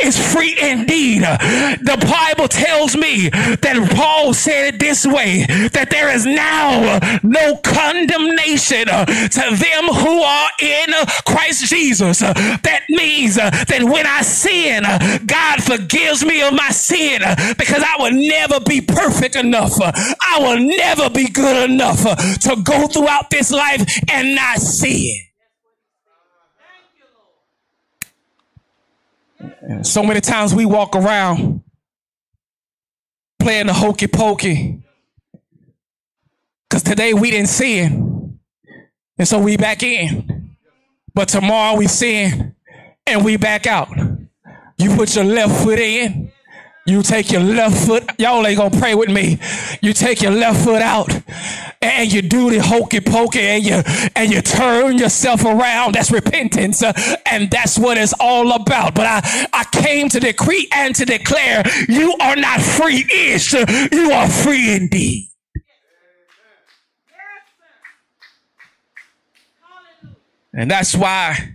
is 0.00 0.16
free 0.32 0.56
indeed. 0.60 1.22
The 1.22 1.98
Bible 2.00 2.48
tells 2.48 2.96
me 2.96 3.28
that 3.28 3.92
Paul 3.94 4.32
said 4.32 4.74
it 4.74 4.80
this 4.80 5.06
way 5.06 5.44
that 5.72 5.90
there 5.90 6.08
is 6.14 6.24
now 6.24 6.98
no 7.22 7.56
condemnation 7.58 8.86
to 8.86 9.44
them 9.52 9.84
who 9.92 10.22
are 10.22 10.50
in 10.60 10.88
Christ 11.26 11.66
Jesus. 11.66 12.20
That 12.20 12.82
means 12.88 13.34
that 13.34 13.82
when 13.82 14.06
I 14.06 14.22
sin, 14.22 14.82
God 15.26 15.62
forgives 15.62 16.24
me 16.24 16.42
of 16.42 16.54
my 16.54 16.70
sin 16.70 17.20
because 17.58 17.82
I 17.82 17.96
will 17.98 18.12
never 18.12 18.60
be 18.60 18.80
perfect 18.80 19.36
enough. 19.36 19.72
I 19.78 20.38
will 20.40 20.58
never 20.58 21.10
be 21.10 21.28
good 21.28 21.70
enough 21.70 22.02
to 22.02 22.56
go 22.62 22.86
throughout 22.88 23.30
this 23.30 23.50
life 23.50 23.84
and 24.10 24.34
not 24.34 24.58
sin. 24.58 25.26
So 29.82 30.02
many 30.02 30.20
times 30.20 30.54
we 30.54 30.64
walk 30.64 30.94
around 30.94 31.62
playing 33.40 33.66
the 33.66 33.72
hokey 33.72 34.06
pokey. 34.06 34.82
Because 36.68 36.82
today 36.82 37.14
we 37.14 37.30
didn't 37.30 37.48
sin. 37.48 38.38
And 39.18 39.26
so 39.26 39.38
we 39.38 39.56
back 39.56 39.82
in. 39.82 40.56
But 41.14 41.28
tomorrow 41.28 41.76
we 41.76 41.86
sin 41.86 42.54
and 43.06 43.24
we 43.24 43.36
back 43.36 43.66
out. 43.66 43.88
You 44.78 44.94
put 44.94 45.14
your 45.14 45.24
left 45.24 45.64
foot 45.64 45.78
in 45.78 46.30
you 46.86 47.02
take 47.02 47.32
your 47.32 47.42
left 47.42 47.86
foot, 47.86 48.04
y'all 48.18 48.46
ain't 48.46 48.56
gonna 48.56 48.78
pray 48.78 48.94
with 48.94 49.10
me. 49.10 49.38
You 49.82 49.92
take 49.92 50.22
your 50.22 50.30
left 50.30 50.64
foot 50.64 50.82
out 50.82 51.10
and 51.82 52.12
you 52.12 52.22
do 52.22 52.50
the 52.50 52.62
hokey 52.62 53.00
pokey 53.00 53.40
and 53.40 53.64
you 53.64 53.82
and 54.14 54.32
you 54.32 54.40
turn 54.40 54.98
yourself 54.98 55.44
around. 55.44 55.94
That's 55.94 56.10
repentance, 56.10 56.82
uh, 56.82 56.92
and 57.26 57.50
that's 57.50 57.78
what 57.78 57.98
it's 57.98 58.14
all 58.20 58.52
about. 58.52 58.94
But 58.94 59.06
I, 59.06 59.48
I 59.52 59.64
came 59.72 60.08
to 60.10 60.20
decree 60.20 60.68
and 60.72 60.94
to 60.94 61.04
declare 61.04 61.64
you 61.88 62.16
are 62.20 62.36
not 62.36 62.60
free 62.60 63.04
ish, 63.12 63.52
you 63.52 64.12
are 64.12 64.28
free 64.28 64.74
indeed. 64.74 65.28
And 70.52 70.70
that's 70.70 70.96
why 70.96 71.54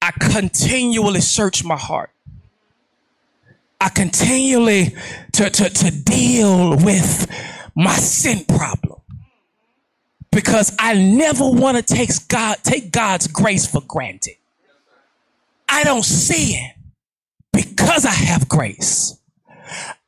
I 0.00 0.12
continually 0.12 1.20
search 1.20 1.64
my 1.64 1.76
heart. 1.76 2.10
I 3.80 3.88
continually 3.90 4.94
to, 5.32 5.50
to, 5.50 5.70
to 5.70 5.90
deal 5.90 6.76
with 6.76 7.30
my 7.74 7.94
sin 7.94 8.44
problem 8.46 9.00
because 10.32 10.74
I 10.78 10.94
never 10.94 11.48
want 11.48 11.76
to 11.76 11.82
take 11.82 12.10
God 12.28 12.58
take 12.62 12.90
God's 12.90 13.26
grace 13.26 13.66
for 13.66 13.82
granted. 13.82 14.36
I 15.68 15.84
don't 15.84 16.04
sin 16.04 16.70
because 17.52 18.06
I 18.06 18.12
have 18.12 18.48
grace. 18.48 19.18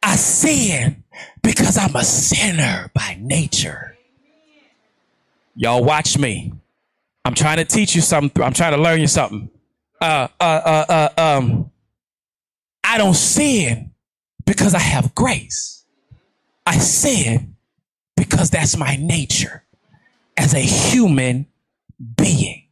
I 0.03 0.17
sin 0.17 1.05
because 1.43 1.77
I'm 1.77 1.97
a 1.97 2.05
sinner 2.05 2.91
by 2.95 3.19
nature. 3.21 3.97
Y'all 5.57 5.83
watch 5.83 6.17
me. 6.17 6.53
I'm 7.25 7.35
trying 7.35 7.57
to 7.57 7.65
teach 7.65 7.95
you 7.95 8.01
something. 8.01 8.43
I'm 8.43 8.53
trying 8.53 8.73
to 8.73 8.81
learn 8.81 9.01
you 9.01 9.07
something. 9.07 9.51
Uh, 10.01 10.29
uh, 10.41 10.45
uh, 10.45 10.85
uh 10.89 11.39
um, 11.39 11.71
I 12.89 12.97
don't 12.97 13.15
sin 13.15 13.93
because 14.47 14.75
I 14.75 14.79
have 14.79 15.15
grace. 15.15 15.85
I 16.67 16.79
sin 16.79 17.57
because 18.17 18.49
that's 18.49 18.79
my 18.79 18.97
nature 18.97 19.63
as 20.39 20.55
a 20.55 20.61
human 20.61 21.47
being. 22.17 22.65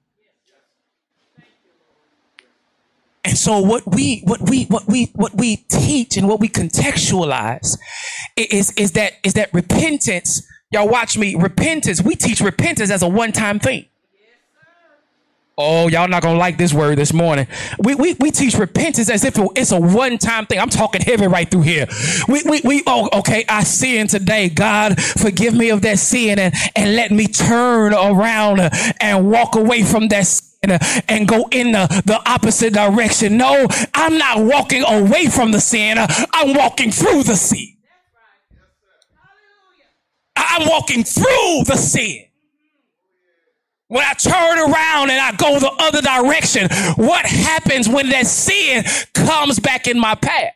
And 3.26 3.36
so 3.36 3.60
what 3.60 3.86
we 3.86 4.20
what 4.20 4.40
we 4.48 4.64
what 4.64 4.86
we 4.86 5.10
what 5.14 5.34
we 5.34 5.56
teach 5.56 6.16
and 6.16 6.28
what 6.28 6.40
we 6.40 6.48
contextualize 6.48 7.76
is 8.36 8.72
is 8.72 8.92
that 8.92 9.14
is 9.22 9.34
that 9.34 9.52
repentance, 9.52 10.46
y'all 10.70 10.88
watch 10.88 11.18
me, 11.18 11.34
repentance, 11.34 12.00
we 12.00 12.14
teach 12.14 12.40
repentance 12.40 12.90
as 12.90 13.02
a 13.02 13.08
one-time 13.08 13.58
thing. 13.58 13.84
Oh, 15.58 15.88
y'all 15.88 16.06
not 16.06 16.22
gonna 16.22 16.38
like 16.38 16.58
this 16.58 16.74
word 16.74 16.98
this 16.98 17.14
morning. 17.14 17.46
We, 17.78 17.94
we, 17.94 18.12
we 18.20 18.30
teach 18.30 18.56
repentance 18.56 19.08
as 19.08 19.24
if 19.24 19.36
it's 19.56 19.72
a 19.72 19.80
one 19.80 20.18
time 20.18 20.44
thing. 20.44 20.58
I'm 20.58 20.68
talking 20.68 21.00
heavy 21.00 21.26
right 21.28 21.50
through 21.50 21.62
here. 21.62 21.86
We, 22.28 22.42
we, 22.42 22.60
we, 22.62 22.82
oh, 22.86 23.08
okay, 23.20 23.42
I 23.48 23.62
sin 23.62 24.06
today. 24.06 24.50
God, 24.50 25.00
forgive 25.00 25.54
me 25.54 25.70
of 25.70 25.80
that 25.80 25.98
sin 25.98 26.38
and, 26.38 26.54
and 26.74 26.94
let 26.94 27.10
me 27.10 27.26
turn 27.26 27.94
around 27.94 28.60
and 29.00 29.30
walk 29.30 29.56
away 29.56 29.82
from 29.82 30.08
that 30.08 30.26
sin 30.26 30.78
and 31.08 31.26
go 31.26 31.48
in 31.50 31.72
the, 31.72 32.02
the 32.04 32.20
opposite 32.28 32.74
direction. 32.74 33.38
No, 33.38 33.66
I'm 33.94 34.18
not 34.18 34.44
walking 34.44 34.84
away 34.86 35.28
from 35.28 35.52
the 35.52 35.60
sin. 35.60 35.96
I'm 35.98 36.54
walking 36.54 36.90
through 36.90 37.22
the 37.22 37.36
sin. 37.36 37.78
I'm 40.36 40.68
walking 40.68 41.02
through 41.02 41.64
the 41.64 41.76
sin. 41.76 42.25
When 43.88 44.04
I 44.04 44.14
turn 44.14 44.58
around 44.58 45.10
and 45.10 45.20
I 45.20 45.32
go 45.36 45.60
the 45.60 45.72
other 45.78 46.02
direction, 46.02 46.68
what 46.96 47.24
happens 47.24 47.88
when 47.88 48.08
that 48.08 48.26
sin 48.26 48.84
comes 49.14 49.60
back 49.60 49.86
in 49.86 49.98
my 49.98 50.16
path? 50.16 50.54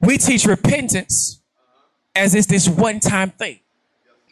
We 0.00 0.16
teach 0.16 0.44
repentance 0.46 1.40
as 2.14 2.34
it's 2.34 2.46
this 2.46 2.68
one 2.68 3.00
time 3.00 3.30
thing. 3.30 3.60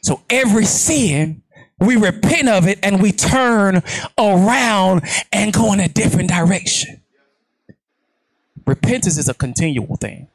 So 0.02 0.22
every 0.30 0.64
sin, 0.64 1.42
we 1.80 1.96
repent 1.96 2.48
of 2.48 2.68
it 2.68 2.78
and 2.82 3.02
we 3.02 3.12
turn 3.12 3.82
around 4.16 5.02
and 5.32 5.52
go 5.52 5.72
in 5.72 5.80
a 5.80 5.88
different 5.88 6.30
direction. 6.30 7.02
Repentance 8.64 9.18
is 9.18 9.28
a 9.28 9.34
continual 9.34 9.96
thing. 9.96 10.28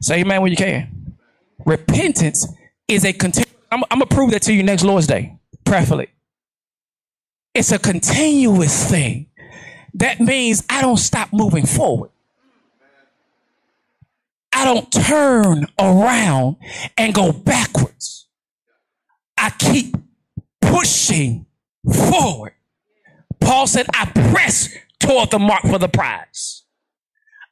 Say 0.00 0.20
amen 0.20 0.42
when 0.42 0.50
you 0.50 0.56
can. 0.56 1.16
Repentance 1.64 2.48
is 2.88 3.04
a 3.04 3.12
continuous. 3.12 3.54
I'm, 3.70 3.84
I'm 3.90 3.98
going 3.98 4.08
to 4.08 4.14
prove 4.14 4.30
that 4.32 4.42
to 4.42 4.52
you 4.52 4.62
next 4.62 4.82
Lord's 4.82 5.06
Day, 5.06 5.36
prayerfully. 5.64 6.08
It's 7.54 7.70
a 7.72 7.78
continuous 7.78 8.90
thing. 8.90 9.26
That 9.94 10.20
means 10.20 10.64
I 10.70 10.80
don't 10.80 10.96
stop 10.96 11.32
moving 11.32 11.66
forward. 11.66 12.10
I 14.52 14.64
don't 14.64 14.90
turn 14.90 15.66
around 15.78 16.56
and 16.96 17.14
go 17.14 17.32
backwards. 17.32 18.26
I 19.36 19.50
keep 19.50 19.96
pushing 20.60 21.46
forward. 21.92 22.54
Paul 23.40 23.66
said, 23.66 23.86
I 23.94 24.06
press 24.06 24.68
toward 24.98 25.30
the 25.30 25.38
mark 25.38 25.62
for 25.62 25.78
the 25.78 25.88
prize. 25.88 26.64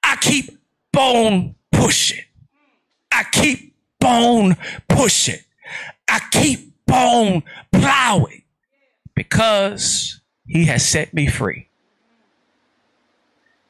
I 0.03 0.16
keep 0.16 0.51
on 0.97 1.55
pushing. 1.70 2.24
I 3.12 3.24
keep 3.30 3.76
on 4.05 4.57
pushing. 4.88 5.40
I 6.09 6.20
keep 6.30 6.72
on 6.90 7.42
plowing 7.72 8.42
because 9.14 10.20
he 10.47 10.66
has 10.66 10.86
set 10.86 11.12
me 11.12 11.26
free. 11.26 11.68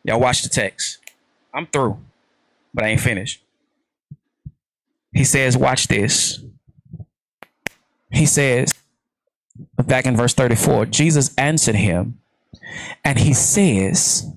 Y'all 0.04 0.20
watch 0.20 0.42
the 0.42 0.48
text. 0.48 0.98
I'm 1.52 1.66
through, 1.66 1.98
but 2.74 2.84
I 2.84 2.88
ain't 2.88 3.00
finished. 3.00 3.42
He 5.12 5.24
says, 5.24 5.56
Watch 5.56 5.88
this. 5.88 6.40
He 8.10 8.26
says, 8.26 8.72
back 9.84 10.06
in 10.06 10.16
verse 10.16 10.34
34, 10.34 10.86
Jesus 10.86 11.34
answered 11.36 11.74
him, 11.74 12.18
and 13.04 13.18
he 13.18 13.34
says 13.34 14.30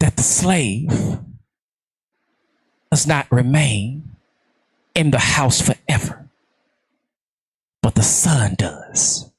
that 0.00 0.16
the 0.16 0.22
slave 0.22 1.18
does 2.98 3.06
not 3.06 3.30
remain 3.30 4.10
in 4.92 5.12
the 5.12 5.20
house 5.20 5.60
forever, 5.60 6.28
but 7.80 7.94
the 7.94 8.02
son 8.02 8.56
does. 8.58 9.30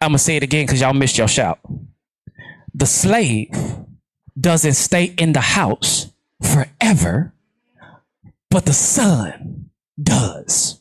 I'm 0.00 0.08
going 0.08 0.18
to 0.18 0.24
say 0.24 0.38
it 0.38 0.42
again 0.42 0.66
because 0.66 0.80
y'all 0.80 0.92
missed 0.92 1.18
your 1.18 1.28
shout. 1.28 1.60
The 2.74 2.84
slave 2.86 3.48
doesn't 4.40 4.72
stay 4.72 5.14
in 5.16 5.34
the 5.34 5.40
house 5.40 6.10
forever, 6.42 7.32
but 8.50 8.66
the 8.66 8.72
son 8.72 9.70
does. 10.02 10.80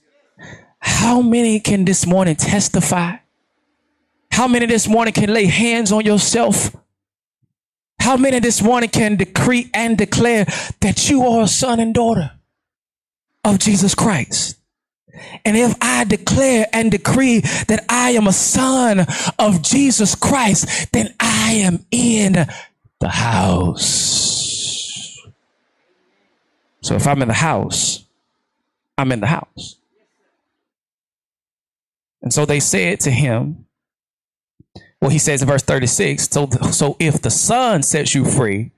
How 0.79 1.21
many 1.21 1.59
can 1.59 1.85
this 1.85 2.07
morning 2.07 2.37
testify? 2.37 3.17
How 4.31 4.47
many 4.47 4.65
this 4.65 4.87
morning 4.87 5.13
can 5.13 5.31
lay 5.31 5.45
hands 5.45 5.91
on 5.91 6.03
yourself 6.03 6.75
how 7.99 8.17
many 8.17 8.39
this 8.39 8.61
morning 8.61 8.89
can 8.89 9.15
decree 9.15 9.69
and 9.73 9.97
declare 9.97 10.45
that 10.81 11.09
you 11.09 11.23
are 11.27 11.43
a 11.43 11.47
son 11.47 11.79
and 11.79 11.93
daughter 11.93 12.31
of 13.43 13.59
Jesus 13.59 13.95
Christ? 13.95 14.57
And 15.43 15.57
if 15.57 15.75
I 15.81 16.03
declare 16.03 16.67
and 16.73 16.91
decree 16.91 17.39
that 17.39 17.85
I 17.89 18.11
am 18.11 18.27
a 18.27 18.33
son 18.33 19.05
of 19.39 19.61
Jesus 19.61 20.15
Christ, 20.15 20.91
then 20.91 21.13
I 21.19 21.53
am 21.63 21.85
in 21.91 22.47
the 22.99 23.09
house. 23.09 24.37
So 26.81 26.95
if 26.95 27.07
I'm 27.07 27.21
in 27.21 27.27
the 27.27 27.33
house, 27.33 28.05
I'm 28.97 29.11
in 29.11 29.19
the 29.19 29.27
house. 29.27 29.75
And 32.21 32.33
so 32.33 32.45
they 32.45 32.59
said 32.59 32.99
to 33.01 33.11
him, 33.11 33.66
he 35.09 35.19
says 35.19 35.41
in 35.41 35.47
verse 35.47 35.63
36, 35.63 36.29
so, 36.29 36.49
so 36.71 36.95
if 36.99 37.21
the 37.21 37.29
son 37.29 37.83
sets 37.83 38.15
you 38.15 38.25
free, 38.25 38.71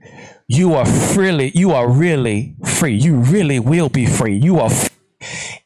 you 0.47 0.73
are 0.73 0.85
freely, 0.85 1.51
you 1.53 1.71
are 1.71 1.89
really 1.89 2.55
free. 2.65 2.95
You 2.95 3.17
really 3.17 3.59
will 3.59 3.89
be 3.89 4.05
free. 4.05 4.35
You 4.35 4.59
are 4.59 4.69
free 4.69 4.89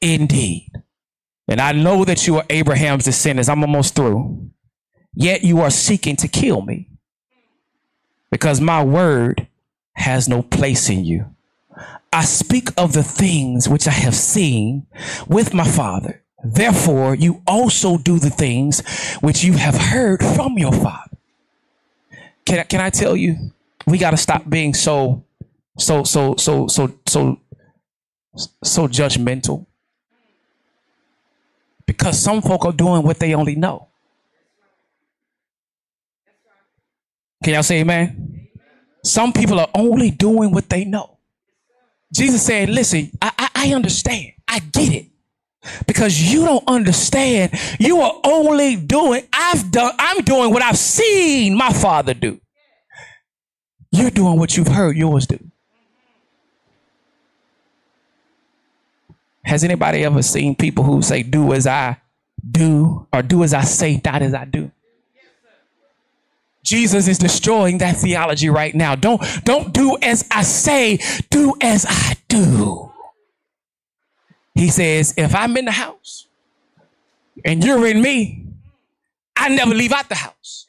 indeed. 0.02 0.72
And 1.48 1.62
I 1.62 1.72
know 1.72 2.06
that 2.06 2.28
you 2.28 2.38
are 2.38 2.46
Abraham's 2.50 3.06
descendants. 3.06 3.50
I'm 3.50 3.62
almost 3.62 3.96
through. 3.96 4.50
Yet 5.14 5.44
you 5.44 5.62
are 5.62 5.70
seeking 5.70 6.16
to 6.18 6.28
kill 6.28 6.62
me 6.62 6.90
because 8.32 8.60
my 8.60 8.84
word 8.84 9.48
has 9.94 10.28
no 10.28 10.42
place 10.42 10.90
in 10.90 11.06
you. 11.06 11.28
I 12.12 12.26
speak 12.26 12.70
of 12.78 12.94
the 12.94 13.04
things 13.04 13.70
which 13.70 13.88
I 13.88 13.92
have 13.92 14.16
seen 14.16 14.88
with 15.28 15.54
my 15.54 15.68
father 15.68 16.23
Therefore, 16.44 17.16
you 17.16 17.42
also 17.48 17.98
do 17.98 18.20
the 18.20 18.30
things 18.30 18.82
which 19.22 19.44
you 19.44 19.54
have 19.54 19.76
heard 19.76 20.22
from 20.22 20.58
your 20.58 20.74
father. 20.74 21.18
Can 22.46 22.60
I, 22.60 22.64
can 22.64 22.82
I 22.82 22.90
tell 22.90 23.16
you, 23.16 23.52
we 23.88 23.98
got 23.98 24.12
to 24.12 24.18
stop 24.18 24.50
being 24.50 24.74
so, 24.74 25.24
so, 25.78 26.04
so, 26.04 26.36
so, 26.36 26.68
so, 26.68 26.98
so, 27.08 27.40
so 28.62 28.88
judgmental. 28.88 29.66
Because 31.86 32.20
some 32.20 32.42
folk 32.42 32.66
are 32.66 32.74
doing 32.74 33.04
what 33.04 33.20
they 33.20 33.34
only 33.34 33.56
know. 33.56 33.88
Can 37.42 37.54
y'all 37.54 37.64
say 37.64 37.80
amen? 37.82 38.48
Some 39.04 39.32
people 39.32 39.60
are 39.60 39.70
only 39.76 40.12
doing 40.12 40.52
what 40.52 40.70
they 40.70 40.84
know. 40.84 41.18
Jesus 42.12 42.46
said, 42.46 42.70
listen, 42.70 43.12
I, 43.22 43.32
I, 43.38 43.50
I 43.56 43.74
understand. 43.74 44.34
I 44.48 44.60
get 44.60 44.94
it 44.94 45.13
because 45.88 46.22
you 46.22 46.46
don't 46.46 46.64
understand. 46.68 47.52
You 47.80 48.02
are 48.02 48.20
only 48.24 48.76
doing, 48.76 49.28
I've 49.32 49.72
done, 49.72 49.94
I'm 49.98 50.24
doing 50.24 50.52
what 50.52 50.62
I've 50.62 50.78
seen 50.78 51.56
my 51.56 51.72
father 51.72 52.14
do. 52.14 52.40
You're 53.92 54.12
doing 54.12 54.40
what 54.40 54.58
you've 54.58 54.68
heard 54.68 54.98
yours 54.98 55.28
do. 55.28 55.40
Has 59.46 59.64
anybody 59.64 60.04
ever 60.04 60.22
seen 60.22 60.56
people 60.56 60.84
who 60.84 61.02
say, 61.02 61.22
do 61.22 61.54
as 61.54 61.68
I 61.68 61.98
do, 62.50 63.08
or 63.12 63.22
do 63.22 63.44
as 63.44 63.54
I 63.54 63.62
say, 63.62 64.02
not 64.04 64.22
as 64.22 64.34
I 64.34 64.46
do? 64.46 64.72
Jesus 66.64 67.10
is 67.10 67.18
destroying 67.18 67.80
that 67.80 67.98
theology 67.98 68.50
right 68.50 68.74
now. 68.74 68.96
Don't, 68.96 69.22
don't 69.44 69.74
do 69.74 69.98
as 70.02 70.26
I 70.32 70.44
say, 70.44 71.00
do 71.30 71.56
as 71.62 71.86
I 71.88 72.16
do. 72.30 72.93
He 74.56 74.70
says, 74.70 75.14
if 75.18 75.34
I'm 75.34 75.58
in 75.58 75.66
the 75.66 75.72
house 75.72 76.28
and 77.44 77.64
you're 77.64 77.88
in 77.88 78.02
me, 78.02 78.46
I 79.36 79.50
never 79.50 79.74
leave 79.74 79.92
out 79.92 80.10
the 80.10 80.16
house. 80.16 80.68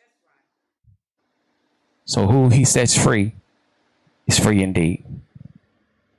So 2.05 2.27
who 2.27 2.49
he 2.49 2.65
sets 2.65 2.97
free 2.97 3.35
is 4.27 4.39
free 4.39 4.63
indeed. 4.63 5.05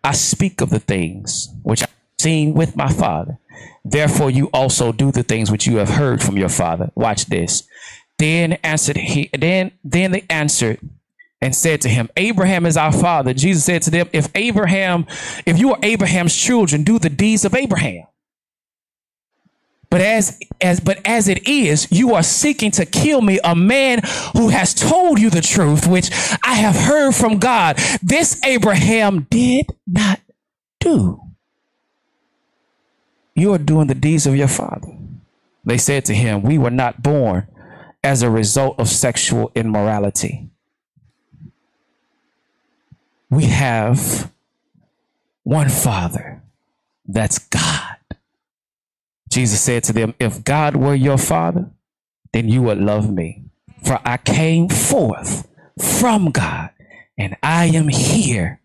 I 0.03 0.11
speak 0.13 0.61
of 0.61 0.69
the 0.69 0.79
things 0.79 1.49
which 1.63 1.81
I've 1.83 1.89
seen 2.19 2.53
with 2.53 2.75
my 2.75 2.91
father. 2.91 3.39
Therefore, 3.83 4.29
you 4.29 4.49
also 4.53 4.91
do 4.91 5.11
the 5.11 5.23
things 5.23 5.51
which 5.51 5.65
you 5.65 5.77
have 5.77 5.89
heard 5.89 6.21
from 6.21 6.37
your 6.37 6.49
father. 6.49 6.91
Watch 6.95 7.25
this. 7.25 7.63
Then 8.17 8.53
answered 8.63 8.97
he 8.97 9.29
then 9.37 9.71
then 9.83 10.11
they 10.11 10.23
answered 10.29 10.79
and 11.41 11.55
said 11.55 11.81
to 11.81 11.89
him, 11.89 12.09
Abraham 12.17 12.65
is 12.65 12.77
our 12.77 12.91
father. 12.91 13.33
Jesus 13.33 13.65
said 13.65 13.81
to 13.83 13.91
them, 13.91 14.09
If 14.13 14.29
Abraham, 14.35 15.05
if 15.45 15.59
you 15.59 15.73
are 15.73 15.79
Abraham's 15.83 16.35
children, 16.35 16.83
do 16.83 16.99
the 16.99 17.09
deeds 17.09 17.45
of 17.45 17.53
Abraham. 17.53 18.05
But 19.89 20.01
as 20.01 20.39
as 20.59 20.79
but 20.79 20.99
as 21.05 21.27
it 21.27 21.47
is, 21.47 21.87
you 21.91 22.15
are 22.15 22.23
seeking 22.23 22.71
to 22.71 22.85
kill 22.85 23.21
me, 23.21 23.39
a 23.43 23.55
man 23.55 24.01
who 24.33 24.49
has 24.49 24.73
told 24.73 25.19
you 25.19 25.29
the 25.29 25.41
truth, 25.41 25.87
which 25.87 26.09
I 26.43 26.55
have 26.55 26.75
heard 26.75 27.13
from 27.13 27.37
God. 27.37 27.77
This 28.01 28.43
Abraham 28.43 29.27
did 29.29 29.67
not 29.87 30.19
do. 30.79 31.21
You 33.35 33.53
are 33.53 33.57
doing 33.57 33.87
the 33.87 33.95
deeds 33.95 34.25
of 34.25 34.35
your 34.35 34.47
father. 34.47 34.87
They 35.63 35.77
said 35.77 36.05
to 36.05 36.13
him, 36.13 36.41
We 36.41 36.57
were 36.57 36.71
not 36.71 37.03
born 37.03 37.47
as 38.03 38.21
a 38.21 38.29
result 38.29 38.79
of 38.79 38.87
sexual 38.87 39.51
immorality. 39.55 40.49
We 43.29 43.45
have 43.45 44.31
one 45.43 45.69
Father, 45.69 46.41
that's 47.07 47.39
God. 47.39 47.97
Jesus 49.29 49.61
said 49.61 49.83
to 49.85 49.93
them, 49.93 50.13
If 50.19 50.43
God 50.43 50.75
were 50.75 50.95
your 50.95 51.17
Father, 51.17 51.69
then 52.33 52.47
you 52.49 52.61
would 52.63 52.79
love 52.79 53.11
me. 53.11 53.43
For 53.83 53.99
I 54.05 54.17
came 54.17 54.69
forth 54.69 55.47
from 55.77 56.31
God, 56.31 56.69
and 57.17 57.35
I 57.43 57.65
am 57.65 57.89
here, 57.89 58.61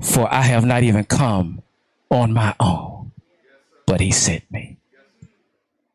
for 0.00 0.32
I 0.32 0.42
have 0.42 0.64
not 0.64 0.82
even 0.82 1.04
come 1.04 1.62
on 2.10 2.32
my 2.32 2.54
own, 2.60 3.12
but 3.86 4.00
He 4.00 4.10
sent 4.10 4.50
me. 4.50 4.78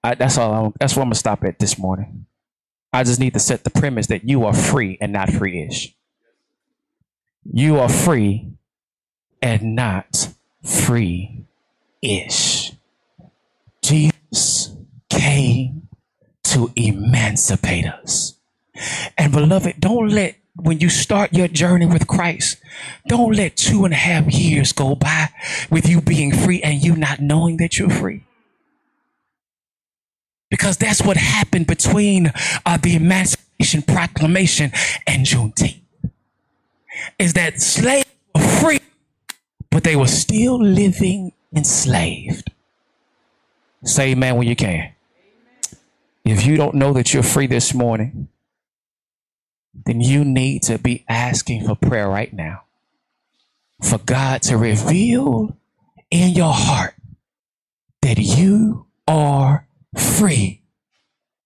I, 0.03 0.15
that's 0.15 0.37
all. 0.37 0.53
I'm, 0.53 0.73
that's 0.79 0.95
where 0.95 1.01
I'm 1.03 1.09
gonna 1.09 1.15
stop 1.15 1.43
at 1.43 1.59
this 1.59 1.77
morning. 1.77 2.25
I 2.93 3.03
just 3.03 3.19
need 3.19 3.33
to 3.33 3.39
set 3.39 3.63
the 3.63 3.69
premise 3.69 4.07
that 4.07 4.23
you 4.23 4.45
are 4.45 4.53
free 4.53 4.97
and 5.01 5.11
not 5.11 5.29
free-ish. 5.29 5.93
You 7.51 7.79
are 7.79 7.89
free 7.89 8.51
and 9.41 9.75
not 9.75 10.29
free-ish. 10.63 11.43
Jesus 13.81 14.75
came 15.09 15.87
to 16.43 16.71
emancipate 16.75 17.85
us. 17.85 18.35
And 19.17 19.31
beloved, 19.31 19.79
don't 19.79 20.09
let 20.09 20.35
when 20.55 20.79
you 20.79 20.89
start 20.89 21.33
your 21.33 21.47
journey 21.47 21.85
with 21.85 22.07
Christ, 22.07 22.57
don't 23.07 23.35
let 23.35 23.55
two 23.55 23.85
and 23.85 23.93
a 23.93 23.97
half 23.97 24.25
years 24.27 24.71
go 24.71 24.95
by 24.95 25.29
with 25.69 25.87
you 25.87 26.01
being 26.01 26.31
free 26.31 26.61
and 26.63 26.83
you 26.83 26.95
not 26.95 27.19
knowing 27.19 27.57
that 27.57 27.77
you're 27.77 27.89
free 27.89 28.23
because 30.49 30.77
that's 30.77 31.01
what 31.01 31.17
happened 31.17 31.67
between 31.67 32.31
uh, 32.65 32.77
the 32.77 32.95
Emancipation 32.95 33.81
Proclamation 33.81 34.71
and 35.05 35.25
Juneteenth. 35.25 35.81
Is 37.19 37.33
that 37.33 37.61
slaves 37.61 38.05
were 38.33 38.41
free, 38.41 38.79
but 39.69 39.83
they 39.83 39.95
were 39.95 40.07
still 40.07 40.61
living 40.61 41.33
enslaved. 41.55 42.51
Say 43.83 44.11
amen 44.11 44.35
when 44.35 44.47
you 44.47 44.55
can. 44.55 44.93
If 46.25 46.45
you 46.45 46.57
don't 46.57 46.75
know 46.75 46.93
that 46.93 47.13
you're 47.13 47.23
free 47.23 47.47
this 47.47 47.73
morning, 47.73 48.27
then 49.85 50.01
you 50.01 50.25
need 50.25 50.63
to 50.63 50.77
be 50.77 51.05
asking 51.07 51.65
for 51.65 51.75
prayer 51.75 52.09
right 52.09 52.33
now 52.33 52.63
for 53.81 53.99
God 53.99 54.41
to 54.43 54.57
reveal 54.57 55.55
in 56.09 56.33
your 56.33 56.53
heart 56.53 56.95
that 58.01 58.17
you 58.17 58.87
are 59.07 59.67
free 59.95 60.61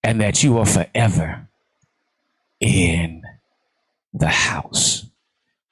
and 0.04 0.22
that 0.22 0.44
you 0.44 0.58
are 0.58 0.66
forever 0.66 1.48
in 2.60 3.24
the 4.14 4.28
house. 4.28 5.06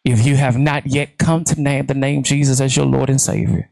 If 0.05 0.25
you 0.25 0.35
have 0.37 0.57
not 0.57 0.87
yet 0.87 1.17
come 1.17 1.43
to 1.45 1.61
name 1.61 1.85
the 1.85 1.93
name 1.93 2.23
Jesus 2.23 2.61
as 2.61 2.75
your 2.75 2.85
Lord 2.85 3.09
and 3.09 3.19
Savior, 3.19 3.69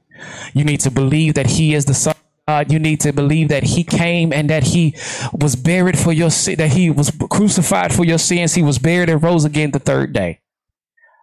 you 0.54 0.64
need 0.64 0.82
to 0.82 0.92
believe 0.92 1.36
that 1.36 1.48
He 1.48 1.74
is 1.74 1.86
the 1.86 1.94
Son 1.94 2.12
of 2.12 2.46
God. 2.48 2.72
You 2.72 2.80
need 2.80 3.00
to 3.02 3.14
believe 3.14 3.50
that 3.50 3.64
He 3.64 3.84
came 3.84 4.34
and 4.34 4.50
that 4.50 4.64
He 4.64 4.96
was 5.34 5.56
buried 5.56 5.98
for 5.98 6.12
your 6.12 6.30
sin, 6.30 6.58
that 6.58 6.72
He 6.72 6.90
was 6.90 7.12
crucified 7.30 7.94
for 7.94 8.06
your 8.06 8.18
sins. 8.18 8.56
He 8.56 8.64
was 8.64 8.80
buried 8.80 9.10
and 9.10 9.24
rose 9.24 9.46
again 9.46 9.72
the 9.72 9.80
third 9.80 10.14
day. 10.14 10.42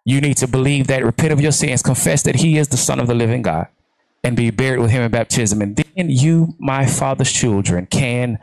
You 0.05 0.21
need 0.21 0.37
to 0.39 0.47
believe 0.47 0.87
that, 0.89 1.05
repent 1.05 1.33
of 1.33 1.41
your 1.41 1.53
sins, 1.53 1.83
confess 1.83 2.23
that 2.23 2.37
He 2.37 2.59
is 2.59 2.69
the 2.69 2.77
Son 2.77 3.01
of 3.01 3.07
the 3.07 3.15
living 3.15 3.43
God 3.43 3.69
and 4.25 4.37
be 4.37 4.51
buried 4.51 4.81
with 4.81 4.91
him 4.91 5.03
in 5.03 5.11
baptism. 5.11 5.61
And 5.61 5.77
then 5.77 6.09
you, 6.09 6.55
my 6.59 6.87
father's 6.87 7.31
children, 7.31 7.87
can 7.87 8.39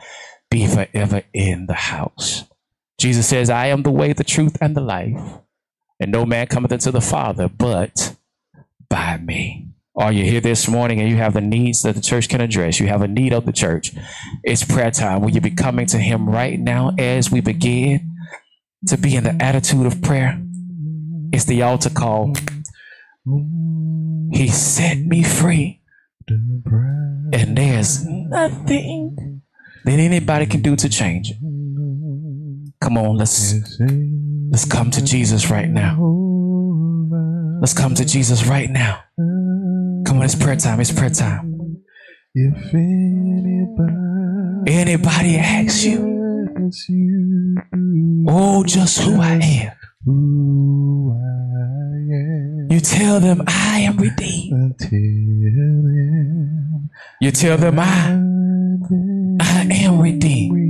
be 0.48 0.66
forever 0.66 1.22
in 1.34 1.66
the 1.66 1.74
house. 1.74 2.44
Jesus 2.98 3.28
says, 3.28 3.50
I 3.50 3.66
am 3.66 3.82
the 3.82 3.90
way, 3.90 4.12
the 4.12 4.22
truth, 4.22 4.56
and 4.60 4.76
the 4.76 4.80
life. 4.80 5.18
And 6.00 6.10
no 6.10 6.26
man 6.26 6.46
cometh 6.46 6.72
unto 6.72 6.90
the 6.90 7.00
Father 7.00 7.48
but 7.48 8.16
by 8.88 9.18
me. 9.18 9.68
Are 9.94 10.10
you 10.10 10.24
here 10.24 10.40
this 10.40 10.68
morning 10.68 11.00
and 11.00 11.08
you 11.10 11.16
have 11.16 11.34
the 11.34 11.42
needs 11.42 11.82
that 11.82 11.94
the 11.94 12.00
church 12.00 12.28
can 12.28 12.40
address? 12.40 12.80
You 12.80 12.86
have 12.86 13.02
a 13.02 13.08
need 13.08 13.32
of 13.32 13.44
the 13.44 13.52
church. 13.52 13.92
It's 14.42 14.64
prayer 14.64 14.90
time. 14.90 15.20
Will 15.20 15.30
you 15.30 15.40
be 15.40 15.50
coming 15.50 15.86
to 15.86 15.98
Him 15.98 16.28
right 16.28 16.58
now 16.58 16.92
as 16.98 17.30
we 17.30 17.40
begin 17.42 18.16
to 18.86 18.96
be 18.96 19.14
in 19.14 19.24
the 19.24 19.36
attitude 19.42 19.84
of 19.84 20.00
prayer? 20.00 20.42
It's 21.30 21.44
the 21.44 21.62
altar 21.62 21.90
call. 21.90 22.34
He 24.32 24.48
set 24.48 24.98
me 24.98 25.22
free. 25.22 25.82
And 26.28 27.56
there's 27.56 28.04
nothing 28.06 29.42
that 29.84 29.98
anybody 29.98 30.46
can 30.46 30.62
do 30.62 30.74
to 30.76 30.88
change 30.88 31.32
it. 31.32 31.36
Come 32.80 32.96
on, 32.96 33.16
let's 33.16 33.54
let's 34.52 34.64
come 34.66 34.90
to 34.90 35.02
Jesus 35.02 35.50
right 35.50 35.68
now. 35.68 35.96
Let's 37.60 37.74
come 37.74 37.94
to 37.94 38.04
Jesus 38.04 38.46
right 38.46 38.70
now. 38.70 39.02
Come 40.06 40.18
on, 40.18 40.24
it's 40.24 40.34
prayer 40.34 40.56
time. 40.56 40.78
It's 40.80 40.92
prayer 40.92 41.10
time. 41.10 41.78
If 42.34 42.74
anybody, 42.74 43.94
anybody 44.70 45.38
asks 45.38 45.84
you, 45.84 46.20
oh, 48.28 48.62
just 48.64 49.00
who 49.00 49.20
I 49.20 49.40
am. 49.42 49.72
You 52.70 52.80
tell 52.80 53.20
them 53.20 53.42
I 53.46 53.80
am 53.80 53.96
redeemed. 53.96 54.76
You 57.20 57.30
tell 57.30 57.56
them 57.56 57.78
I, 57.78 58.18
I 59.40 59.66
am 59.70 60.00
redeemed. 60.00 60.61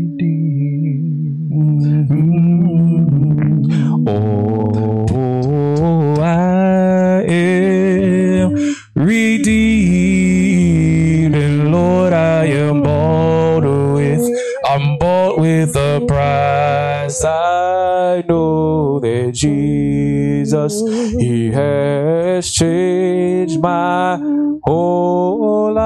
Jesus, 20.69 21.13
He 21.21 21.51
has 21.51 22.51
changed 22.51 23.61
my 23.61 24.19
whole 24.63 25.73
life. 25.73 25.83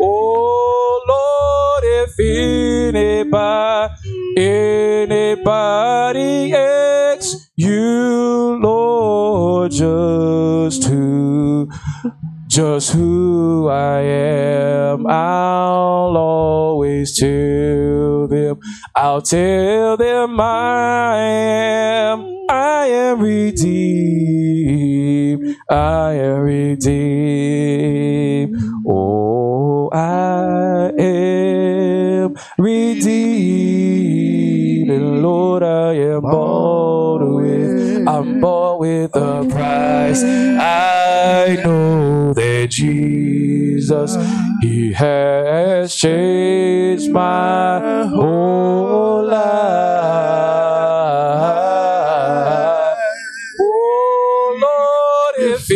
Oh 0.00 1.04
Lord, 1.08 1.84
if 1.84 2.14
anybody, 2.94 3.94
anybody 5.10 6.54
asks 6.54 7.50
you, 7.56 8.58
Lord, 8.62 9.72
just 9.72 10.84
who, 10.84 11.70
just 12.46 12.92
who 12.92 13.68
I 13.68 14.00
am, 14.00 15.06
I'll 15.06 16.16
always 16.16 17.18
tell 17.18 17.91
them, 18.32 18.58
I'll 18.96 19.22
tell 19.22 19.96
them 19.96 20.40
I 20.40 21.16
am, 21.18 22.26
I 22.50 22.86
am 22.86 23.20
redeemed, 23.20 24.36
I 25.70 26.14
am 26.14 26.40
redeemed. 26.40 26.96
Oh, 28.88 29.88
I 29.92 30.90
am 30.98 32.34
redeemed, 32.58 33.12
and 34.90 35.22
Lord, 35.22 35.62
I 35.62 35.94
am 35.94 36.22
bought 36.22 37.22
with, 37.36 37.71
Mm-hmm. 38.04 38.08
I'm 38.08 38.40
bought 38.40 38.80
with 38.80 39.14
a 39.14 39.46
price. 39.48 40.22
I 40.24 41.60
know 41.62 42.32
that 42.34 42.68
Jesus, 42.70 44.16
He 44.60 44.92
has 44.92 45.94
changed 45.94 47.12
my 47.12 48.06
whole 48.06 49.24
life. 49.24 49.42
Oh 53.60 54.58
Lord, 54.60 55.34
if 55.52 55.70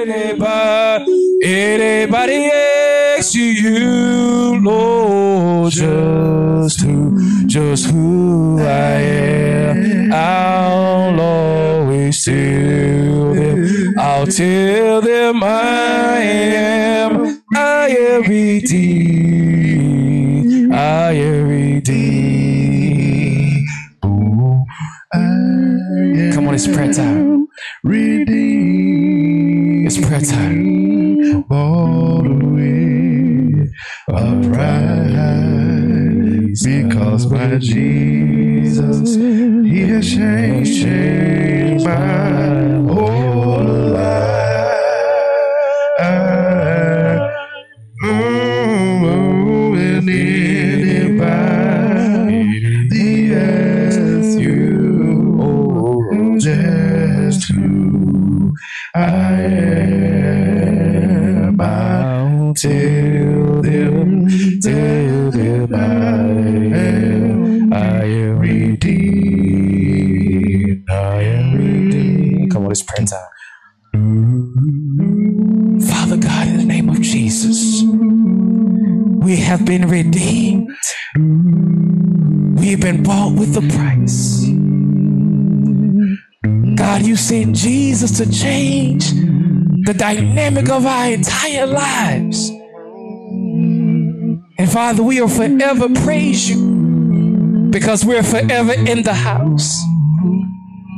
anybody, 0.00 1.40
anybody 1.44 2.50
asks 2.50 3.36
you, 3.36 4.60
Lord. 4.60 5.72
just 5.72 6.80
who, 6.80 7.46
just 7.46 7.86
who 7.86 8.58
I 8.60 8.64
am. 8.64 10.12
I'll 10.12 11.12
tell 12.12 13.34
them, 13.34 13.94
I'll 13.98 14.26
tell 14.26 15.00
them 15.00 15.42
I 15.42 16.18
am, 16.20 17.42
I 17.54 17.88
am 17.88 18.22
redeemed, 18.22 19.12
I 20.72 21.12
am 21.12 21.48
redeemed. 21.48 21.92
Come 26.34 26.48
on, 26.48 26.54
it's 26.54 26.66
prayer 26.66 26.92
time. 26.92 27.46
Redeemed. 27.84 29.86
It's 29.86 29.98
prayer 29.98 30.20
time. 30.20 31.42
Bought 31.42 32.26
away 32.26 33.68
upright 34.08 35.12
because 36.64 37.26
my 37.30 37.58
Jesus, 37.58 39.14
He 39.16 39.80
has 39.88 40.10
changed, 40.10 40.82
changed 41.84 42.71
to 88.24 88.30
change 88.30 89.10
the 89.84 89.94
dynamic 89.96 90.68
of 90.70 90.86
our 90.86 91.08
entire 91.08 91.66
lives. 91.66 92.50
And 94.58 94.70
Father, 94.70 95.02
we 95.02 95.20
will 95.20 95.28
forever 95.28 95.88
praise 95.88 96.48
you 96.48 97.68
because 97.70 98.04
we're 98.04 98.22
forever 98.22 98.74
in 98.74 99.02
the 99.02 99.14
house. 99.14 99.82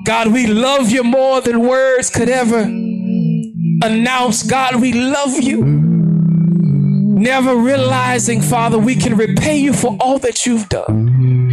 God, 0.04 0.34
we 0.34 0.46
love 0.46 0.90
you 0.90 1.02
more 1.02 1.40
than 1.40 1.66
words 1.66 2.10
could 2.10 2.28
ever 2.28 2.60
announce. 2.60 4.42
God, 4.42 4.76
we 4.76 4.92
love 4.92 5.40
you. 5.40 5.64
Never 5.64 7.56
realizing, 7.56 8.42
Father, 8.42 8.76
we 8.76 8.96
can 8.96 9.16
repay 9.16 9.56
you 9.56 9.72
for 9.72 9.96
all 9.98 10.18
that 10.18 10.44
you've 10.44 10.68
done. 10.68 11.52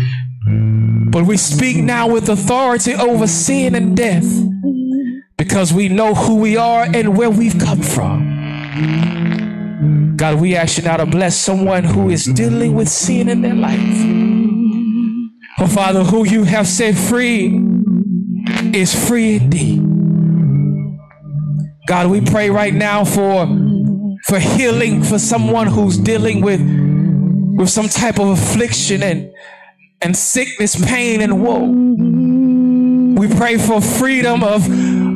But 1.12 1.26
we 1.26 1.38
speak 1.38 1.78
now 1.78 2.10
with 2.10 2.28
authority 2.28 2.94
over 2.94 3.26
sin 3.26 3.76
and 3.76 3.96
death 3.96 4.51
because 5.42 5.74
we 5.74 5.90
know 5.90 6.14
who 6.14 6.36
we 6.36 6.56
are 6.56 6.84
and 6.94 7.18
where 7.18 7.32
we've 7.32 7.58
come 7.58 7.82
from. 7.82 8.16
God, 10.16 10.40
we 10.40 10.56
ask 10.56 10.78
you 10.78 10.84
now 10.84 10.98
to 10.98 11.08
bless 11.08 11.36
someone 11.36 11.84
who 11.84 12.12
is 12.12 12.26
dealing 12.26 12.76
with 12.76 12.88
sin 12.88 13.28
in 13.28 13.42
their 13.42 13.56
life. 13.56 13.80
Oh, 15.60 15.66
Father, 15.66 16.04
who 16.04 16.28
you 16.28 16.44
have 16.44 16.68
set 16.68 16.94
free 16.94 17.60
is 18.72 18.94
free 19.08 19.38
indeed. 19.38 19.82
God, 21.88 22.12
we 22.12 22.22
pray 22.22 22.52
right 22.52 22.76
now 22.76 23.04
for 23.04 23.48
for 24.26 24.38
healing 24.38 25.02
for 25.02 25.18
someone 25.18 25.66
who's 25.66 25.98
dealing 25.98 26.42
with 26.42 26.62
with 27.58 27.72
some 27.72 27.90
type 27.90 28.20
of 28.20 28.28
affliction 28.28 29.02
and 29.02 29.34
and 30.04 30.16
sickness, 30.16 30.76
pain, 30.86 31.20
and 31.20 31.44
woe. 31.44 31.66
We 33.22 33.28
pray 33.28 33.58
for 33.58 33.82
freedom 33.82 34.42
of, 34.44 34.66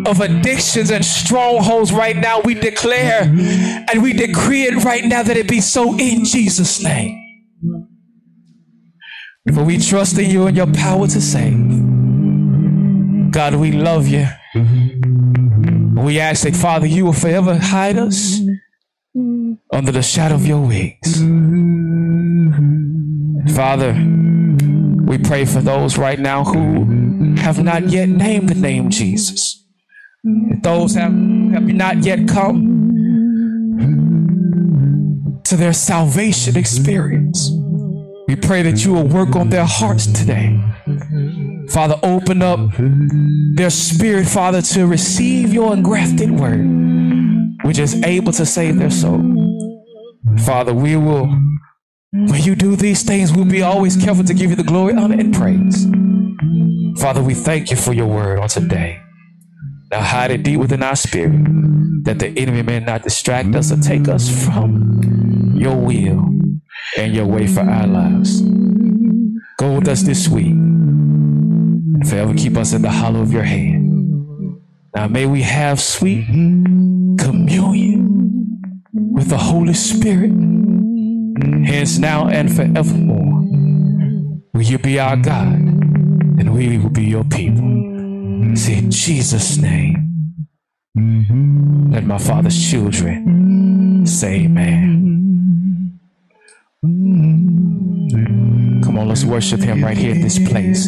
of 0.05 0.21
addictions 0.21 0.91
and 0.91 1.03
strongholds 1.03 1.91
right 1.91 2.15
now. 2.15 2.41
We 2.41 2.53
declare 2.53 3.23
and 3.23 4.01
we 4.01 4.13
decree 4.13 4.63
it 4.63 4.83
right 4.83 5.03
now 5.03 5.23
that 5.23 5.37
it 5.37 5.47
be 5.47 5.61
so 5.61 5.97
in 5.97 6.25
Jesus' 6.25 6.81
name. 6.83 7.21
For 9.53 9.63
we 9.63 9.77
trust 9.77 10.17
in 10.17 10.29
you 10.29 10.47
and 10.47 10.57
your 10.57 10.71
power 10.73 11.07
to 11.07 11.21
save. 11.21 11.57
God, 13.31 13.55
we 13.55 13.71
love 13.71 14.07
you. 14.07 14.27
We 16.01 16.19
ask 16.19 16.43
that, 16.43 16.55
Father, 16.55 16.87
you 16.87 17.05
will 17.05 17.13
forever 17.13 17.57
hide 17.57 17.97
us 17.97 18.39
under 19.71 19.91
the 19.91 20.01
shadow 20.01 20.35
of 20.35 20.47
your 20.47 20.61
wings. 20.61 21.21
Father, 23.55 23.93
we 25.05 25.17
pray 25.19 25.45
for 25.45 25.61
those 25.61 25.97
right 25.97 26.19
now 26.19 26.43
who 26.43 27.35
have 27.35 27.63
not 27.63 27.89
yet 27.89 28.09
named 28.09 28.49
the 28.49 28.55
name 28.55 28.89
Jesus. 28.89 29.54
Those 30.61 30.95
have, 30.95 31.11
have 31.11 31.63
not 31.63 32.03
yet 32.03 32.27
come 32.27 32.73
to 35.43 35.55
their 35.55 35.73
salvation 35.73 36.57
experience. 36.57 37.51
We 38.27 38.35
pray 38.35 38.63
that 38.63 38.83
you 38.83 38.93
will 38.93 39.07
work 39.07 39.35
on 39.35 39.49
their 39.49 39.65
hearts 39.65 40.07
today. 40.07 40.59
Father, 41.69 41.99
open 42.01 42.41
up 42.41 42.59
their 43.55 43.69
spirit, 43.69 44.27
Father, 44.27 44.63
to 44.63 44.87
receive 44.87 45.53
your 45.53 45.73
engrafted 45.73 46.31
word, 46.31 46.65
which 47.63 47.77
is 47.77 48.01
able 48.03 48.31
to 48.33 48.45
save 48.47 48.77
their 48.77 48.89
soul. 48.89 49.21
Father, 50.39 50.73
we 50.73 50.95
will, 50.95 51.27
when 52.11 52.41
you 52.41 52.55
do 52.55 52.75
these 52.75 53.03
things, 53.03 53.31
we'll 53.31 53.45
be 53.45 53.61
always 53.61 53.95
careful 53.95 54.23
to 54.23 54.33
give 54.33 54.49
you 54.49 54.55
the 54.55 54.63
glory, 54.63 54.95
honor, 54.95 55.19
and 55.19 55.35
praise. 55.35 55.85
Father, 56.99 57.21
we 57.21 57.35
thank 57.35 57.69
you 57.69 57.77
for 57.77 57.93
your 57.93 58.07
word 58.07 58.39
on 58.39 58.49
today. 58.49 59.04
Now 59.95 60.01
hide 60.01 60.31
it 60.31 60.43
deep 60.43 60.59
within 60.59 60.83
our 60.83 60.97
spirit 60.97 61.41
that 62.03 62.19
the 62.19 62.27
enemy 62.37 62.63
may 62.63 62.81
not 62.81 63.03
distract 63.03 63.55
us 63.55 63.71
or 63.71 63.77
take 63.77 64.09
us 64.09 64.27
from 64.43 65.53
your 65.55 65.77
will 65.77 66.19
and 66.97 67.15
your 67.15 67.25
way 67.25 67.47
for 67.47 67.61
our 67.61 67.87
lives. 67.87 68.41
Go 69.57 69.75
with 69.75 69.87
us 69.87 70.01
this 70.01 70.27
week 70.27 70.47
and 70.47 72.05
forever 72.09 72.33
keep 72.33 72.57
us 72.57 72.73
in 72.73 72.81
the 72.81 72.91
hollow 72.91 73.21
of 73.21 73.31
your 73.31 73.43
hand. 73.43 74.59
Now 74.93 75.07
may 75.07 75.27
we 75.27 75.43
have 75.43 75.79
sweet 75.79 76.25
communion 77.17 78.59
with 78.91 79.29
the 79.29 79.37
Holy 79.37 79.75
Spirit, 79.75 80.33
hence 81.65 81.97
now 81.97 82.27
and 82.27 82.53
forevermore. 82.53 83.45
Will 84.53 84.61
you 84.61 84.77
be 84.77 84.99
our 84.99 85.15
God 85.15 85.53
and 85.55 86.53
we 86.53 86.79
will 86.79 86.89
be 86.89 87.05
your 87.05 87.23
people. 87.23 87.94
Say 88.53 88.77
in 88.77 88.91
Jesus' 88.91 89.57
name. 89.57 90.05
Let 91.91 92.05
my 92.05 92.17
father's 92.17 92.69
children 92.69 94.05
say 94.05 94.45
amen. 94.45 95.99
Come 98.83 98.97
on, 98.97 99.07
let's 99.07 99.23
worship 99.25 99.61
him 99.61 99.83
right 99.83 99.97
here 99.97 100.15
at 100.15 100.21
this 100.21 100.37
place. 100.37 100.87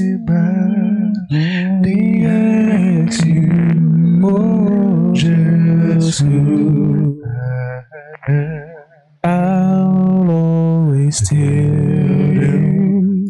I'll 9.23 10.29
always 10.29 11.19
tell 11.27 11.37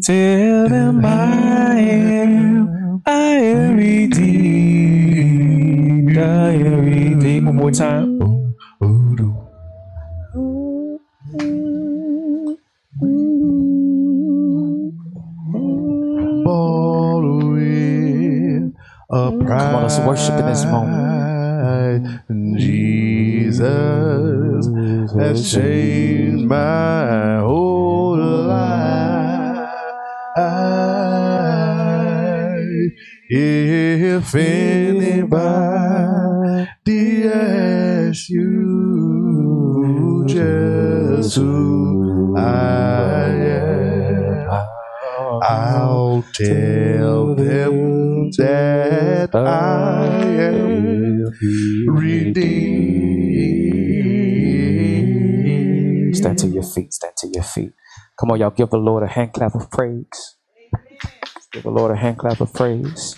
tell 0.02 0.68
I 1.04 1.78
am, 1.80 2.27
redeemed. 6.56 7.46
One 7.46 7.56
more 7.56 7.70
time. 7.70 8.18
Come 19.48 19.74
on, 19.74 19.82
let's 19.82 19.98
worship 20.00 20.34
in 20.34 20.46
this 20.46 20.64
moment. 20.64 22.06
Jesus 22.58 23.66
has 25.14 25.52
changed 25.52 26.46
my 26.46 27.38
whole 27.38 28.18
life. 28.18 29.68
If 33.30 34.34
anybody 34.34 35.77
just 41.28 41.38
who 41.38 42.36
I 42.36 43.28
am. 43.28 44.66
I'll 45.42 46.24
tell 46.34 47.34
them 47.34 48.30
that 48.32 49.34
I 49.34 50.24
am 50.24 51.34
redeemed. 51.88 52.56
Stand 56.16 56.38
to 56.38 56.48
your 56.48 56.62
feet. 56.62 56.92
Stand 56.94 57.14
to 57.18 57.28
your 57.28 57.42
feet. 57.42 57.72
Come 58.18 58.30
on, 58.32 58.40
y'all. 58.40 58.50
Give 58.50 58.70
the 58.70 58.78
Lord 58.78 59.02
a 59.02 59.08
hand 59.08 59.32
clap 59.34 59.54
of 59.54 59.70
praise. 59.70 60.36
Give 61.52 61.62
the 61.62 61.70
Lord 61.70 61.92
a 61.92 61.96
hand 61.96 62.18
clap 62.18 62.40
of 62.40 62.52
praise. 62.52 63.16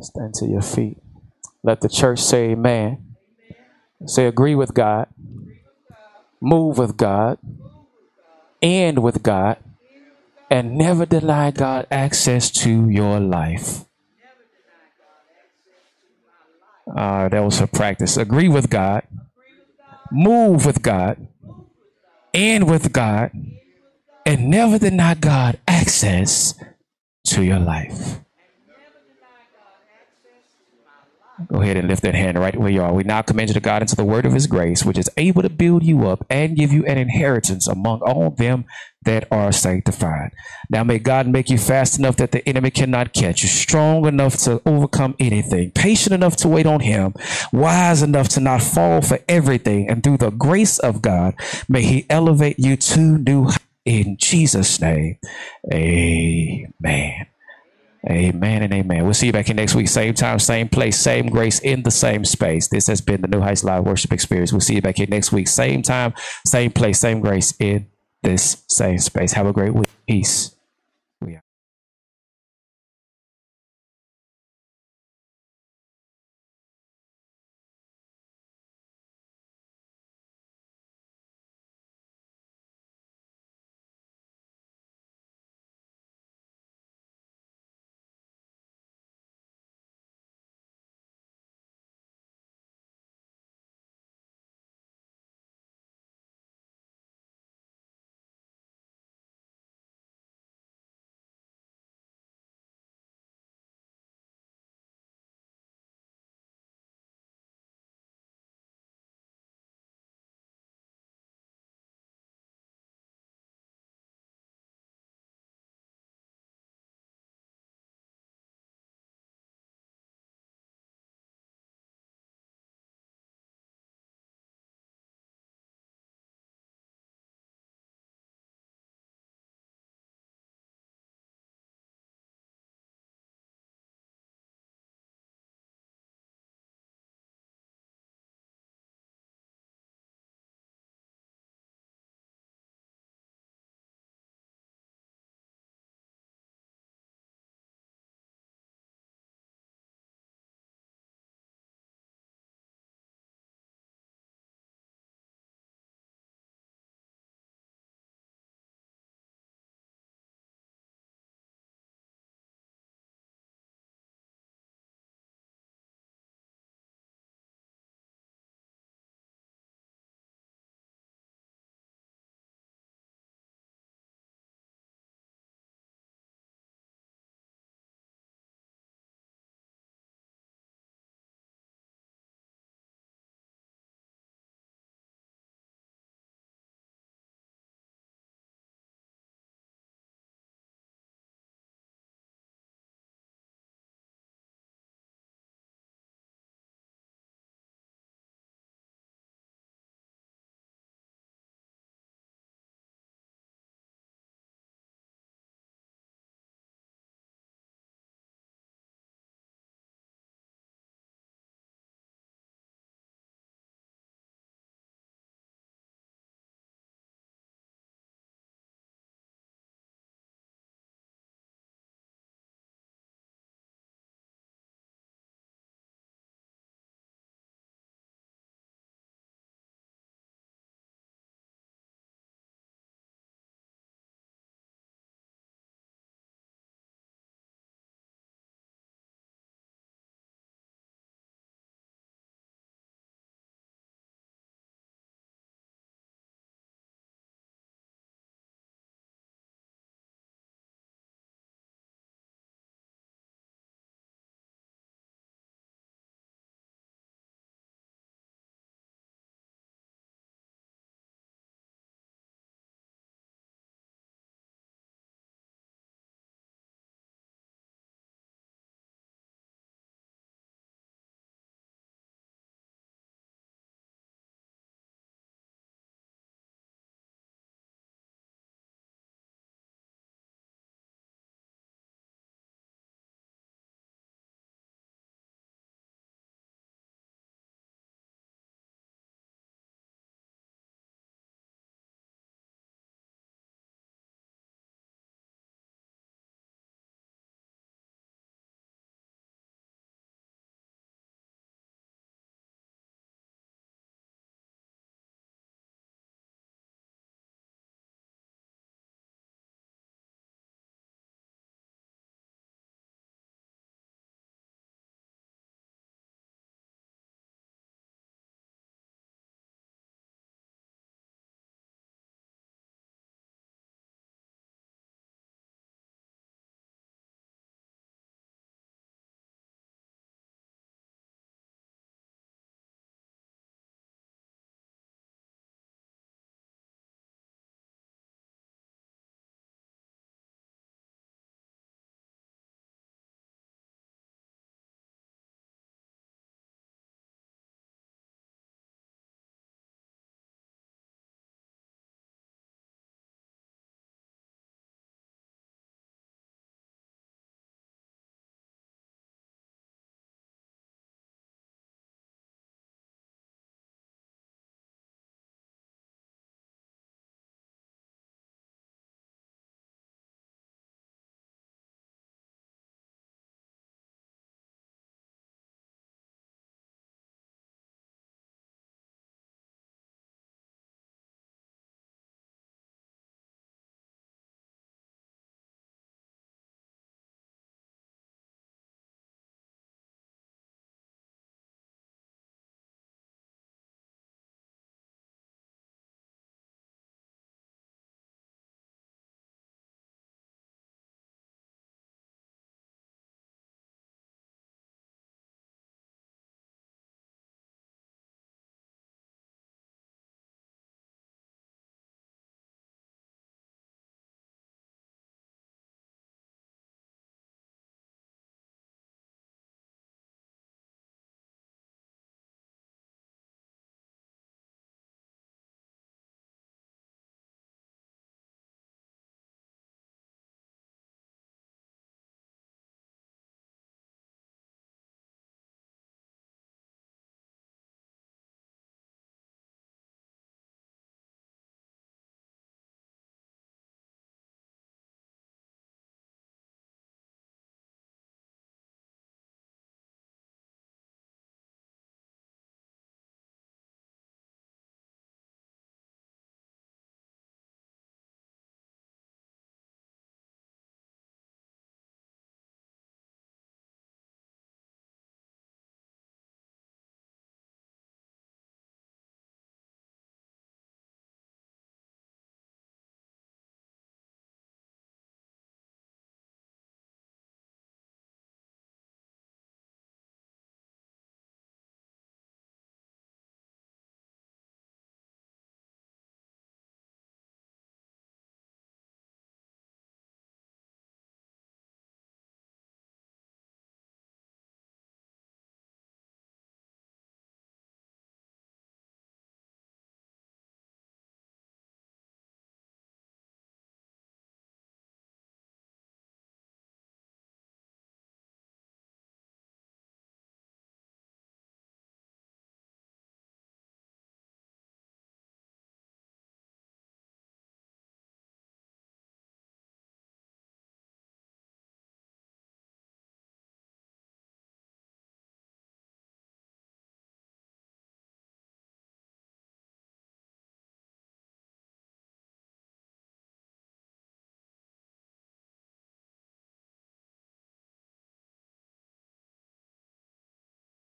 Stand 0.00 0.34
to 0.34 0.46
your 0.46 0.62
feet. 0.62 0.98
Let 1.62 1.80
the 1.80 1.88
church 1.88 2.20
say 2.20 2.52
amen. 2.52 3.11
Say 4.06 4.26
agree 4.26 4.54
with 4.54 4.74
God. 4.74 5.08
Move 6.40 6.78
with 6.78 6.96
God. 6.96 7.38
End 8.60 9.02
with 9.02 9.22
God. 9.22 9.58
And 10.50 10.76
never 10.76 11.06
deny 11.06 11.50
God 11.50 11.86
access 11.90 12.50
to 12.50 12.88
your 12.88 13.20
life. 13.20 13.84
Uh, 16.86 17.28
that 17.28 17.40
was 17.40 17.58
for 17.58 17.66
practice. 17.66 18.16
Agree 18.16 18.48
with 18.48 18.68
God. 18.68 19.04
Move 20.10 20.66
with 20.66 20.82
God. 20.82 21.26
End 22.34 22.68
with 22.68 22.92
God. 22.92 23.30
And 24.26 24.50
never 24.50 24.78
deny 24.78 25.14
God 25.14 25.58
access 25.66 26.54
to 27.26 27.42
your 27.42 27.58
life. 27.58 28.21
Go 31.48 31.62
ahead 31.62 31.76
and 31.76 31.88
lift 31.88 32.02
that 32.02 32.14
hand 32.14 32.38
right 32.38 32.58
where 32.58 32.70
you 32.70 32.82
are. 32.82 32.92
We 32.92 33.04
now 33.04 33.22
commend 33.22 33.50
you 33.50 33.54
to 33.54 33.60
God 33.60 33.82
into 33.82 33.96
the 33.96 34.04
word 34.04 34.26
of 34.26 34.32
his 34.32 34.46
grace, 34.46 34.84
which 34.84 34.98
is 34.98 35.10
able 35.16 35.42
to 35.42 35.50
build 35.50 35.82
you 35.82 36.06
up 36.08 36.26
and 36.30 36.56
give 36.56 36.72
you 36.72 36.84
an 36.86 36.98
inheritance 36.98 37.68
among 37.68 38.00
all 38.02 38.30
them 38.30 38.64
that 39.04 39.26
are 39.30 39.52
sanctified. 39.52 40.30
Now 40.70 40.84
may 40.84 40.98
God 40.98 41.26
make 41.26 41.50
you 41.50 41.58
fast 41.58 41.98
enough 41.98 42.16
that 42.16 42.32
the 42.32 42.46
enemy 42.48 42.70
cannot 42.70 43.12
catch 43.12 43.42
you, 43.42 43.48
strong 43.48 44.06
enough 44.06 44.36
to 44.38 44.62
overcome 44.64 45.16
anything, 45.18 45.72
patient 45.72 46.14
enough 46.14 46.36
to 46.36 46.48
wait 46.48 46.66
on 46.66 46.80
him, 46.80 47.14
wise 47.52 48.02
enough 48.02 48.28
to 48.30 48.40
not 48.40 48.62
fall 48.62 49.02
for 49.02 49.18
everything, 49.28 49.88
and 49.88 50.02
through 50.04 50.18
the 50.18 50.30
grace 50.30 50.78
of 50.78 51.02
God, 51.02 51.34
may 51.68 51.82
he 51.82 52.06
elevate 52.08 52.58
you 52.58 52.76
to 52.76 53.00
new 53.00 53.44
heights. 53.44 53.58
in 53.84 54.16
Jesus' 54.16 54.80
name. 54.80 55.18
Amen. 55.72 57.26
Amen 58.10 58.62
and 58.62 58.72
amen. 58.72 59.04
We'll 59.04 59.14
see 59.14 59.26
you 59.26 59.32
back 59.32 59.46
here 59.46 59.54
next 59.54 59.76
week. 59.76 59.88
Same 59.88 60.12
time, 60.12 60.40
same 60.40 60.68
place, 60.68 60.98
same 60.98 61.26
grace 61.26 61.60
in 61.60 61.84
the 61.84 61.90
same 61.90 62.24
space. 62.24 62.66
This 62.66 62.88
has 62.88 63.00
been 63.00 63.20
the 63.20 63.28
New 63.28 63.40
Heights 63.40 63.62
Live 63.62 63.84
Worship 63.84 64.12
Experience. 64.12 64.52
We'll 64.52 64.60
see 64.60 64.74
you 64.74 64.82
back 64.82 64.96
here 64.96 65.06
next 65.08 65.30
week. 65.30 65.46
Same 65.46 65.82
time, 65.82 66.12
same 66.44 66.72
place, 66.72 66.98
same 66.98 67.20
grace 67.20 67.54
in 67.60 67.86
this 68.22 68.64
same 68.68 68.98
space. 68.98 69.32
Have 69.32 69.46
a 69.46 69.52
great 69.52 69.72
week. 69.72 69.86
Peace. 70.08 70.56